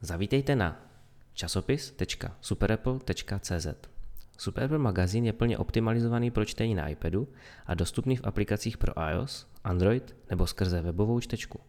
Zavítejte 0.00 0.56
na 0.56 0.86
časopis.superapple.cz. 1.32 3.66
Superapple 4.38 4.78
magazín 4.78 5.24
je 5.24 5.32
plně 5.32 5.58
optimalizovaný 5.58 6.30
pro 6.30 6.44
čtení 6.44 6.74
na 6.74 6.88
iPadu 6.88 7.28
a 7.66 7.74
dostupný 7.74 8.16
v 8.16 8.24
aplikacích 8.24 8.78
pro 8.78 8.92
iOS, 9.10 9.46
Android 9.64 10.16
nebo 10.30 10.46
skrze 10.46 10.82
webovou 10.82 11.20
čtečku. 11.20 11.60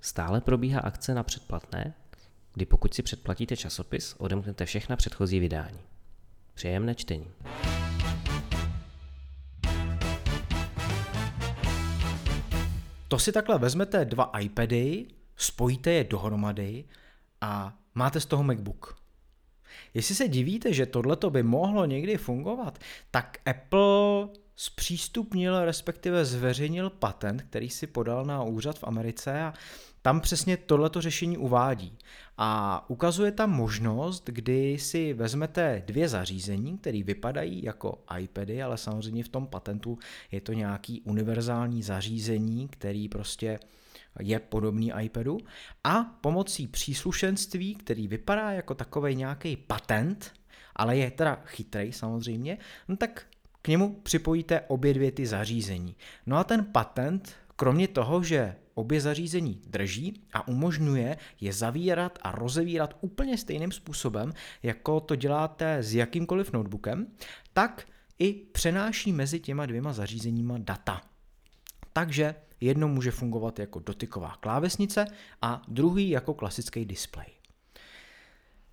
Stále 0.00 0.40
probíhá 0.40 0.80
akce 0.80 1.14
na 1.14 1.22
předplatné, 1.22 1.94
kdy 2.54 2.66
pokud 2.66 2.94
si 2.94 3.02
předplatíte 3.02 3.56
časopis, 3.56 4.14
odemknete 4.18 4.64
všechna 4.64 4.96
předchozí 4.96 5.40
vydání. 5.40 5.78
Příjemné 6.58 6.94
čtení. 6.94 7.26
To 13.08 13.18
si 13.18 13.32
takhle 13.32 13.58
vezmete 13.58 14.04
dva 14.04 14.32
iPady, 14.40 15.06
spojíte 15.36 15.92
je 15.92 16.04
dohromady 16.04 16.84
a 17.40 17.78
máte 17.94 18.20
z 18.20 18.26
toho 18.26 18.42
MacBook. 18.42 18.98
Jestli 19.94 20.14
se 20.14 20.28
divíte, 20.28 20.72
že 20.72 20.86
tohleto 20.86 21.30
by 21.30 21.42
mohlo 21.42 21.84
někdy 21.84 22.16
fungovat, 22.16 22.78
tak 23.10 23.38
Apple 23.46 24.28
zpřístupnil, 24.56 25.64
respektive 25.64 26.24
zveřejnil 26.24 26.90
patent, 26.90 27.42
který 27.42 27.70
si 27.70 27.86
podal 27.86 28.24
na 28.24 28.42
úřad 28.42 28.78
v 28.78 28.84
Americe 28.84 29.42
a 29.42 29.54
tam 30.02 30.20
přesně 30.20 30.56
tohleto 30.56 31.00
řešení 31.00 31.38
uvádí. 31.38 31.98
A 32.38 32.84
ukazuje 32.90 33.32
tam 33.32 33.50
možnost, 33.50 34.24
kdy 34.26 34.78
si 34.78 35.12
vezmete 35.12 35.82
dvě 35.86 36.08
zařízení, 36.08 36.78
které 36.78 37.02
vypadají 37.02 37.64
jako 37.64 37.98
iPady, 38.18 38.62
ale 38.62 38.78
samozřejmě 38.78 39.24
v 39.24 39.28
tom 39.28 39.46
patentu 39.46 39.98
je 40.32 40.40
to 40.40 40.52
nějaký 40.52 41.00
univerzální 41.00 41.82
zařízení, 41.82 42.68
který 42.68 43.08
prostě 43.08 43.58
je 44.20 44.38
podobný 44.38 44.92
iPadu 45.00 45.38
a 45.84 46.04
pomocí 46.04 46.66
příslušenství, 46.66 47.74
který 47.74 48.08
vypadá 48.08 48.50
jako 48.50 48.74
takový 48.74 49.14
nějaký 49.14 49.56
patent, 49.56 50.32
ale 50.76 50.96
je 50.96 51.10
teda 51.10 51.42
chytrý 51.44 51.92
samozřejmě, 51.92 52.58
no 52.88 52.96
tak 52.96 53.26
k 53.62 53.68
němu 53.68 54.00
připojíte 54.02 54.60
obě 54.60 54.94
dvě 54.94 55.12
ty 55.12 55.26
zařízení. 55.26 55.96
No 56.26 56.36
a 56.36 56.44
ten 56.44 56.64
patent, 56.64 57.32
kromě 57.56 57.88
toho, 57.88 58.22
že 58.22 58.56
obě 58.78 59.00
zařízení 59.00 59.62
drží 59.66 60.22
a 60.32 60.48
umožňuje 60.48 61.16
je 61.40 61.52
zavírat 61.52 62.18
a 62.22 62.32
rozevírat 62.32 62.96
úplně 63.00 63.38
stejným 63.38 63.72
způsobem, 63.72 64.32
jako 64.62 65.00
to 65.00 65.16
děláte 65.16 65.82
s 65.82 65.94
jakýmkoliv 65.94 66.52
notebookem, 66.52 67.06
tak 67.52 67.88
i 68.18 68.32
přenáší 68.32 69.12
mezi 69.12 69.40
těma 69.40 69.66
dvěma 69.66 69.92
zařízeníma 69.92 70.58
data. 70.58 71.00
Takže 71.92 72.34
jedno 72.60 72.88
může 72.88 73.10
fungovat 73.10 73.58
jako 73.58 73.78
dotyková 73.78 74.36
klávesnice 74.40 75.04
a 75.42 75.62
druhý 75.68 76.10
jako 76.10 76.34
klasický 76.34 76.84
displej. 76.84 77.26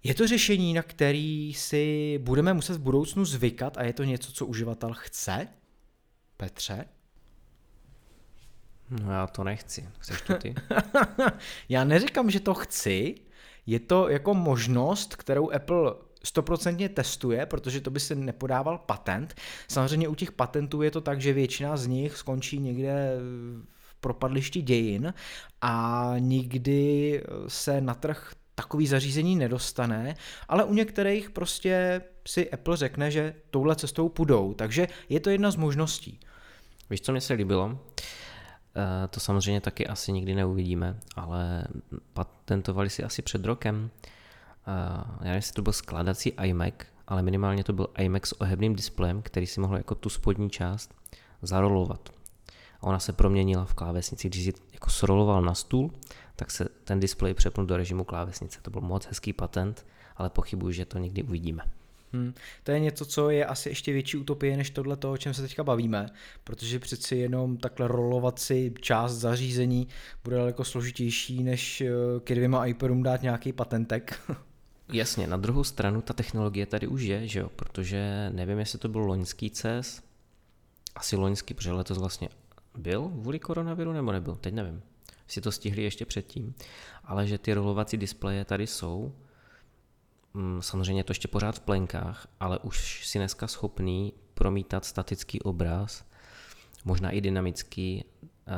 Je 0.03 0.13
to 0.13 0.27
řešení, 0.27 0.73
na 0.73 0.81
který 0.81 1.53
si 1.53 2.17
budeme 2.23 2.53
muset 2.53 2.73
v 2.73 2.79
budoucnu 2.79 3.25
zvykat 3.25 3.77
a 3.77 3.83
je 3.83 3.93
to 3.93 4.03
něco, 4.03 4.31
co 4.31 4.45
uživatel 4.45 4.93
chce? 4.93 5.47
Petře? 6.37 6.85
No 8.89 9.11
já 9.11 9.27
to 9.27 9.43
nechci. 9.43 9.89
Chceš 9.99 10.21
to 10.21 10.33
ty? 10.33 10.55
já 11.69 11.83
neříkám, 11.83 12.31
že 12.31 12.39
to 12.39 12.53
chci. 12.53 13.15
Je 13.65 13.79
to 13.79 14.09
jako 14.09 14.33
možnost, 14.33 15.15
kterou 15.15 15.51
Apple 15.51 15.93
stoprocentně 16.23 16.89
testuje, 16.89 17.45
protože 17.45 17.81
to 17.81 17.89
by 17.89 17.99
se 17.99 18.15
nepodával 18.15 18.77
patent. 18.77 19.35
Samozřejmě 19.67 20.07
u 20.07 20.15
těch 20.15 20.31
patentů 20.31 20.81
je 20.81 20.91
to 20.91 21.01
tak, 21.01 21.21
že 21.21 21.33
většina 21.33 21.77
z 21.77 21.87
nich 21.87 22.17
skončí 22.17 22.59
někde 22.59 23.17
v 23.91 23.95
propadlišti 23.95 24.61
dějin 24.61 25.13
a 25.61 26.13
nikdy 26.19 27.23
se 27.47 27.81
na 27.81 27.93
trh 27.93 28.33
takový 28.55 28.87
zařízení 28.87 29.35
nedostane, 29.35 30.15
ale 30.47 30.63
u 30.63 30.73
některých 30.73 31.29
prostě 31.29 32.01
si 32.27 32.51
Apple 32.51 32.77
řekne, 32.77 33.11
že 33.11 33.33
touhle 33.51 33.75
cestou 33.75 34.09
půjdou, 34.09 34.53
takže 34.53 34.87
je 35.09 35.19
to 35.19 35.29
jedna 35.29 35.51
z 35.51 35.55
možností. 35.55 36.19
Víš, 36.89 37.01
co 37.01 37.11
mě 37.11 37.21
se 37.21 37.33
líbilo? 37.33 37.79
Eh, 38.77 39.07
to 39.07 39.19
samozřejmě 39.19 39.61
taky 39.61 39.87
asi 39.87 40.11
nikdy 40.11 40.35
neuvidíme, 40.35 40.99
ale 41.15 41.67
patentovali 42.13 42.89
si 42.89 43.03
asi 43.03 43.21
před 43.21 43.45
rokem. 43.45 43.89
Eh, 44.03 44.71
já 45.07 45.17
nevím, 45.19 45.35
jestli 45.35 45.53
to 45.53 45.61
byl 45.61 45.73
skladací 45.73 46.29
iMac, 46.29 46.73
ale 47.07 47.21
minimálně 47.21 47.63
to 47.63 47.73
byl 47.73 47.87
iMac 47.97 48.25
s 48.25 48.41
ohebným 48.41 48.75
displejem, 48.75 49.21
který 49.21 49.47
si 49.47 49.59
mohl 49.59 49.77
jako 49.77 49.95
tu 49.95 50.09
spodní 50.09 50.49
část 50.49 50.95
zarolovat. 51.41 52.09
A 52.81 52.83
ona 52.83 52.99
se 52.99 53.13
proměnila 53.13 53.65
v 53.65 53.73
klávesnici. 53.73 54.29
Když 54.29 54.43
si 54.43 54.53
jako 54.73 54.89
sroloval 54.89 55.41
na 55.41 55.53
stůl, 55.53 55.91
tak 56.35 56.51
se 56.51 56.65
ten 56.83 56.99
displej 56.99 57.33
přepnul 57.33 57.65
do 57.65 57.77
režimu 57.77 58.03
klávesnice. 58.03 58.59
To 58.61 58.71
byl 58.71 58.81
moc 58.81 59.05
hezký 59.05 59.33
patent, 59.33 59.85
ale 60.17 60.29
pochybuji, 60.29 60.73
že 60.73 60.85
to 60.85 60.97
někdy 60.97 61.23
uvidíme. 61.23 61.63
Hmm. 62.15 62.33
To 62.63 62.71
je 62.71 62.79
něco, 62.79 63.05
co 63.05 63.29
je 63.29 63.45
asi 63.45 63.69
ještě 63.69 63.93
větší 63.93 64.17
utopie 64.17 64.57
než 64.57 64.69
tohle, 64.69 64.97
o 65.05 65.17
čem 65.17 65.33
se 65.33 65.41
teďka 65.41 65.63
bavíme, 65.63 66.09
protože 66.43 66.79
přeci 66.79 67.15
jenom 67.15 67.57
takhle 67.57 67.87
rolovat 67.87 68.39
si 68.39 68.73
část 68.81 69.13
zařízení 69.13 69.87
bude 70.23 70.35
daleko 70.35 70.63
složitější, 70.63 71.43
než 71.43 71.81
eh, 71.81 71.89
ke 72.23 72.35
dvěma 72.35 72.65
iPadům 72.65 73.03
dát 73.03 73.21
nějaký 73.21 73.53
patentek. 73.53 74.21
Jasně, 74.93 75.27
na 75.27 75.37
druhou 75.37 75.63
stranu 75.63 76.01
ta 76.01 76.13
technologie 76.13 76.65
tady 76.65 76.87
už 76.87 77.01
je, 77.01 77.27
že 77.27 77.39
jo, 77.39 77.49
protože 77.55 78.29
nevím, 78.33 78.59
jestli 78.59 78.79
to 78.79 78.89
byl 78.89 79.01
loňský 79.01 79.49
CES, 79.49 80.01
asi 80.95 81.15
loňský, 81.15 81.53
protože 81.53 81.71
letos 81.71 81.97
vlastně 81.97 82.29
byl 82.77 83.09
kvůli 83.09 83.39
koronaviru 83.39 83.93
nebo 83.93 84.11
nebyl, 84.11 84.35
teď 84.35 84.53
nevím, 84.53 84.81
si 85.27 85.41
to 85.41 85.51
stihli 85.51 85.83
ještě 85.83 86.05
předtím, 86.05 86.55
ale 87.03 87.27
že 87.27 87.37
ty 87.37 87.53
rolovací 87.53 87.97
displeje 87.97 88.45
tady 88.45 88.67
jsou, 88.67 89.13
samozřejmě 90.59 90.99
je 90.99 91.03
to 91.03 91.11
ještě 91.11 91.27
pořád 91.27 91.55
v 91.55 91.59
plenkách, 91.59 92.27
ale 92.39 92.59
už 92.59 93.07
si 93.07 93.17
dneska 93.17 93.47
schopný 93.47 94.13
promítat 94.33 94.85
statický 94.85 95.41
obraz, 95.41 96.05
možná 96.85 97.11
i 97.11 97.21
dynamický, 97.21 98.05
eh, 98.05 98.51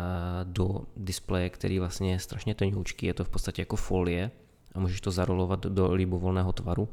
do 0.43 0.81
displeje, 0.97 1.49
který 1.49 1.79
vlastně 1.79 2.11
je 2.11 2.19
strašně 2.19 2.55
tenoučký, 2.55 3.05
je 3.05 3.13
to 3.13 3.23
v 3.23 3.29
podstatě 3.29 3.61
jako 3.61 3.75
folie 3.75 4.31
a 4.75 4.79
můžeš 4.79 5.01
to 5.01 5.11
zarolovat 5.11 5.59
do 5.59 5.93
libovolného 5.93 6.53
tvaru. 6.53 6.89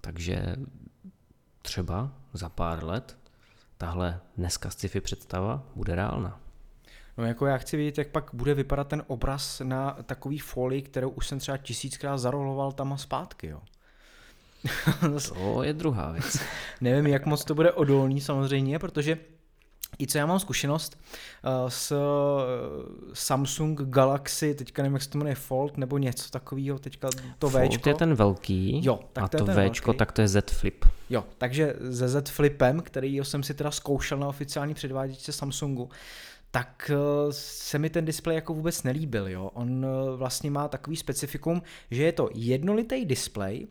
Takže 0.00 0.56
třeba 1.62 2.12
za 2.32 2.48
pár 2.48 2.84
let 2.84 3.18
tahle 3.78 4.20
dneska 4.36 4.70
sci-fi 4.70 5.00
představa 5.00 5.62
bude 5.74 5.94
reálná. 5.94 6.40
No 7.18 7.24
jako 7.24 7.46
já 7.46 7.58
chci 7.58 7.76
vidět, 7.76 7.98
jak 7.98 8.08
pak 8.08 8.30
bude 8.32 8.54
vypadat 8.54 8.88
ten 8.88 9.02
obraz 9.06 9.60
na 9.64 9.90
takový 9.90 10.38
folii, 10.38 10.82
kterou 10.82 11.10
už 11.10 11.26
jsem 11.26 11.38
třeba 11.38 11.56
tisíckrát 11.56 12.18
zaroloval 12.18 12.72
tam 12.72 12.92
a 12.92 12.96
zpátky, 12.96 13.46
jo. 13.46 13.60
to 15.34 15.62
je 15.62 15.72
druhá 15.72 16.12
věc. 16.12 16.38
Nevím, 16.80 17.06
jak 17.06 17.26
moc 17.26 17.44
to 17.44 17.54
bude 17.54 17.72
odolný 17.72 18.20
samozřejmě, 18.20 18.78
protože 18.78 19.18
i 19.98 20.06
co 20.06 20.18
já 20.18 20.26
mám 20.26 20.40
zkušenost 20.40 20.98
uh, 21.44 21.68
s 21.68 21.92
uh, 21.92 21.98
Samsung 23.12 23.80
Galaxy, 23.82 24.54
teďka 24.54 24.82
nevím, 24.82 24.94
jak 24.94 25.02
se 25.02 25.10
to 25.10 25.18
jmenuje, 25.18 25.34
Fold 25.34 25.78
nebo 25.78 25.98
něco 25.98 26.30
takového, 26.30 26.78
teďka 26.78 27.08
to 27.38 27.50
Fold 27.50 27.72
Včko. 27.72 27.88
je 27.88 27.94
ten 27.94 28.14
velký 28.14 28.80
jo, 28.84 29.00
tak 29.12 29.24
a 29.24 29.28
to, 29.28 29.38
to, 29.38 29.44
Včko, 29.44 29.86
velký. 29.86 29.98
tak 29.98 30.12
to 30.12 30.20
je 30.20 30.28
Z 30.28 30.50
Flip. 30.50 30.84
Jo, 31.10 31.24
takže 31.38 31.74
se 31.92 32.08
Z 32.08 32.30
Flipem, 32.30 32.80
který 32.80 33.16
jsem 33.16 33.42
si 33.42 33.54
teda 33.54 33.70
zkoušel 33.70 34.18
na 34.18 34.28
oficiální 34.28 34.74
předváděčce 34.74 35.32
Samsungu, 35.32 35.90
tak 36.56 36.90
uh, 36.94 37.30
se 37.30 37.78
mi 37.78 37.90
ten 37.90 38.04
displej 38.04 38.34
jako 38.34 38.54
vůbec 38.54 38.82
nelíbil. 38.82 39.28
Jo? 39.28 39.50
On 39.54 39.84
uh, 39.84 40.16
vlastně 40.16 40.50
má 40.50 40.68
takový 40.68 40.96
specifikum, 40.96 41.62
že 41.90 42.02
je 42.02 42.12
to 42.12 42.30
jednolitý 42.34 43.04
displej 43.04 43.66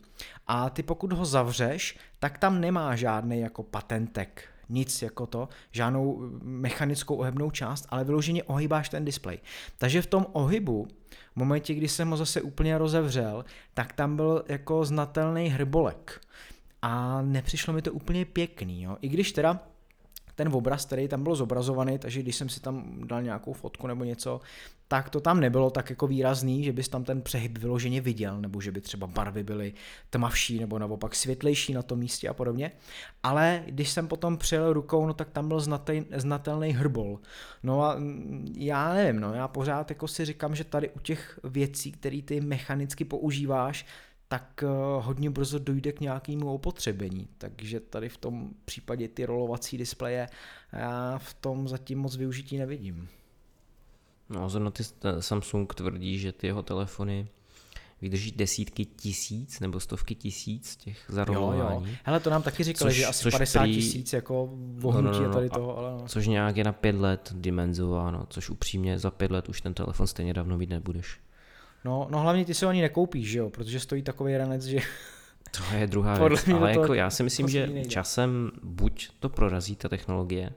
a 0.48 0.70
ty 0.70 0.84
pokud 0.84 1.14
ho 1.14 1.26
zavřeš, 1.26 1.98
tak 2.20 2.38
tam 2.38 2.62
nemá 2.62 2.96
žádný 2.96 3.40
jako 3.40 3.64
patentek, 3.64 4.44
nic 4.70 5.02
jako 5.02 5.26
to, 5.26 5.50
žádnou 5.72 6.30
mechanickou 6.42 7.16
ohebnou 7.16 7.52
část, 7.52 7.86
ale 7.90 8.04
vyloženě 8.04 8.44
ohýbáš 8.44 8.90
ten 8.90 9.06
displej. 9.06 9.40
Takže 9.78 10.02
v 10.02 10.08
tom 10.08 10.26
ohybu, 10.34 10.88
v 11.34 11.36
momentě, 11.36 11.74
kdy 11.74 11.88
jsem 11.88 12.10
ho 12.10 12.18
zase 12.18 12.42
úplně 12.42 12.78
rozevřel, 12.78 13.46
tak 13.74 13.94
tam 13.94 14.16
byl 14.16 14.46
jako 14.48 14.86
znatelný 14.86 15.50
hrbolek. 15.50 16.22
A 16.82 17.22
nepřišlo 17.22 17.74
mi 17.74 17.82
to 17.82 17.94
úplně 17.94 18.26
pěkný, 18.26 18.84
jo? 18.84 18.98
i 19.02 19.10
když 19.10 19.32
teda 19.32 19.60
ten 20.36 20.50
obraz, 20.54 20.86
který 20.86 21.08
tam 21.08 21.24
byl 21.24 21.36
zobrazovaný, 21.36 22.00
takže 22.00 22.22
když 22.22 22.36
jsem 22.36 22.50
si 22.50 22.60
tam 22.60 23.08
dal 23.08 23.24
nějakou 23.24 23.54
fotku 23.54 23.88
nebo 23.88 24.04
něco, 24.04 24.42
tak 24.88 25.10
to 25.10 25.20
tam 25.20 25.40
nebylo 25.40 25.70
tak 25.70 25.90
jako 25.90 26.08
výrazný, 26.08 26.64
že 26.64 26.74
bys 26.74 26.90
tam 26.90 27.04
ten 27.04 27.22
přehyb 27.22 27.58
vyloženě 27.58 28.02
viděl, 28.02 28.42
nebo 28.42 28.62
že 28.62 28.72
by 28.72 28.82
třeba 28.82 29.08
barvy 29.08 29.44
byly 29.44 29.74
tmavší 30.10 30.60
nebo 30.60 30.80
naopak 30.80 31.16
světlejší 31.16 31.74
na 31.74 31.82
tom 31.82 32.00
místě 32.00 32.30
a 32.30 32.34
podobně. 32.34 32.72
Ale 33.24 33.64
když 33.66 33.90
jsem 33.90 34.08
potom 34.08 34.38
přijel 34.38 34.74
rukou, 34.74 35.08
no 35.08 35.14
tak 35.14 35.30
tam 35.30 35.48
byl 35.48 35.60
znatej, 35.60 36.06
znatelný 36.16 36.72
hrbol. 36.72 37.20
No 37.64 37.84
a 37.84 37.98
já 38.58 38.94
nevím, 38.94 39.22
no 39.22 39.34
já 39.34 39.48
pořád 39.48 39.90
jako 39.90 40.08
si 40.08 40.26
říkám, 40.26 40.56
že 40.56 40.64
tady 40.64 40.90
u 40.90 41.00
těch 41.00 41.40
věcí, 41.44 41.92
které 41.92 42.22
ty 42.22 42.42
mechanicky 42.42 43.06
používáš, 43.06 43.86
tak 44.28 44.64
hodně 45.00 45.30
brzo 45.30 45.60
dojde 45.60 45.92
k 45.92 46.00
nějakému 46.00 46.54
opotřebení. 46.54 47.28
Takže 47.38 47.80
tady 47.80 48.10
v 48.10 48.18
tom 48.18 48.50
případě 48.66 49.08
ty 49.08 49.26
rolovací 49.26 49.78
displeje 49.78 50.28
já 50.74 51.18
v 51.18 51.34
tom 51.34 51.68
zatím 51.68 52.00
moc 52.00 52.16
využití 52.16 52.58
nevidím. 52.58 53.08
No, 54.30 54.50
zrovna 54.50 54.72
ty 54.72 54.84
Samsung 55.20 55.74
tvrdí, 55.74 56.20
že 56.20 56.32
ty 56.32 56.48
jeho 56.48 56.64
telefony 56.64 57.28
vydrží 58.02 58.32
desítky 58.32 58.86
tisíc 58.86 59.60
nebo 59.60 59.80
stovky 59.80 60.16
tisíc 60.16 60.76
těch 60.76 61.06
zarolování. 61.10 61.86
Jo, 61.86 61.92
jo. 61.92 61.98
Hele, 62.04 62.20
to 62.20 62.30
nám 62.30 62.42
taky 62.44 62.64
říkali, 62.64 62.92
což, 62.92 62.98
že 62.98 63.06
asi 63.06 63.32
50 63.32 63.62
prý... 63.62 63.76
tisíc 63.76 64.14
jako 64.14 64.50
vohnutí 64.76 65.18
no, 65.18 65.24
no, 65.24 65.28
no, 65.28 65.34
tady 65.34 65.50
toho. 65.50 65.78
Ale 65.78 65.92
no. 65.92 66.08
Což 66.08 66.28
nějak 66.28 66.58
je 66.58 66.64
na 66.64 66.72
pět 66.72 66.96
let 66.96 67.34
dimenzováno, 67.36 68.26
což 68.30 68.50
upřímně 68.50 69.00
za 69.00 69.12
pět 69.12 69.32
let 69.32 69.50
už 69.50 69.62
ten 69.62 69.74
telefon 69.74 70.08
stejně 70.08 70.34
dávno 70.34 70.58
mít 70.58 70.70
nebudeš. 70.70 71.20
No, 71.86 72.08
no 72.12 72.20
hlavně 72.20 72.46
ty 72.46 72.54
se 72.54 72.66
ani 72.66 72.82
nekoupíš, 72.82 73.30
že 73.30 73.40
jo, 73.40 73.50
protože 73.50 73.80
stojí 73.80 74.02
takový 74.02 74.38
ranec, 74.38 74.64
že... 74.64 74.80
To 75.58 75.76
je 75.76 75.88
druhá 75.88 76.28
věc, 76.28 76.48
ale 76.48 76.72
jako 76.72 76.94
já 76.94 77.10
si 77.10 77.24
myslím, 77.24 77.50
že 77.50 77.68
nejde. 77.68 77.90
časem 77.90 78.52
buď 78.64 79.10
to 79.20 79.30
prorazí 79.30 79.76
ta 79.76 79.90
technologie, 79.90 80.50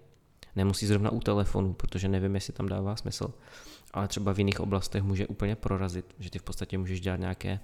nemusí 0.57 0.87
zrovna 0.87 1.11
u 1.11 1.20
telefonu, 1.20 1.72
protože 1.72 2.09
nevím, 2.09 2.35
jestli 2.35 2.53
tam 2.53 2.68
dává 2.68 2.97
smysl, 2.97 3.35
ale 3.93 4.09
třeba 4.09 4.33
v 4.33 4.39
jiných 4.39 4.61
oblastech 4.61 5.03
může 5.03 5.26
úplně 5.26 5.57
prorazit, 5.57 6.14
že 6.18 6.31
ty 6.31 6.39
v 6.39 6.43
podstatě 6.43 6.79
můžeš 6.79 7.01
dělat 7.01 7.20
nějaké 7.20 7.61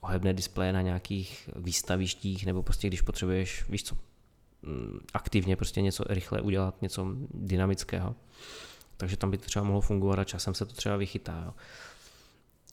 ohebné 0.00 0.32
displeje 0.32 0.72
na 0.72 0.82
nějakých 0.82 1.50
výstavištích, 1.56 2.46
nebo 2.46 2.62
prostě 2.62 2.88
když 2.88 3.02
potřebuješ, 3.02 3.64
víš 3.68 3.84
co, 3.84 3.96
mm, 4.62 5.00
aktivně 5.14 5.56
prostě 5.56 5.80
něco 5.80 6.04
rychle 6.08 6.40
udělat, 6.40 6.82
něco 6.82 7.06
dynamického. 7.34 8.14
Takže 8.96 9.16
tam 9.16 9.30
by 9.30 9.38
to 9.38 9.44
třeba 9.44 9.64
mohlo 9.64 9.80
fungovat 9.80 10.18
a 10.18 10.24
časem 10.24 10.54
se 10.54 10.66
to 10.66 10.74
třeba 10.74 10.96
vychytá. 10.96 11.42
Jo. 11.46 11.52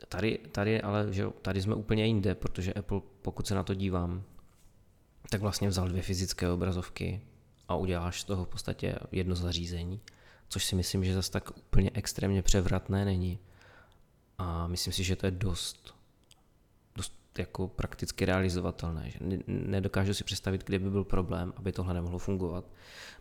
Tady, 0.06 0.40
tady 0.52 0.82
ale, 0.82 1.14
že 1.14 1.26
tady 1.42 1.62
jsme 1.62 1.76
úplně 1.76 2.06
jinde, 2.06 2.36
protože 2.36 2.74
Apple, 2.74 3.02
pokud 3.22 3.48
se 3.48 3.56
na 3.56 3.64
to 3.64 3.74
dívám, 3.74 4.24
tak 5.30 5.42
vlastně 5.42 5.68
vzal 5.70 5.88
dvě 5.88 6.02
fyzické 6.02 6.50
obrazovky 6.50 7.22
a 7.68 7.76
uděláš 7.76 8.22
z 8.22 8.24
toho 8.24 8.46
v 8.46 8.48
podstatě 8.48 8.96
jedno 9.12 9.36
zařízení, 9.36 10.02
což 10.50 10.66
si 10.66 10.76
myslím, 10.76 11.06
že 11.06 11.14
zase 11.14 11.32
tak 11.32 11.58
úplně 11.58 11.92
extrémně 11.94 12.42
převratné 12.42 13.06
není. 13.06 13.40
A 14.38 14.68
myslím 14.68 14.94
si, 14.94 15.04
že 15.04 15.16
to 15.16 15.26
je 15.26 15.32
dost, 15.32 15.96
dost 16.96 17.14
jako 17.38 17.68
prakticky 17.68 18.26
realizovatelné. 18.26 19.10
Že 19.10 19.20
nedokážu 19.48 20.14
si 20.14 20.24
představit, 20.24 20.64
kde 20.64 20.80
by 20.80 20.90
byl 20.90 21.04
problém, 21.04 21.54
aby 21.56 21.72
tohle 21.72 21.94
nemohlo 21.94 22.20
fungovat, 22.20 22.66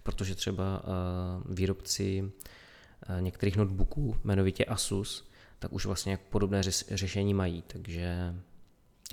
protože 0.03 0.35
třeba 0.35 0.83
uh, 0.85 1.55
výrobci 1.55 2.22
uh, 2.22 3.20
některých 3.20 3.57
notebooků, 3.57 4.16
jmenovitě 4.24 4.64
Asus, 4.64 5.29
tak 5.59 5.73
už 5.73 5.87
vlastně 5.87 6.19
podobné 6.31 6.63
řešení 6.91 7.35
mají, 7.35 7.63
takže 7.67 8.35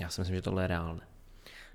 já 0.00 0.08
si 0.08 0.20
myslím, 0.20 0.36
že 0.36 0.42
tohle 0.42 0.62
je 0.64 0.66
reálné. 0.66 1.00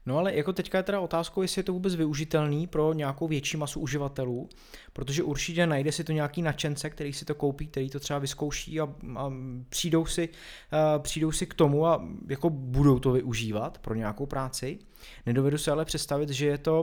No 0.05 0.17
ale 0.17 0.35
jako 0.35 0.53
teďka 0.53 0.77
je 0.77 0.83
teda 0.83 0.99
otázkou, 0.99 1.41
jestli 1.41 1.59
je 1.59 1.63
to 1.63 1.73
vůbec 1.73 1.95
využitelný 1.95 2.67
pro 2.67 2.93
nějakou 2.93 3.27
větší 3.27 3.57
masu 3.57 3.79
uživatelů, 3.79 4.49
protože 4.93 5.23
určitě 5.23 5.67
najde 5.67 5.91
si 5.91 6.03
to 6.03 6.11
nějaký 6.11 6.41
nadšence, 6.41 6.89
který 6.89 7.13
si 7.13 7.25
to 7.25 7.35
koupí, 7.35 7.67
který 7.67 7.89
to 7.89 7.99
třeba 7.99 8.19
vyzkouší 8.19 8.79
a, 8.81 8.83
a 9.15 9.31
přijdou, 9.69 10.05
si, 10.05 10.29
a 10.71 10.99
přijdou 10.99 11.31
si 11.31 11.45
k 11.45 11.53
tomu 11.53 11.87
a 11.87 12.07
jako 12.29 12.49
budou 12.49 12.99
to 12.99 13.11
využívat 13.11 13.77
pro 13.77 13.95
nějakou 13.95 14.25
práci. 14.25 14.79
Nedovedu 15.25 15.57
si 15.57 15.71
ale 15.71 15.85
představit, 15.85 16.29
že 16.29 16.45
je 16.45 16.57
to 16.57 16.81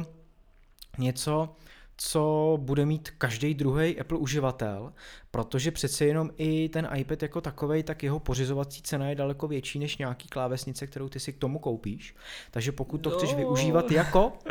něco, 0.98 1.56
co 1.96 2.58
bude 2.60 2.86
mít 2.86 3.10
každý 3.18 3.54
druhý 3.54 4.00
Apple 4.00 4.18
uživatel, 4.18 4.92
protože 5.30 5.70
přece 5.70 6.04
jenom 6.04 6.30
i 6.36 6.68
ten 6.68 6.88
iPad 6.94 7.22
jako 7.22 7.40
takový, 7.40 7.82
tak 7.82 8.02
jeho 8.02 8.20
pořizovací 8.20 8.82
cena 8.82 9.08
je 9.08 9.14
daleko 9.14 9.48
větší 9.48 9.78
než 9.78 9.98
nějaký 9.98 10.28
klávesnice, 10.28 10.86
kterou 10.86 11.08
ty 11.08 11.20
si 11.20 11.32
k 11.32 11.38
tomu 11.38 11.58
koupíš. 11.58 12.14
Takže 12.50 12.72
pokud 12.72 12.98
to 12.98 13.10
no. 13.10 13.16
chceš 13.16 13.34
využívat 13.34 13.90
jako... 13.90 14.32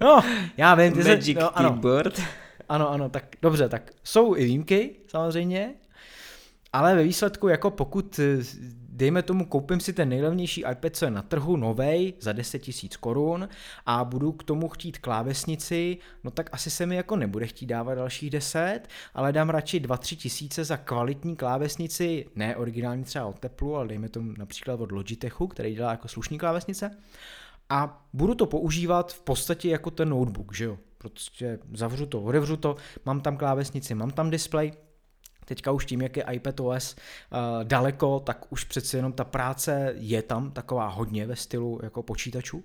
No, 0.00 0.24
já 0.56 0.74
vím, 0.74 0.92
ty 0.92 1.04
Magic 1.04 1.38
se... 1.38 1.44
no, 1.44 1.58
ano. 1.58 1.70
keyboard. 1.70 2.20
Ano, 2.68 2.90
ano, 2.90 3.08
tak 3.08 3.24
dobře, 3.42 3.68
tak 3.68 3.90
jsou 4.04 4.36
i 4.36 4.44
výjimky 4.44 4.96
samozřejmě, 5.08 5.74
ale 6.72 6.94
ve 6.94 7.02
výsledku, 7.02 7.48
jako 7.48 7.70
pokud 7.70 8.20
dejme 8.96 9.22
tomu, 9.22 9.46
koupím 9.46 9.80
si 9.80 9.92
ten 9.92 10.08
nejlevnější 10.08 10.64
iPad, 10.72 10.96
co 10.96 11.04
je 11.04 11.10
na 11.10 11.22
trhu, 11.22 11.56
novej, 11.56 12.14
za 12.20 12.32
10 12.32 12.58
tisíc 12.58 12.96
korun 12.96 13.48
a 13.86 14.04
budu 14.04 14.32
k 14.32 14.44
tomu 14.44 14.68
chtít 14.68 14.98
klávesnici, 14.98 15.98
no 16.24 16.30
tak 16.30 16.50
asi 16.52 16.70
se 16.70 16.86
mi 16.86 16.96
jako 16.96 17.16
nebude 17.16 17.46
chtít 17.46 17.66
dávat 17.66 17.94
dalších 17.94 18.30
10, 18.30 18.80
ale 19.14 19.32
dám 19.32 19.50
radši 19.50 19.80
2-3 19.80 20.16
tisíce 20.16 20.64
za 20.64 20.76
kvalitní 20.76 21.36
klávesnici, 21.36 22.26
ne 22.34 22.56
originální 22.56 23.04
třeba 23.04 23.26
od 23.26 23.38
Teplu, 23.38 23.76
ale 23.76 23.88
dejme 23.88 24.08
tomu 24.08 24.32
například 24.38 24.80
od 24.80 24.92
Logitechu, 24.92 25.46
který 25.46 25.74
dělá 25.74 25.90
jako 25.90 26.08
slušný 26.08 26.38
klávesnice 26.38 26.90
a 27.70 28.06
budu 28.12 28.34
to 28.34 28.46
používat 28.46 29.12
v 29.12 29.20
podstatě 29.20 29.68
jako 29.68 29.90
ten 29.90 30.08
notebook, 30.08 30.54
že 30.54 30.64
jo? 30.64 30.78
Prostě 30.98 31.58
zavřu 31.74 32.06
to, 32.06 32.22
otevřu 32.22 32.56
to, 32.56 32.76
mám 33.04 33.20
tam 33.20 33.36
klávesnici, 33.36 33.94
mám 33.94 34.10
tam 34.10 34.30
display, 34.30 34.72
Teďka 35.46 35.72
už 35.72 35.86
tím, 35.86 36.02
jak 36.02 36.16
je 36.16 36.24
iPadOS 36.32 36.94
uh, 36.94 37.64
daleko, 37.64 38.20
tak 38.20 38.52
už 38.52 38.64
přeci 38.64 38.96
jenom 38.96 39.12
ta 39.12 39.24
práce 39.24 39.94
je 39.96 40.22
tam 40.22 40.50
taková 40.50 40.88
hodně 40.88 41.26
ve 41.26 41.36
stylu 41.36 41.80
jako 41.82 42.02
počítačů. 42.02 42.62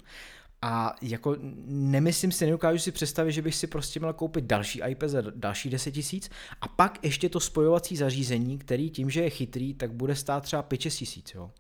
A 0.62 0.96
jako 1.02 1.36
nemyslím 1.66 2.32
si, 2.32 2.46
nedokážu 2.46 2.80
si 2.80 2.92
představit, 2.92 3.32
že 3.32 3.42
bych 3.42 3.56
si 3.56 3.68
prostě 3.68 4.00
měl 4.00 4.14
koupit 4.14 4.46
další 4.46 4.82
iPad 4.88 5.10
za 5.10 5.22
další 5.36 5.70
10 5.70 5.92
tisíc 5.92 6.30
a 6.62 6.68
pak 6.68 7.04
ještě 7.04 7.30
to 7.30 7.40
spojovací 7.40 7.98
zařízení, 7.98 8.58
který 8.58 8.90
tím, 8.90 9.10
že 9.10 9.22
je 9.22 9.30
chytrý, 9.30 9.74
tak 9.74 9.92
bude 9.94 10.16
stát 10.16 10.44
třeba 10.44 10.64
5 10.64 10.78
tisíc, 10.78 11.34
jo. 11.36 11.52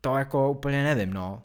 To 0.00 0.16
jako 0.16 0.50
úplně 0.50 0.84
nevím, 0.84 1.12
no. 1.12 1.42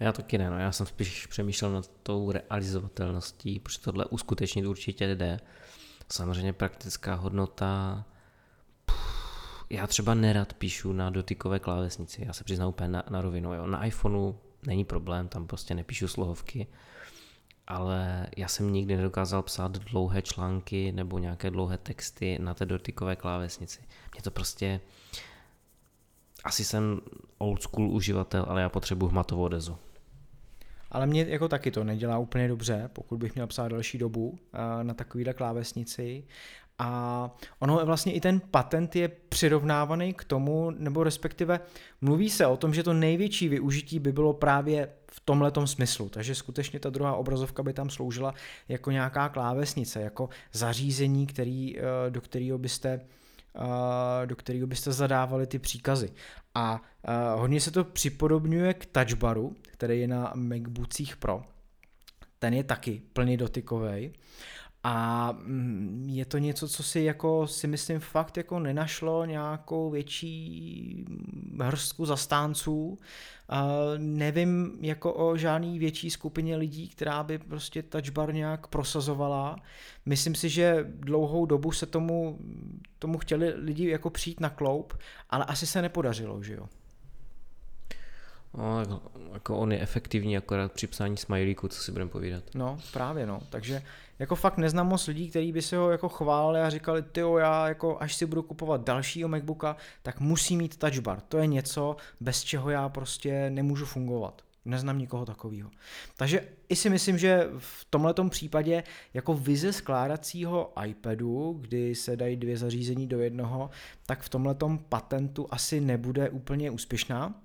Já 0.00 0.12
taky 0.12 0.38
ne, 0.38 0.50
no. 0.50 0.58
já 0.58 0.72
jsem 0.72 0.86
spíš 0.86 1.26
přemýšlel 1.26 1.72
nad 1.72 1.90
tou 2.02 2.30
realizovatelností, 2.30 3.58
protože 3.58 3.80
tohle 3.80 4.04
uskutečnit 4.04 4.66
určitě 4.66 5.14
jde. 5.14 5.40
Samozřejmě 6.12 6.52
praktická 6.52 7.14
hodnota, 7.14 8.04
já 9.70 9.86
třeba 9.86 10.14
nerad 10.14 10.52
píšu 10.54 10.92
na 10.92 11.10
dotykové 11.10 11.58
klávesnici, 11.58 12.24
já 12.26 12.32
se 12.32 12.44
přiznám 12.44 12.68
úplně 12.68 12.88
na, 12.88 13.04
na 13.10 13.20
rovinu. 13.20 13.54
Jo. 13.54 13.66
Na 13.66 13.84
iPhoneu 13.84 14.38
není 14.66 14.84
problém, 14.84 15.28
tam 15.28 15.46
prostě 15.46 15.74
nepíšu 15.74 16.08
slohovky, 16.08 16.66
ale 17.66 18.26
já 18.36 18.48
jsem 18.48 18.72
nikdy 18.72 18.96
nedokázal 18.96 19.42
psát 19.42 19.72
dlouhé 19.72 20.22
články 20.22 20.92
nebo 20.92 21.18
nějaké 21.18 21.50
dlouhé 21.50 21.78
texty 21.78 22.38
na 22.40 22.54
té 22.54 22.66
dotykové 22.66 23.16
klávesnici. 23.16 23.80
Mě 24.14 24.22
to 24.22 24.30
prostě... 24.30 24.80
Asi 26.44 26.64
jsem 26.64 27.00
old 27.38 27.62
school 27.62 27.90
uživatel, 27.90 28.44
ale 28.48 28.62
já 28.62 28.68
potřebuji 28.68 29.08
hmatovou 29.08 29.44
odezu. 29.44 29.78
Ale 30.90 31.06
mě 31.06 31.26
jako 31.28 31.48
taky 31.48 31.70
to 31.70 31.84
nedělá 31.84 32.18
úplně 32.18 32.48
dobře, 32.48 32.90
pokud 32.92 33.18
bych 33.18 33.34
měl 33.34 33.46
psát 33.46 33.68
další 33.68 33.98
dobu 33.98 34.38
eh, 34.52 34.84
na 34.84 34.94
takovýhle 34.94 35.34
klávesnici. 35.34 36.24
A 36.82 37.30
ono 37.58 37.86
vlastně 37.86 38.12
i 38.12 38.20
ten 38.20 38.40
patent 38.50 38.96
je 38.96 39.08
přirovnávaný 39.08 40.14
k 40.14 40.24
tomu, 40.24 40.70
nebo 40.70 41.04
respektive 41.04 41.60
mluví 42.00 42.30
se 42.30 42.46
o 42.46 42.56
tom, 42.56 42.74
že 42.74 42.82
to 42.82 42.92
největší 42.92 43.48
využití 43.48 43.98
by 43.98 44.12
bylo 44.12 44.32
právě 44.32 44.88
v 45.10 45.20
tomhletom 45.20 45.66
smyslu. 45.66 46.08
Takže 46.08 46.34
skutečně 46.34 46.80
ta 46.80 46.90
druhá 46.90 47.14
obrazovka 47.14 47.62
by 47.62 47.72
tam 47.72 47.90
sloužila 47.90 48.34
jako 48.68 48.90
nějaká 48.90 49.28
klávesnice, 49.28 50.00
jako 50.00 50.28
zařízení, 50.52 51.26
který, 51.26 51.78
eh, 51.78 51.82
do 52.10 52.20
kterého 52.20 52.58
byste 52.58 53.00
do 54.26 54.36
kterého 54.36 54.66
byste 54.66 54.92
zadávali 54.92 55.46
ty 55.46 55.58
příkazy. 55.58 56.12
A 56.54 56.80
hodně 57.34 57.60
se 57.60 57.70
to 57.70 57.84
připodobňuje 57.84 58.74
k 58.74 58.86
touchbaru, 58.86 59.56
který 59.62 60.00
je 60.00 60.08
na 60.08 60.32
MacBookích 60.34 61.16
Pro. 61.16 61.42
Ten 62.38 62.54
je 62.54 62.64
taky 62.64 63.02
plně 63.12 63.36
dotykový. 63.36 64.12
A 64.84 65.32
mm, 65.32 66.06
je 66.08 66.24
to 66.24 66.38
něco, 66.38 66.68
co 66.68 66.82
si 66.82 67.00
jako 67.00 67.46
si 67.46 67.66
myslím 67.66 68.00
fakt 68.00 68.36
jako 68.36 68.58
nenašlo 68.58 69.24
nějakou 69.24 69.90
větší 69.90 71.04
hrstku 71.62 72.06
zastánců. 72.06 72.98
Nevím 73.96 74.78
jako 74.80 75.14
o 75.14 75.36
žádný 75.36 75.78
větší 75.78 76.10
skupině 76.10 76.56
lidí, 76.56 76.88
která 76.88 77.22
by 77.22 77.38
prostě 77.38 77.82
touchbar 77.82 78.34
nějak 78.34 78.66
prosazovala. 78.66 79.56
Myslím 80.06 80.34
si, 80.34 80.48
že 80.48 80.86
dlouhou 80.88 81.46
dobu 81.46 81.72
se 81.72 81.86
tomu, 81.86 82.38
tomu 82.98 83.18
chtěli 83.18 83.54
lidi 83.54 83.88
jako 83.88 84.10
přijít 84.10 84.40
na 84.40 84.50
kloup, 84.50 84.98
ale 85.30 85.44
asi 85.44 85.66
se 85.66 85.82
nepodařilo, 85.82 86.42
že 86.42 86.54
jo. 86.54 86.68
No, 88.54 88.80
jako, 88.80 89.00
jako 89.32 89.58
on 89.58 89.72
je 89.72 89.80
efektivní 89.80 90.36
akorát 90.36 90.72
při 90.72 90.86
psání 90.86 91.16
smajlíku, 91.16 91.68
co 91.68 91.82
si 91.82 91.92
budeme 91.92 92.10
povídat. 92.10 92.44
No, 92.54 92.78
právě 92.92 93.26
no. 93.26 93.40
Takže 93.50 93.82
jako 94.18 94.34
fakt 94.36 94.56
neznám 94.56 94.88
moc 94.88 95.06
lidí, 95.06 95.30
kteří 95.30 95.52
by 95.52 95.62
se 95.62 95.76
ho 95.76 95.90
jako 95.90 96.08
chválili 96.08 96.60
a 96.60 96.70
říkali, 96.70 97.02
ty 97.02 97.20
já 97.38 97.68
jako 97.68 97.96
až 98.00 98.14
si 98.14 98.26
budu 98.26 98.42
kupovat 98.42 98.84
dalšího 98.84 99.28
MacBooka, 99.28 99.76
tak 100.02 100.20
musí 100.20 100.56
mít 100.56 100.76
touch 100.76 100.98
bar. 100.98 101.20
To 101.20 101.38
je 101.38 101.46
něco, 101.46 101.96
bez 102.20 102.44
čeho 102.44 102.70
já 102.70 102.88
prostě 102.88 103.50
nemůžu 103.50 103.86
fungovat. 103.86 104.42
Neznám 104.64 104.98
nikoho 104.98 105.26
takového. 105.26 105.70
Takže 106.16 106.48
i 106.68 106.76
si 106.76 106.90
myslím, 106.90 107.18
že 107.18 107.48
v 107.58 107.86
tomto 107.90 108.28
případě 108.28 108.82
jako 109.14 109.34
vize 109.34 109.72
skládacího 109.72 110.72
iPadu, 110.86 111.58
kdy 111.60 111.94
se 111.94 112.16
dají 112.16 112.36
dvě 112.36 112.56
zařízení 112.56 113.06
do 113.06 113.20
jednoho, 113.20 113.70
tak 114.06 114.22
v 114.22 114.28
tomhle 114.28 114.56
patentu 114.88 115.46
asi 115.50 115.80
nebude 115.80 116.30
úplně 116.30 116.70
úspěšná, 116.70 117.42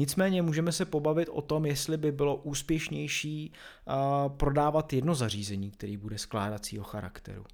Nicméně 0.00 0.42
můžeme 0.42 0.72
se 0.72 0.84
pobavit 0.84 1.28
o 1.32 1.42
tom, 1.42 1.66
jestli 1.66 1.96
by 1.96 2.12
bylo 2.12 2.36
úspěšnější 2.36 3.52
prodávat 4.28 4.92
jedno 4.92 5.14
zařízení, 5.14 5.70
který 5.70 5.96
bude 5.96 6.18
skládacího 6.18 6.84
charakteru. 6.84 7.44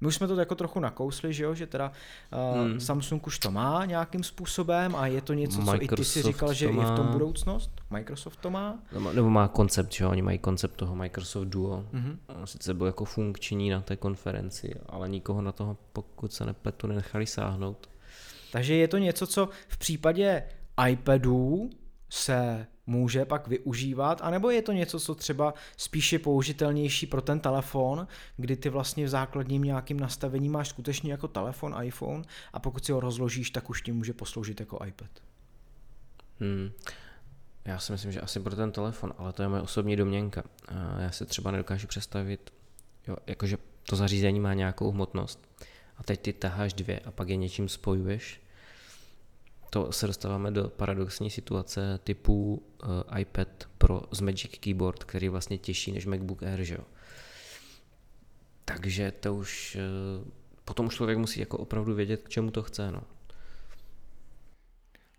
My 0.00 0.08
už 0.08 0.14
jsme 0.14 0.26
to 0.26 0.36
jako 0.36 0.54
trochu 0.54 0.80
nakousli, 0.80 1.32
že 1.32 1.44
jo, 1.44 1.54
že 1.54 1.66
teda 1.66 1.92
uh, 2.52 2.60
hmm. 2.60 2.80
Samsung 2.80 3.26
už 3.26 3.38
to 3.38 3.50
má 3.50 3.84
nějakým 3.84 4.24
způsobem 4.24 4.96
a 4.96 5.06
je 5.06 5.20
to 5.20 5.34
něco, 5.34 5.60
Microsoft 5.60 5.78
co 5.78 5.84
i 5.84 5.96
ty 5.96 6.04
si 6.04 6.22
říkal, 6.22 6.52
že 6.52 6.72
má. 6.72 6.82
je 6.82 6.92
v 6.92 6.96
tom 6.96 7.06
budoucnost. 7.06 7.70
Microsoft 7.90 8.36
to 8.36 8.50
má. 8.50 8.78
Nebo 9.12 9.30
má 9.30 9.48
koncept, 9.48 9.92
že 9.92 10.04
jo, 10.04 10.10
oni 10.10 10.22
mají 10.22 10.38
koncept 10.38 10.76
toho 10.76 10.96
Microsoft 10.96 11.48
Duo. 11.48 11.84
Mm-hmm. 11.92 12.16
Sice 12.44 12.74
byl 12.74 12.86
jako 12.86 13.04
funkční 13.04 13.70
na 13.70 13.80
té 13.80 13.96
konferenci, 13.96 14.74
ale 14.88 15.08
nikoho 15.08 15.42
na 15.42 15.52
toho, 15.52 15.76
pokud 15.92 16.32
se 16.32 16.44
nepletu, 16.44 16.86
nenechali 16.86 17.26
sáhnout. 17.26 17.90
Takže 18.52 18.74
je 18.74 18.88
to 18.88 18.98
něco, 18.98 19.26
co 19.26 19.48
v 19.68 19.76
případě 19.76 20.42
iPadů 20.88 21.70
se 22.10 22.66
může 22.86 23.24
pak 23.24 23.48
využívat, 23.48 24.20
anebo 24.22 24.50
je 24.50 24.62
to 24.62 24.72
něco, 24.72 25.00
co 25.00 25.14
třeba 25.14 25.54
spíše 25.76 26.18
použitelnější 26.18 27.06
pro 27.06 27.22
ten 27.22 27.40
telefon, 27.40 28.06
kdy 28.36 28.56
ty 28.56 28.68
vlastně 28.68 29.04
v 29.04 29.08
základním 29.08 29.62
nějakým 29.62 30.00
nastavení 30.00 30.48
máš 30.48 30.68
skutečně 30.68 31.12
jako 31.12 31.28
telefon, 31.28 31.76
iPhone 31.82 32.24
a 32.52 32.58
pokud 32.58 32.84
si 32.84 32.92
ho 32.92 33.00
rozložíš, 33.00 33.50
tak 33.50 33.70
už 33.70 33.82
ti 33.82 33.92
může 33.92 34.12
posloužit 34.12 34.60
jako 34.60 34.84
iPad. 34.86 35.10
Hmm. 36.40 36.70
Já 37.64 37.78
si 37.78 37.92
myslím, 37.92 38.12
že 38.12 38.20
asi 38.20 38.40
pro 38.40 38.56
ten 38.56 38.72
telefon, 38.72 39.14
ale 39.18 39.32
to 39.32 39.42
je 39.42 39.48
moje 39.48 39.62
osobní 39.62 39.96
domněnka. 39.96 40.42
Já 40.98 41.10
se 41.10 41.26
třeba 41.26 41.50
nedokážu 41.50 41.86
představit, 41.86 42.52
jo, 43.08 43.16
jakože 43.26 43.58
to 43.88 43.96
zařízení 43.96 44.40
má 44.40 44.54
nějakou 44.54 44.90
hmotnost 44.90 45.48
a 45.96 46.02
teď 46.02 46.20
ty 46.20 46.32
taháš 46.32 46.72
dvě 46.72 47.00
a 47.00 47.10
pak 47.10 47.28
je 47.28 47.36
něčím 47.36 47.68
spojuješ, 47.68 48.41
to 49.72 49.92
se 49.92 50.06
dostáváme 50.06 50.50
do 50.50 50.68
paradoxní 50.68 51.30
situace 51.30 51.98
typu 52.04 52.62
uh, 52.84 53.18
iPad 53.20 53.48
Pro 53.78 54.02
z 54.10 54.20
Magic 54.20 54.58
Keyboard, 54.60 55.04
který 55.04 55.26
je 55.26 55.30
vlastně 55.30 55.58
těžší 55.58 55.92
než 55.92 56.06
MacBook 56.06 56.42
Air, 56.42 56.62
že 56.62 56.74
jo. 56.74 56.84
Takže 58.64 59.12
to 59.20 59.34
už, 59.34 59.76
uh, 60.20 60.28
potom 60.64 60.86
už 60.86 60.94
člověk 60.94 61.18
musí 61.18 61.40
jako 61.40 61.58
opravdu 61.58 61.94
vědět, 61.94 62.22
k 62.22 62.28
čemu 62.28 62.50
to 62.50 62.62
chce, 62.62 62.92
no. 62.92 63.02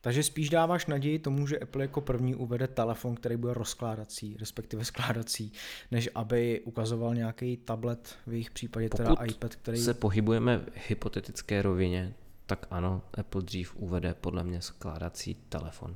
Takže 0.01 0.23
spíš 0.23 0.49
dáváš 0.49 0.85
naději 0.85 1.19
tomu, 1.19 1.47
že 1.47 1.59
Apple 1.59 1.83
jako 1.83 2.01
první 2.01 2.35
uvede 2.35 2.67
telefon, 2.67 3.15
který 3.15 3.37
bude 3.37 3.53
rozkládací, 3.53 4.37
respektive 4.39 4.85
skládací, 4.85 5.51
než 5.91 6.09
aby 6.15 6.61
ukazoval 6.61 7.15
nějaký 7.15 7.57
tablet, 7.57 8.15
v 8.27 8.31
jejich 8.31 8.51
případě 8.51 8.89
Pokud 8.89 9.03
teda 9.03 9.25
iPad, 9.25 9.55
který... 9.55 9.77
se 9.77 9.93
pohybujeme 9.93 10.57
v 10.57 10.89
hypotetické 10.89 11.61
rovině, 11.61 12.13
tak 12.45 12.67
ano, 12.69 13.01
Apple 13.13 13.41
dřív 13.41 13.75
uvede 13.75 14.13
podle 14.13 14.43
mě 14.43 14.61
skládací 14.61 15.35
telefon. 15.35 15.95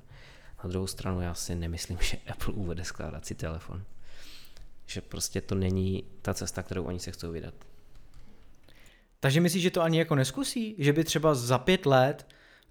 Na 0.63 0.69
druhou 0.69 0.87
stranu 0.87 1.21
já 1.21 1.33
si 1.33 1.55
nemyslím, 1.55 1.97
že 2.01 2.17
Apple 2.17 2.53
uvede 2.53 2.83
skládací 2.83 3.35
telefon. 3.35 3.83
Že 4.85 5.01
prostě 5.01 5.41
to 5.41 5.55
není 5.55 6.03
ta 6.21 6.33
cesta, 6.33 6.63
kterou 6.63 6.83
oni 6.83 6.99
se 6.99 7.11
chcou 7.11 7.31
vydat. 7.31 7.53
Takže 9.19 9.41
myslíš, 9.41 9.63
že 9.63 9.71
to 9.71 9.81
ani 9.81 9.99
jako 9.99 10.15
neskusí? 10.15 10.75
Že 10.77 10.93
by 10.93 11.03
třeba 11.03 11.35
za 11.35 11.57
pět 11.57 11.85
let, 11.85 12.27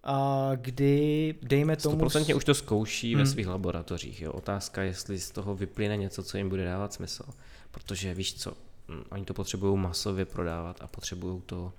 a 0.08 0.50
kdy, 0.54 1.34
dejme 1.42 1.76
tomu... 1.76 1.96
100% 1.96 2.36
už 2.36 2.44
to 2.44 2.54
zkouší 2.54 3.14
hmm. 3.14 3.22
ve 3.22 3.30
svých 3.30 3.46
laboratořích. 3.46 4.22
Jo. 4.22 4.32
Otázka, 4.32 4.82
jestli 4.82 5.18
z 5.18 5.30
toho 5.30 5.54
vyplyne 5.54 5.96
něco, 5.96 6.22
co 6.22 6.36
jim 6.36 6.48
bude 6.48 6.64
dávat 6.64 6.92
smysl. 6.92 7.24
Protože 7.70 8.14
víš 8.14 8.34
co, 8.34 8.52
hm, 8.88 9.04
oni 9.10 9.24
to 9.24 9.34
potřebují 9.34 9.78
masově 9.78 10.24
prodávat 10.24 10.76
a 10.80 10.86
potřebují 10.86 11.42
to 11.46 11.72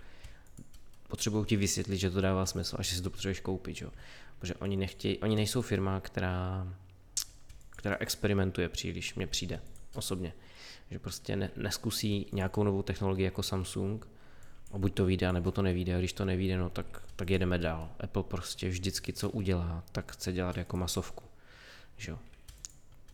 potřebují 1.08 1.46
ti 1.46 1.56
vysvětlit, 1.56 1.98
že 1.98 2.12
to 2.12 2.22
dává 2.22 2.46
smysl 2.46 2.76
a 2.80 2.84
že 2.84 2.96
si 2.96 3.02
to 3.02 3.10
potřebuješ 3.10 3.40
koupit, 3.40 3.82
jo. 3.82 3.92
Protože 4.40 4.56
oni, 4.56 4.78
nechtějí, 4.78 5.18
oni 5.18 5.36
nejsou 5.36 5.62
firma, 5.62 6.00
která, 6.00 6.68
která 7.70 7.98
experimentuje 8.00 8.70
příliš, 8.70 9.16
mně 9.16 9.28
přijde 9.28 9.62
osobně. 9.94 10.34
Že 10.92 11.00
prostě 11.00 11.36
ne, 11.36 11.50
neskusí 11.56 12.28
nějakou 12.34 12.64
novou 12.64 12.82
technologii 12.82 13.26
jako 13.26 13.44
Samsung, 13.44 14.08
a 14.72 14.78
buď 14.78 14.94
to 14.94 15.06
vyjde, 15.06 15.34
nebo 15.34 15.52
to 15.52 15.62
nevíde, 15.62 15.96
a 15.96 16.00
když 16.00 16.14
to 16.14 16.26
nevíde, 16.26 16.58
no 16.58 16.70
tak, 16.70 17.04
tak 17.16 17.30
jedeme 17.30 17.58
dál. 17.58 17.90
Apple 18.00 18.24
prostě 18.24 18.70
vždycky, 18.70 19.14
co 19.14 19.30
udělá, 19.30 19.84
tak 19.92 20.12
chce 20.12 20.32
dělat 20.32 20.58
jako 20.58 20.78
masovku. 20.78 21.24
Že 21.98 22.12
jo. 22.12 22.20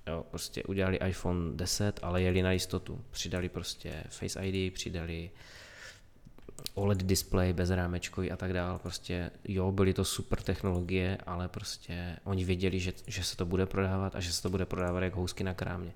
Jo, 0.08 0.26
prostě 0.32 0.64
udělali 0.64 1.00
iPhone 1.08 1.58
10, 1.58 2.00
ale 2.02 2.22
jeli 2.22 2.42
na 2.42 2.52
jistotu. 2.52 3.02
Přidali 3.12 3.50
prostě 3.50 4.04
Face 4.10 4.46
ID, 4.48 4.74
přidali 4.74 5.32
OLED 6.74 7.04
display 7.04 7.54
bez 7.54 7.70
rámečkový 7.70 8.32
a 8.32 8.38
tak 8.38 8.54
dále. 8.54 8.80
Prostě 8.80 9.32
jo, 9.44 9.72
byly 9.72 9.94
to 9.94 10.06
super 10.06 10.42
technologie, 10.42 11.18
ale 11.26 11.48
prostě 11.48 12.18
oni 12.24 12.46
věděli, 12.46 12.80
že, 12.80 12.94
že 13.08 13.24
se 13.24 13.38
to 13.38 13.46
bude 13.46 13.66
prodávat 13.66 14.16
a 14.16 14.20
že 14.20 14.34
se 14.34 14.42
to 14.42 14.50
bude 14.50 14.66
prodávat 14.66 15.04
jako 15.04 15.20
housky 15.20 15.44
na 15.44 15.54
krámě. 15.54 15.94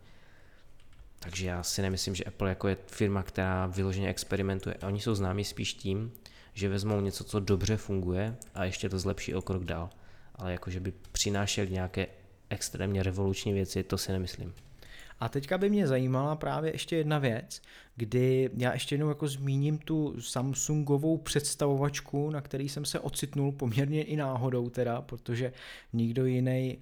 Takže 1.20 1.48
já 1.48 1.64
si 1.64 1.82
nemyslím, 1.82 2.16
že 2.16 2.24
Apple 2.24 2.50
jako 2.50 2.68
je 2.68 2.78
firma, 2.88 3.24
která 3.24 3.66
vyloženě 3.66 4.10
experimentuje. 4.10 4.76
Oni 4.76 5.00
jsou 5.00 5.16
známí 5.16 5.44
spíš 5.44 5.74
tím, 5.74 6.12
že 6.54 6.70
vezmou 6.70 7.02
něco, 7.02 7.24
co 7.24 7.40
dobře 7.40 7.78
funguje 7.78 8.36
a 8.54 8.66
ještě 8.66 8.90
to 8.90 9.00
zlepší 9.00 9.36
o 9.36 9.42
krok 9.42 9.64
dál. 9.64 9.90
Ale 10.36 10.52
jako, 10.52 10.70
že 10.70 10.80
by 10.80 10.94
přinášeli 11.12 11.72
nějaké 11.72 12.08
extrémně 12.50 13.04
revoluční 13.04 13.54
věci, 13.54 13.84
to 13.84 13.98
si 13.98 14.12
nemyslím. 14.12 14.54
A 15.20 15.30
teďka 15.30 15.58
by 15.58 15.70
mě 15.70 15.88
zajímala 15.88 16.36
právě 16.36 16.72
ještě 16.72 16.96
jedna 16.96 17.20
věc, 17.20 17.62
kdy 17.96 18.50
já 18.58 18.74
ještě 18.74 18.96
jednou 18.96 19.10
jako 19.10 19.28
zmíním 19.28 19.78
tu 19.78 20.22
Samsungovou 20.22 21.18
představovačku, 21.18 22.30
na 22.30 22.42
který 22.42 22.70
jsem 22.70 22.86
se 22.86 23.00
ocitnul 23.00 23.52
poměrně 23.52 24.04
i 24.04 24.16
náhodou 24.16 24.70
teda, 24.70 25.02
protože 25.02 25.54
nikdo 25.94 26.26
jiný 26.26 26.80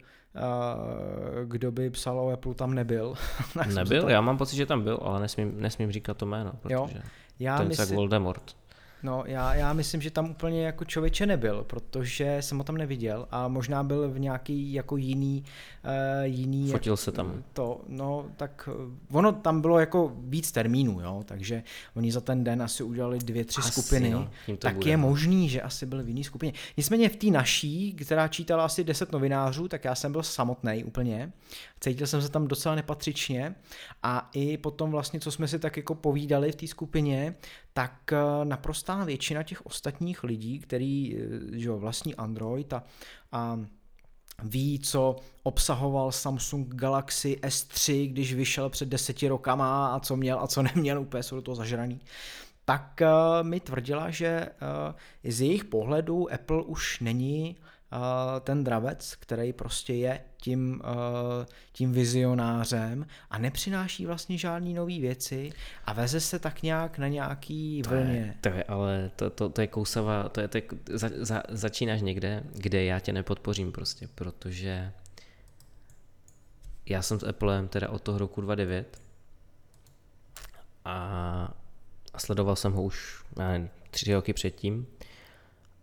kdo 1.45 1.71
by 1.71 1.89
psal 1.89 2.19
o 2.19 2.29
Apple 2.29 2.53
tam 2.53 2.73
nebyl. 2.73 3.15
nebyl? 3.75 4.09
Já 4.09 4.21
mám 4.21 4.37
pocit, 4.37 4.55
že 4.55 4.65
tam 4.65 4.83
byl, 4.83 4.99
ale 5.01 5.19
nesmím, 5.19 5.61
nesmím 5.61 5.91
říkat 5.91 6.17
to 6.17 6.25
jméno, 6.25 6.51
protože 6.61 6.73
jo, 6.73 6.89
já 7.39 7.57
to 7.57 7.63
je 7.63 7.69
myslím, 7.69 7.87
jak 7.87 7.95
Voldemort. 7.95 8.55
No, 9.05 9.23
já, 9.25 9.53
já 9.55 9.73
myslím, 9.73 10.01
že 10.01 10.11
tam 10.11 10.29
úplně 10.29 10.65
jako 10.65 10.85
člověče 10.85 11.25
nebyl, 11.25 11.63
protože 11.67 12.37
jsem 12.39 12.57
ho 12.57 12.63
tam 12.63 12.77
neviděl 12.77 13.27
a 13.31 13.47
možná 13.47 13.83
byl 13.83 14.11
v 14.11 14.19
nějaký 14.19 14.73
jako 14.73 14.97
jiný... 14.97 15.43
Uh, 15.83 16.23
jiný 16.23 16.71
Fotil 16.71 16.97
se 16.97 17.11
tam. 17.11 17.43
To, 17.53 17.81
no, 17.87 18.25
tak 18.37 18.69
eh, 18.71 18.97
ono 19.11 19.31
tam 19.31 19.61
bylo 19.61 19.79
jako 19.79 20.11
víc 20.17 20.51
termínů, 20.51 21.01
jo, 21.01 21.23
takže 21.25 21.63
oni 21.95 22.11
za 22.11 22.21
ten 22.21 22.43
den 22.43 22.61
asi 22.61 22.83
udělali 22.83 23.19
dvě, 23.19 23.45
tři 23.45 23.61
asi, 23.61 23.81
skupiny, 23.81 24.09
no, 24.09 24.29
tak 24.59 24.75
bude. 24.75 24.89
je 24.89 24.97
možný, 24.97 25.49
že 25.49 25.61
asi 25.61 25.85
byl 25.85 26.03
v 26.03 26.07
jiný 26.07 26.23
skupině. 26.23 26.53
Nicméně 26.77 27.09
v 27.09 27.15
té 27.15 27.27
naší, 27.27 27.93
která 27.93 28.27
čítala 28.27 28.65
asi 28.65 28.83
10 28.83 29.11
novinářů, 29.11 29.67
tak 29.67 29.85
já 29.85 29.95
jsem 29.95 30.11
byl 30.11 30.23
samotný 30.23 30.83
úplně, 30.83 31.31
cítil 31.85 32.07
jsem 32.07 32.21
se 32.21 32.29
tam 32.29 32.47
docela 32.47 32.75
nepatřičně 32.75 33.55
a 34.03 34.29
i 34.33 34.57
potom 34.57 34.91
vlastně, 34.91 35.19
co 35.19 35.31
jsme 35.31 35.47
si 35.47 35.59
tak 35.59 35.77
jako 35.77 35.95
povídali 35.95 36.51
v 36.51 36.55
té 36.55 36.67
skupině, 36.67 37.35
tak 37.73 38.13
eh, 38.13 38.45
naprostá 38.45 39.03
většina 39.03 39.43
těch 39.43 39.65
ostatních 39.65 40.23
lidí, 40.23 40.59
který 40.59 41.17
eh, 41.17 41.59
že 41.59 41.67
jo, 41.67 41.77
vlastní 41.77 42.15
Android 42.15 42.73
a, 42.73 42.83
a 43.31 43.59
ví, 44.43 44.79
co 44.79 45.15
obsahoval 45.43 46.11
Samsung 46.11 46.75
Galaxy 46.75 47.39
S3, 47.41 48.09
když 48.11 48.33
vyšel 48.33 48.69
před 48.69 48.89
deseti 48.89 49.27
rokama 49.27 49.87
a 49.95 49.99
co 49.99 50.15
měl 50.15 50.39
a 50.39 50.47
co 50.47 50.63
neměl, 50.75 51.01
úplně 51.01 51.23
jsou 51.23 51.35
do 51.35 51.41
toho 51.41 51.55
zažraný, 51.55 52.01
tak 52.65 53.01
uh, 53.01 53.47
mi 53.47 53.59
tvrdila, 53.59 54.09
že 54.09 54.49
z 55.23 55.41
jejich 55.41 55.65
pohledu 55.65 56.33
Apple 56.33 56.63
už 56.63 56.99
není 56.99 57.57
ten 58.41 58.63
dravec, 58.63 59.15
který 59.15 59.53
prostě 59.53 59.93
je 59.93 60.21
tím, 60.37 60.81
tím 61.71 61.91
vizionářem 61.91 63.07
a 63.29 63.37
nepřináší 63.37 64.05
vlastně 64.05 64.37
žádný 64.37 64.73
nové 64.73 64.99
věci 64.99 65.51
a 65.85 65.93
veze 65.93 66.19
se 66.19 66.39
tak 66.39 66.63
nějak 66.63 66.97
na 66.97 67.07
nějaký 67.07 67.81
to 67.81 67.89
vlně. 67.89 68.13
Je, 68.13 68.33
to 68.41 68.49
je, 68.49 68.63
ale 68.63 69.11
to, 69.15 69.29
to, 69.29 69.49
to 69.49 69.61
je 69.61 69.67
kousava, 69.67 70.29
to 70.29 70.41
je, 70.41 70.47
to 70.47 70.57
je 70.57 70.63
za, 70.89 71.09
za, 71.15 71.43
začínáš 71.49 72.01
někde, 72.01 72.43
kde 72.53 72.83
já 72.83 72.99
tě 72.99 73.13
nepodpořím 73.13 73.71
prostě, 73.71 74.07
protože 74.15 74.91
já 76.85 77.01
jsem 77.01 77.19
s 77.19 77.27
Applem 77.27 77.67
teda 77.67 77.89
od 77.89 78.01
toho 78.01 78.17
roku 78.17 78.41
2009 78.41 79.01
a, 80.85 81.53
a 82.13 82.19
sledoval 82.19 82.55
jsem 82.55 82.73
ho 82.73 82.83
už 82.83 83.23
nevím, 83.37 83.69
tři 83.91 84.13
roky 84.13 84.33
předtím 84.33 84.87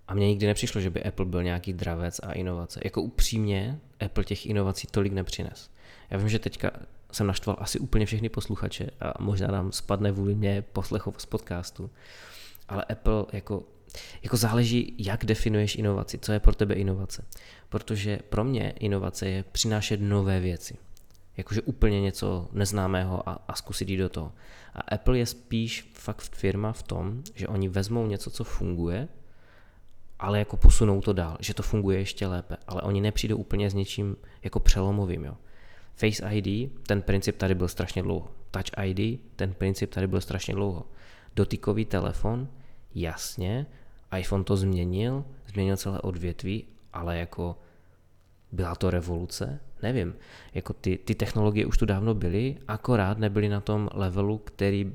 a 0.09 0.14
mně 0.14 0.28
nikdy 0.28 0.46
nepřišlo, 0.46 0.80
že 0.80 0.90
by 0.90 1.03
Apple 1.03 1.26
byl 1.26 1.42
nějaký 1.42 1.72
dravec 1.72 2.20
a 2.22 2.32
inovace. 2.32 2.80
Jako 2.84 3.03
upřímně, 3.03 3.78
Apple 4.05 4.24
těch 4.24 4.46
inovací 4.46 4.86
tolik 4.90 5.12
nepřines. 5.12 5.70
Já 6.11 6.18
vím, 6.18 6.28
že 6.28 6.38
teďka 6.38 6.70
jsem 7.12 7.26
naštval 7.26 7.57
asi 7.61 7.78
úplně 7.78 8.07
všechny 8.07 8.28
posluchače 8.28 8.90
a 9.00 9.22
možná 9.22 9.48
nám 9.48 9.72
spadne 9.72 10.12
vůli 10.12 10.34
mě 10.34 10.62
poslechov 10.62 11.14
z 11.18 11.26
podcastu, 11.26 11.90
ale 12.68 12.84
Apple 12.84 13.24
jako, 13.32 13.62
jako 14.22 14.36
záleží, 14.36 14.94
jak 14.98 15.24
definuješ 15.24 15.76
inovaci, 15.76 16.18
co 16.18 16.32
je 16.32 16.40
pro 16.40 16.55
tebe 16.55 16.74
inovace. 16.74 17.24
Protože 17.68 18.18
pro 18.28 18.44
mě 18.44 18.70
inovace 18.70 19.28
je 19.28 19.44
přinášet 19.53 20.00
nové 20.00 20.40
věci. 20.40 20.76
Jakože 21.36 21.62
úplně 21.62 22.00
něco 22.00 22.48
neznámého 22.53 23.28
a, 23.28 23.44
a 23.48 23.55
zkusit 23.55 23.88
jít 23.88 23.96
do 23.96 24.09
toho. 24.09 24.32
A 24.74 24.80
Apple 24.80 25.18
je 25.18 25.26
spíš 25.26 25.90
fakt 25.92 26.20
firma 26.20 26.72
v 26.72 26.82
tom, 26.82 27.22
že 27.34 27.48
oni 27.48 27.68
vezmou 27.68 28.07
něco, 28.07 28.30
co 28.30 28.44
funguje, 28.44 29.09
ale 30.22 30.38
jako 30.38 30.56
posunou 30.56 31.00
to 31.00 31.12
dál, 31.12 31.36
že 31.40 31.54
to 31.54 31.62
funguje 31.62 31.98
ještě 31.98 32.26
lépe, 32.26 32.56
ale 32.66 32.82
oni 32.82 33.00
nepřijdou 33.00 33.36
úplně 33.36 33.70
s 33.70 33.74
něčím 33.74 34.16
jako 34.42 34.60
přelomovým, 34.60 35.24
jo. 35.24 35.36
Face 35.94 36.34
ID, 36.34 36.72
ten 36.86 37.02
princip 37.02 37.36
tady 37.36 37.54
byl 37.54 37.68
strašně 37.68 38.02
dlouho. 38.02 38.28
Touch 38.50 38.84
ID, 38.84 39.20
ten 39.36 39.54
princip 39.54 39.90
tady 39.90 40.06
byl 40.06 40.20
strašně 40.20 40.54
dlouho. 40.54 40.86
Dotykový 41.36 41.84
telefon, 41.84 42.48
jasně, 42.94 43.66
iPhone 44.18 44.44
to 44.44 44.56
změnil, 44.56 45.24
změnil 45.46 45.76
celé 45.76 46.00
odvětví, 46.00 46.64
ale 46.92 47.18
jako 47.18 47.58
byla 48.52 48.74
to 48.74 48.90
revoluce? 48.90 49.60
Nevím. 49.82 50.14
Jako 50.54 50.72
ty, 50.72 50.98
ty 50.98 51.14
technologie 51.14 51.66
už 51.66 51.78
tu 51.78 51.86
dávno 51.86 52.14
byly, 52.14 52.56
akorát 52.68 53.18
nebyly 53.18 53.48
na 53.48 53.60
tom 53.60 53.88
levelu, 53.94 54.38
který 54.38 54.92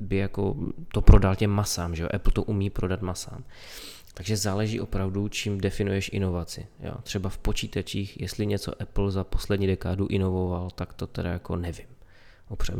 by 0.00 0.16
jako 0.16 0.56
to 0.92 1.00
prodal 1.00 1.36
těm 1.36 1.50
masám, 1.50 1.94
že 1.94 2.02
jo? 2.02 2.08
Apple 2.14 2.32
to 2.32 2.42
umí 2.42 2.70
prodat 2.70 3.02
masám. 3.02 3.44
Takže 4.14 4.36
záleží 4.36 4.80
opravdu, 4.80 5.28
čím 5.28 5.60
definuješ 5.60 6.10
inovaci. 6.12 6.66
Jo? 6.80 6.94
Třeba 7.02 7.30
v 7.30 7.38
počítačích, 7.38 8.20
jestli 8.20 8.46
něco 8.46 8.82
Apple 8.82 9.10
za 9.10 9.24
poslední 9.24 9.66
dekádu 9.66 10.06
inovoval, 10.06 10.70
tak 10.70 10.92
to 10.92 11.06
teda 11.06 11.30
jako 11.30 11.56
nevím. 11.56 11.86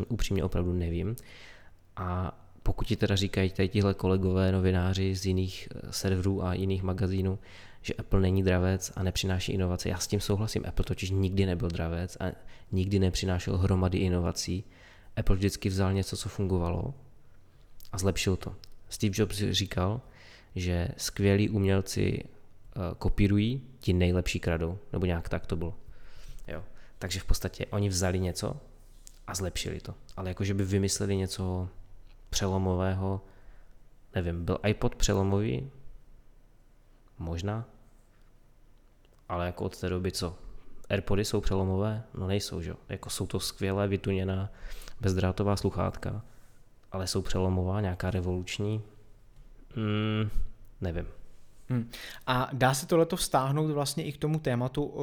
Upřímně 0.08 0.44
opravdu 0.44 0.72
nevím. 0.72 1.16
A 1.96 2.38
pokud 2.62 2.86
ti 2.86 2.96
teda 2.96 3.16
říkají 3.16 3.50
tady 3.50 3.68
tihle 3.68 3.94
kolegové 3.94 4.52
novináři 4.52 5.14
z 5.14 5.26
jiných 5.26 5.68
eh, 5.74 5.92
serverů 5.92 6.44
a 6.44 6.54
jiných 6.54 6.82
magazínů, 6.82 7.38
že 7.82 7.94
Apple 7.94 8.20
není 8.20 8.42
dravec 8.42 8.92
a 8.96 9.02
nepřináší 9.02 9.52
inovace, 9.52 9.88
já 9.88 9.98
s 9.98 10.06
tím 10.06 10.20
souhlasím. 10.20 10.62
Apple 10.68 10.84
totiž 10.84 11.10
nikdy 11.10 11.46
nebyl 11.46 11.68
dravec 11.68 12.16
a 12.20 12.32
nikdy 12.72 12.98
nepřinášel 12.98 13.58
hromady 13.58 13.98
inovací. 13.98 14.64
Apple 15.16 15.36
vždycky 15.36 15.68
vzal 15.68 15.92
něco, 15.92 16.16
co 16.16 16.28
fungovalo 16.28 16.94
a 17.92 17.98
zlepšil 17.98 18.36
to. 18.36 18.54
Steve 18.88 19.14
Jobs 19.16 19.36
říkal, 19.50 20.00
že 20.54 20.88
skvělí 20.96 21.48
umělci 21.48 22.24
uh, 22.24 22.82
kopírují, 22.98 23.62
ti 23.78 23.92
nejlepší 23.92 24.40
kradou, 24.40 24.78
nebo 24.92 25.06
nějak 25.06 25.28
tak 25.28 25.46
to 25.46 25.56
bylo. 25.56 25.74
Jo. 26.48 26.64
Takže 26.98 27.20
v 27.20 27.24
podstatě 27.24 27.66
oni 27.66 27.88
vzali 27.88 28.18
něco 28.18 28.56
a 29.26 29.34
zlepšili 29.34 29.80
to. 29.80 29.94
Ale 30.16 30.28
jako, 30.28 30.44
že 30.44 30.54
by 30.54 30.64
vymysleli 30.64 31.16
něco 31.16 31.68
přelomového, 32.30 33.20
nevím, 34.14 34.44
byl 34.44 34.58
iPod 34.66 34.94
přelomový? 34.94 35.70
Možná. 37.18 37.64
Ale 39.28 39.46
jako 39.46 39.64
od 39.64 39.78
té 39.78 39.88
doby 39.88 40.12
co? 40.12 40.38
Airpody 40.88 41.24
jsou 41.24 41.40
přelomové? 41.40 42.02
No 42.14 42.26
nejsou, 42.26 42.60
že? 42.60 42.74
Jako 42.88 43.10
jsou 43.10 43.26
to 43.26 43.40
skvělé, 43.40 43.88
vytuněná 43.88 44.52
bezdrátová 45.00 45.56
sluchátka, 45.56 46.22
ale 46.92 47.06
jsou 47.06 47.22
přelomová, 47.22 47.80
nějaká 47.80 48.10
revoluční? 48.10 48.82
Mm, 49.76 50.30
nevím. 50.80 51.06
Hmm. 51.70 51.90
A 52.26 52.50
dá 52.52 52.74
se 52.74 52.86
tohleto 52.86 53.16
vztáhnout 53.16 53.70
vlastně 53.70 54.04
i 54.04 54.12
k 54.12 54.18
tomu 54.18 54.38
tématu, 54.38 54.94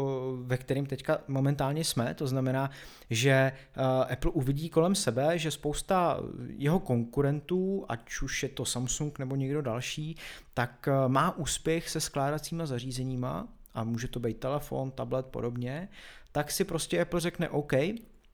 ve 0.44 0.58
kterém 0.58 0.86
teďka 0.86 1.18
momentálně 1.28 1.84
jsme, 1.84 2.14
to 2.14 2.28
znamená, 2.28 2.70
že 3.10 3.32
eh, 3.32 4.14
Apple 4.14 4.32
uvidí 4.32 4.70
kolem 4.70 4.96
sebe, 4.96 5.40
že 5.40 5.52
spousta 5.52 6.20
jeho 6.48 6.80
konkurentů, 6.80 7.86
ať 7.90 8.22
už 8.22 8.44
je 8.44 8.50
to 8.50 8.66
Samsung 8.66 9.20
nebo 9.20 9.36
někdo 9.36 9.62
další, 9.62 10.16
tak 10.54 10.88
eh, 10.88 11.08
má 11.08 11.38
úspěch 11.38 11.90
se 11.90 12.02
skládacíma 12.02 12.66
zařízeníma 12.66 13.48
a 13.74 13.84
může 13.84 14.08
to 14.08 14.20
být 14.20 14.40
telefon, 14.40 14.92
tablet, 14.92 15.26
podobně, 15.26 15.90
tak 16.32 16.52
si 16.52 16.64
prostě 16.64 17.02
Apple 17.02 17.20
řekne 17.20 17.50
OK, 17.50 17.74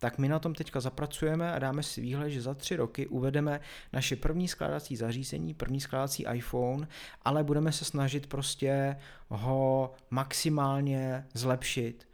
tak 0.04 0.18
my 0.18 0.30
na 0.30 0.40
tom 0.40 0.56
teďka 0.56 0.80
zapracujeme 0.80 1.54
a 1.54 1.60
dáme 1.60 1.84
si 1.84 2.02
výhled, 2.02 2.30
že 2.30 2.42
za 2.42 2.54
tři 2.54 2.76
roky 2.76 3.08
uvedeme 3.08 3.60
naše 3.94 4.16
první 4.16 4.48
skládací 4.48 4.96
zařízení, 4.96 5.54
první 5.54 5.82
skládací 5.82 6.26
iPhone, 6.34 6.88
ale 7.22 7.44
budeme 7.44 7.72
se 7.72 7.86
snažit 7.86 8.28
prostě 8.28 8.98
ho 9.30 9.94
maximálně 10.10 11.26
zlepšit 11.34 12.08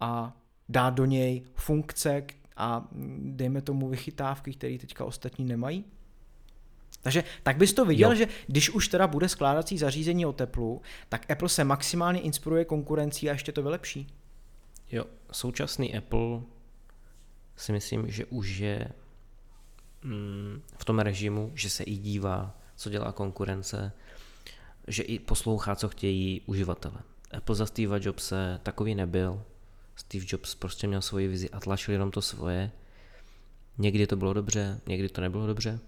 a 0.00 0.36
dát 0.68 0.94
do 0.94 1.04
něj 1.04 1.44
funkce 1.54 2.22
a 2.56 2.88
dejme 3.18 3.60
tomu 3.62 3.88
vychytávky, 3.88 4.52
které 4.52 4.78
teďka 4.78 5.04
ostatní 5.04 5.44
nemají. 5.44 5.84
Takže 7.02 7.24
tak 7.42 7.56
bys 7.56 7.72
to 7.72 7.84
viděl, 7.84 8.10
jo. 8.10 8.16
že 8.16 8.28
když 8.46 8.70
už 8.70 8.88
teda 8.88 9.06
bude 9.06 9.28
skládací 9.28 9.78
zařízení 9.78 10.26
o 10.26 10.32
teplu, 10.32 10.82
tak 11.08 11.30
Apple 11.30 11.48
se 11.48 11.64
maximálně 11.64 12.20
inspiruje 12.20 12.64
konkurencí 12.64 13.30
a 13.30 13.32
ještě 13.32 13.52
to 13.52 13.62
vylepší. 13.62 14.06
Jo, 14.92 15.04
současný 15.32 15.96
Apple 15.96 16.40
si 17.58 17.72
myslím, 17.72 18.10
že 18.10 18.24
už 18.24 18.56
je 18.56 18.88
mm, 20.02 20.62
v 20.78 20.84
tom 20.84 20.98
režimu, 20.98 21.52
že 21.54 21.70
se 21.70 21.84
i 21.84 21.96
dívá, 21.96 22.54
co 22.76 22.90
dělá 22.90 23.12
konkurence, 23.12 23.92
že 24.86 25.02
i 25.02 25.18
poslouchá, 25.18 25.76
co 25.76 25.88
chtějí 25.88 26.40
uživatele. 26.46 26.98
Apple 27.36 27.54
za 27.54 27.66
Steve 27.66 28.00
Jobse 28.02 28.60
takový 28.62 28.94
nebyl. 28.94 29.42
Steve 29.96 30.24
Jobs 30.28 30.54
prostě 30.54 30.86
měl 30.86 31.02
svoji 31.02 31.28
vizi 31.28 31.50
a 31.50 31.60
tlačil 31.60 31.92
jenom 31.92 32.10
to 32.10 32.22
svoje. 32.22 32.70
Někdy 33.78 34.06
to 34.06 34.16
bylo 34.16 34.32
dobře, 34.32 34.80
někdy 34.86 35.08
to 35.08 35.20
nebylo 35.20 35.46
dobře. 35.46 35.80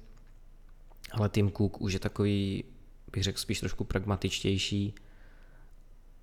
Ale 1.13 1.29
Tim 1.29 1.53
Cook 1.53 1.81
už 1.81 1.93
je 1.93 1.99
takový, 1.99 2.65
bych 3.13 3.23
řekl, 3.23 3.39
spíš 3.39 3.61
trošku 3.61 3.85
pragmatičtější. 3.85 4.95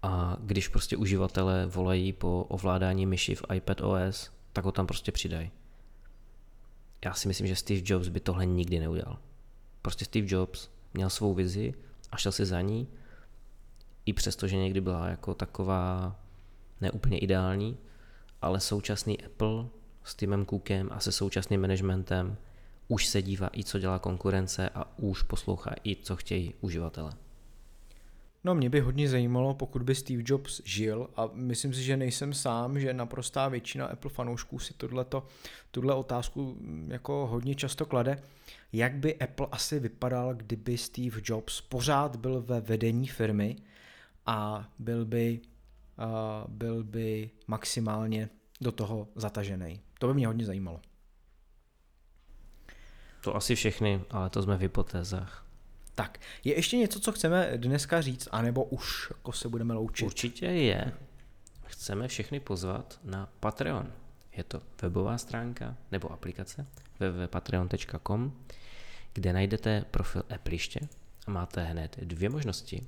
A 0.02 0.38
když 0.42 0.68
prostě 0.68 0.98
uživatelé 0.98 1.66
volají 1.66 2.14
po 2.14 2.44
ovládání 2.44 3.06
myši 3.06 3.36
v 3.36 3.44
iPad 3.54 3.82
OS, 3.82 4.37
tak 4.54 4.66
ho 4.66 4.72
tam 4.72 4.88
prostě 4.88 5.12
přidají. 5.12 5.52
Já 7.06 7.14
si 7.14 7.28
myslím, 7.28 7.48
že 7.48 7.56
Steve 7.56 7.82
Jobs 7.84 8.08
by 8.08 8.20
tohle 8.20 8.46
nikdy 8.46 8.80
neudělal. 8.80 9.20
Prostě 9.82 10.06
Steve 10.06 10.28
Jobs 10.30 10.70
měl 10.94 11.10
svou 11.10 11.34
vizi 11.34 11.74
a 12.12 12.18
šel 12.18 12.32
si 12.32 12.46
za 12.46 12.62
ní, 12.62 12.88
i 14.06 14.14
přesto, 14.14 14.48
že 14.48 14.58
někdy 14.58 14.82
byla 14.82 15.08
jako 15.08 15.34
taková 15.34 16.16
neúplně 16.82 17.18
ideální, 17.18 17.78
ale 18.42 18.60
současný 18.60 19.24
Apple 19.26 19.66
s 20.04 20.16
Timem 20.16 20.46
Cookem 20.46 20.90
a 20.92 21.00
se 21.00 21.12
současným 21.12 21.62
managementem 21.62 22.38
už 22.88 23.08
se 23.08 23.22
dívá 23.22 23.50
i 23.54 23.64
co 23.64 23.80
dělá 23.80 24.00
konkurence 24.00 24.70
a 24.70 24.98
už 25.00 25.22
poslouchá 25.22 25.76
i 25.84 25.96
co 25.96 26.16
chtějí 26.16 26.54
uživatele. 26.62 27.12
No 28.48 28.56
mě 28.56 28.70
by 28.70 28.80
hodně 28.80 29.10
zajímalo, 29.10 29.54
pokud 29.54 29.84
by 29.84 29.96
Steve 29.96 30.24
Jobs 30.26 30.62
žil 30.66 31.10
a 31.16 31.30
myslím 31.34 31.74
si, 31.74 31.84
že 31.84 31.98
nejsem 31.98 32.34
sám, 32.34 32.80
že 32.80 32.94
naprostá 32.94 33.48
většina 33.48 33.86
Apple 33.86 34.12
fanoušků 34.12 34.60
si 34.60 34.74
tohleto, 34.74 35.26
tuhle 35.72 35.94
otázku 35.94 36.58
mm, 36.60 36.92
jako 36.92 37.28
hodně 37.28 37.56
často 37.56 37.86
klade. 37.86 38.22
Jak 38.74 38.96
by 38.96 39.20
Apple 39.20 39.48
asi 39.52 39.80
vypadal, 39.80 40.36
kdyby 40.36 40.78
Steve 40.78 41.22
Jobs 41.24 41.62
pořád 41.62 42.16
byl 42.16 42.42
ve 42.42 42.62
vedení 42.62 43.08
firmy 43.08 43.56
a 44.26 44.70
byl 44.80 45.06
by, 45.06 45.40
uh, 45.98 46.52
byl 46.52 46.84
by 46.84 47.30
maximálně 47.48 48.30
do 48.62 48.72
toho 48.72 49.08
zatažený. 49.16 49.82
To 50.00 50.08
by 50.08 50.14
mě 50.14 50.28
hodně 50.28 50.46
zajímalo. 50.46 50.82
To 53.24 53.36
asi 53.36 53.56
všechny, 53.56 54.02
ale 54.10 54.30
to 54.30 54.44
jsme 54.44 54.58
v 54.58 54.62
hypotézách. 54.62 55.47
Tak, 55.98 56.20
je 56.44 56.56
ještě 56.56 56.78
něco, 56.78 57.00
co 57.00 57.12
chceme 57.12 57.52
dneska 57.56 58.02
říct, 58.02 58.28
anebo 58.32 58.64
už 58.64 59.10
jako 59.10 59.32
se 59.32 59.50
budeme 59.50 59.74
loučit? 59.74 60.06
Určitě 60.06 60.46
je. 60.46 60.92
Chceme 61.66 62.08
všechny 62.08 62.40
pozvat 62.40 63.00
na 63.04 63.30
Patreon. 63.40 63.94
Je 64.32 64.44
to 64.44 64.62
webová 64.82 65.18
stránka 65.18 65.78
nebo 65.92 66.12
aplikace 66.12 66.66
www.patreon.com, 67.00 68.34
kde 69.14 69.34
najdete 69.34 69.86
profil 69.92 70.24
Appliště 70.36 70.80
a 71.28 71.32
máte 71.32 71.64
hned 71.64 71.98
dvě 72.02 72.30
možnosti, 72.30 72.88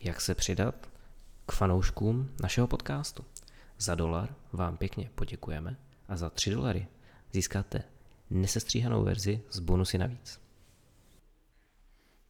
jak 0.00 0.20
se 0.20 0.34
přidat 0.34 0.88
k 1.46 1.52
fanouškům 1.52 2.30
našeho 2.42 2.66
podcastu. 2.66 3.24
Za 3.78 3.94
dolar 3.94 4.34
vám 4.52 4.76
pěkně 4.76 5.10
poděkujeme 5.14 5.76
a 6.08 6.16
za 6.16 6.30
tři 6.30 6.50
dolary 6.50 6.86
získáte 7.32 7.82
nesestříhanou 8.30 9.04
verzi 9.04 9.42
s 9.50 9.58
bonusy 9.58 9.98
navíc. 9.98 10.47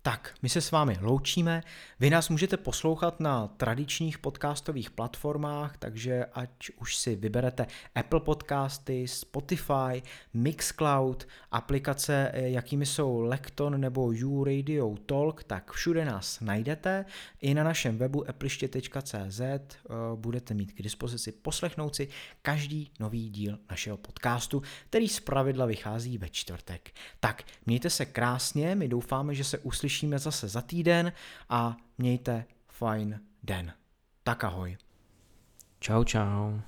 Tak, 0.08 0.34
my 0.42 0.48
se 0.48 0.60
s 0.60 0.70
vámi 0.70 0.98
loučíme. 1.00 1.62
Vy 2.00 2.10
nás 2.10 2.28
můžete 2.28 2.56
poslouchat 2.56 3.20
na 3.20 3.48
tradičních 3.48 4.18
podcastových 4.18 4.90
platformách, 4.90 5.76
takže 5.78 6.24
ať 6.32 6.70
už 6.80 6.96
si 6.96 7.16
vyberete 7.16 7.66
Apple 7.94 8.20
Podcasty, 8.20 9.08
Spotify, 9.08 10.02
Mixcloud, 10.34 11.28
aplikace, 11.50 12.30
eh, 12.34 12.48
jakými 12.48 12.86
jsou 12.86 13.20
Lekton 13.20 13.80
nebo 13.80 14.12
U 14.24 14.44
Radio 14.44 14.96
Talk, 15.06 15.44
tak 15.44 15.72
všude 15.72 16.04
nás 16.04 16.40
najdete. 16.40 17.04
I 17.40 17.54
na 17.54 17.64
našem 17.64 17.98
webu 17.98 18.28
appliště.cz 18.28 19.40
eh, 19.40 19.68
budete 20.14 20.54
mít 20.54 20.72
k 20.72 20.82
dispozici 20.82 21.32
poslechnout 21.32 21.96
si 21.96 22.08
každý 22.42 22.90
nový 23.00 23.30
díl 23.30 23.58
našeho 23.70 23.96
podcastu, 23.96 24.62
který 24.90 25.08
zpravidla 25.08 25.66
vychází 25.66 26.18
ve 26.18 26.28
čtvrtek. 26.28 26.90
Tak, 27.20 27.42
mějte 27.66 27.90
se 27.90 28.06
krásně, 28.06 28.74
my 28.74 28.88
doufáme, 28.88 29.34
že 29.34 29.44
se 29.44 29.58
uslyšíme 29.58 29.97
uslyšíme 29.98 30.18
zase 30.18 30.48
za 30.48 30.62
týden 30.62 31.12
a 31.48 31.76
mějte 31.98 32.44
fajn 32.68 33.20
den. 33.42 33.72
Tak 34.22 34.44
ahoj. 34.44 34.76
Čau, 35.80 36.04
čau. 36.04 36.60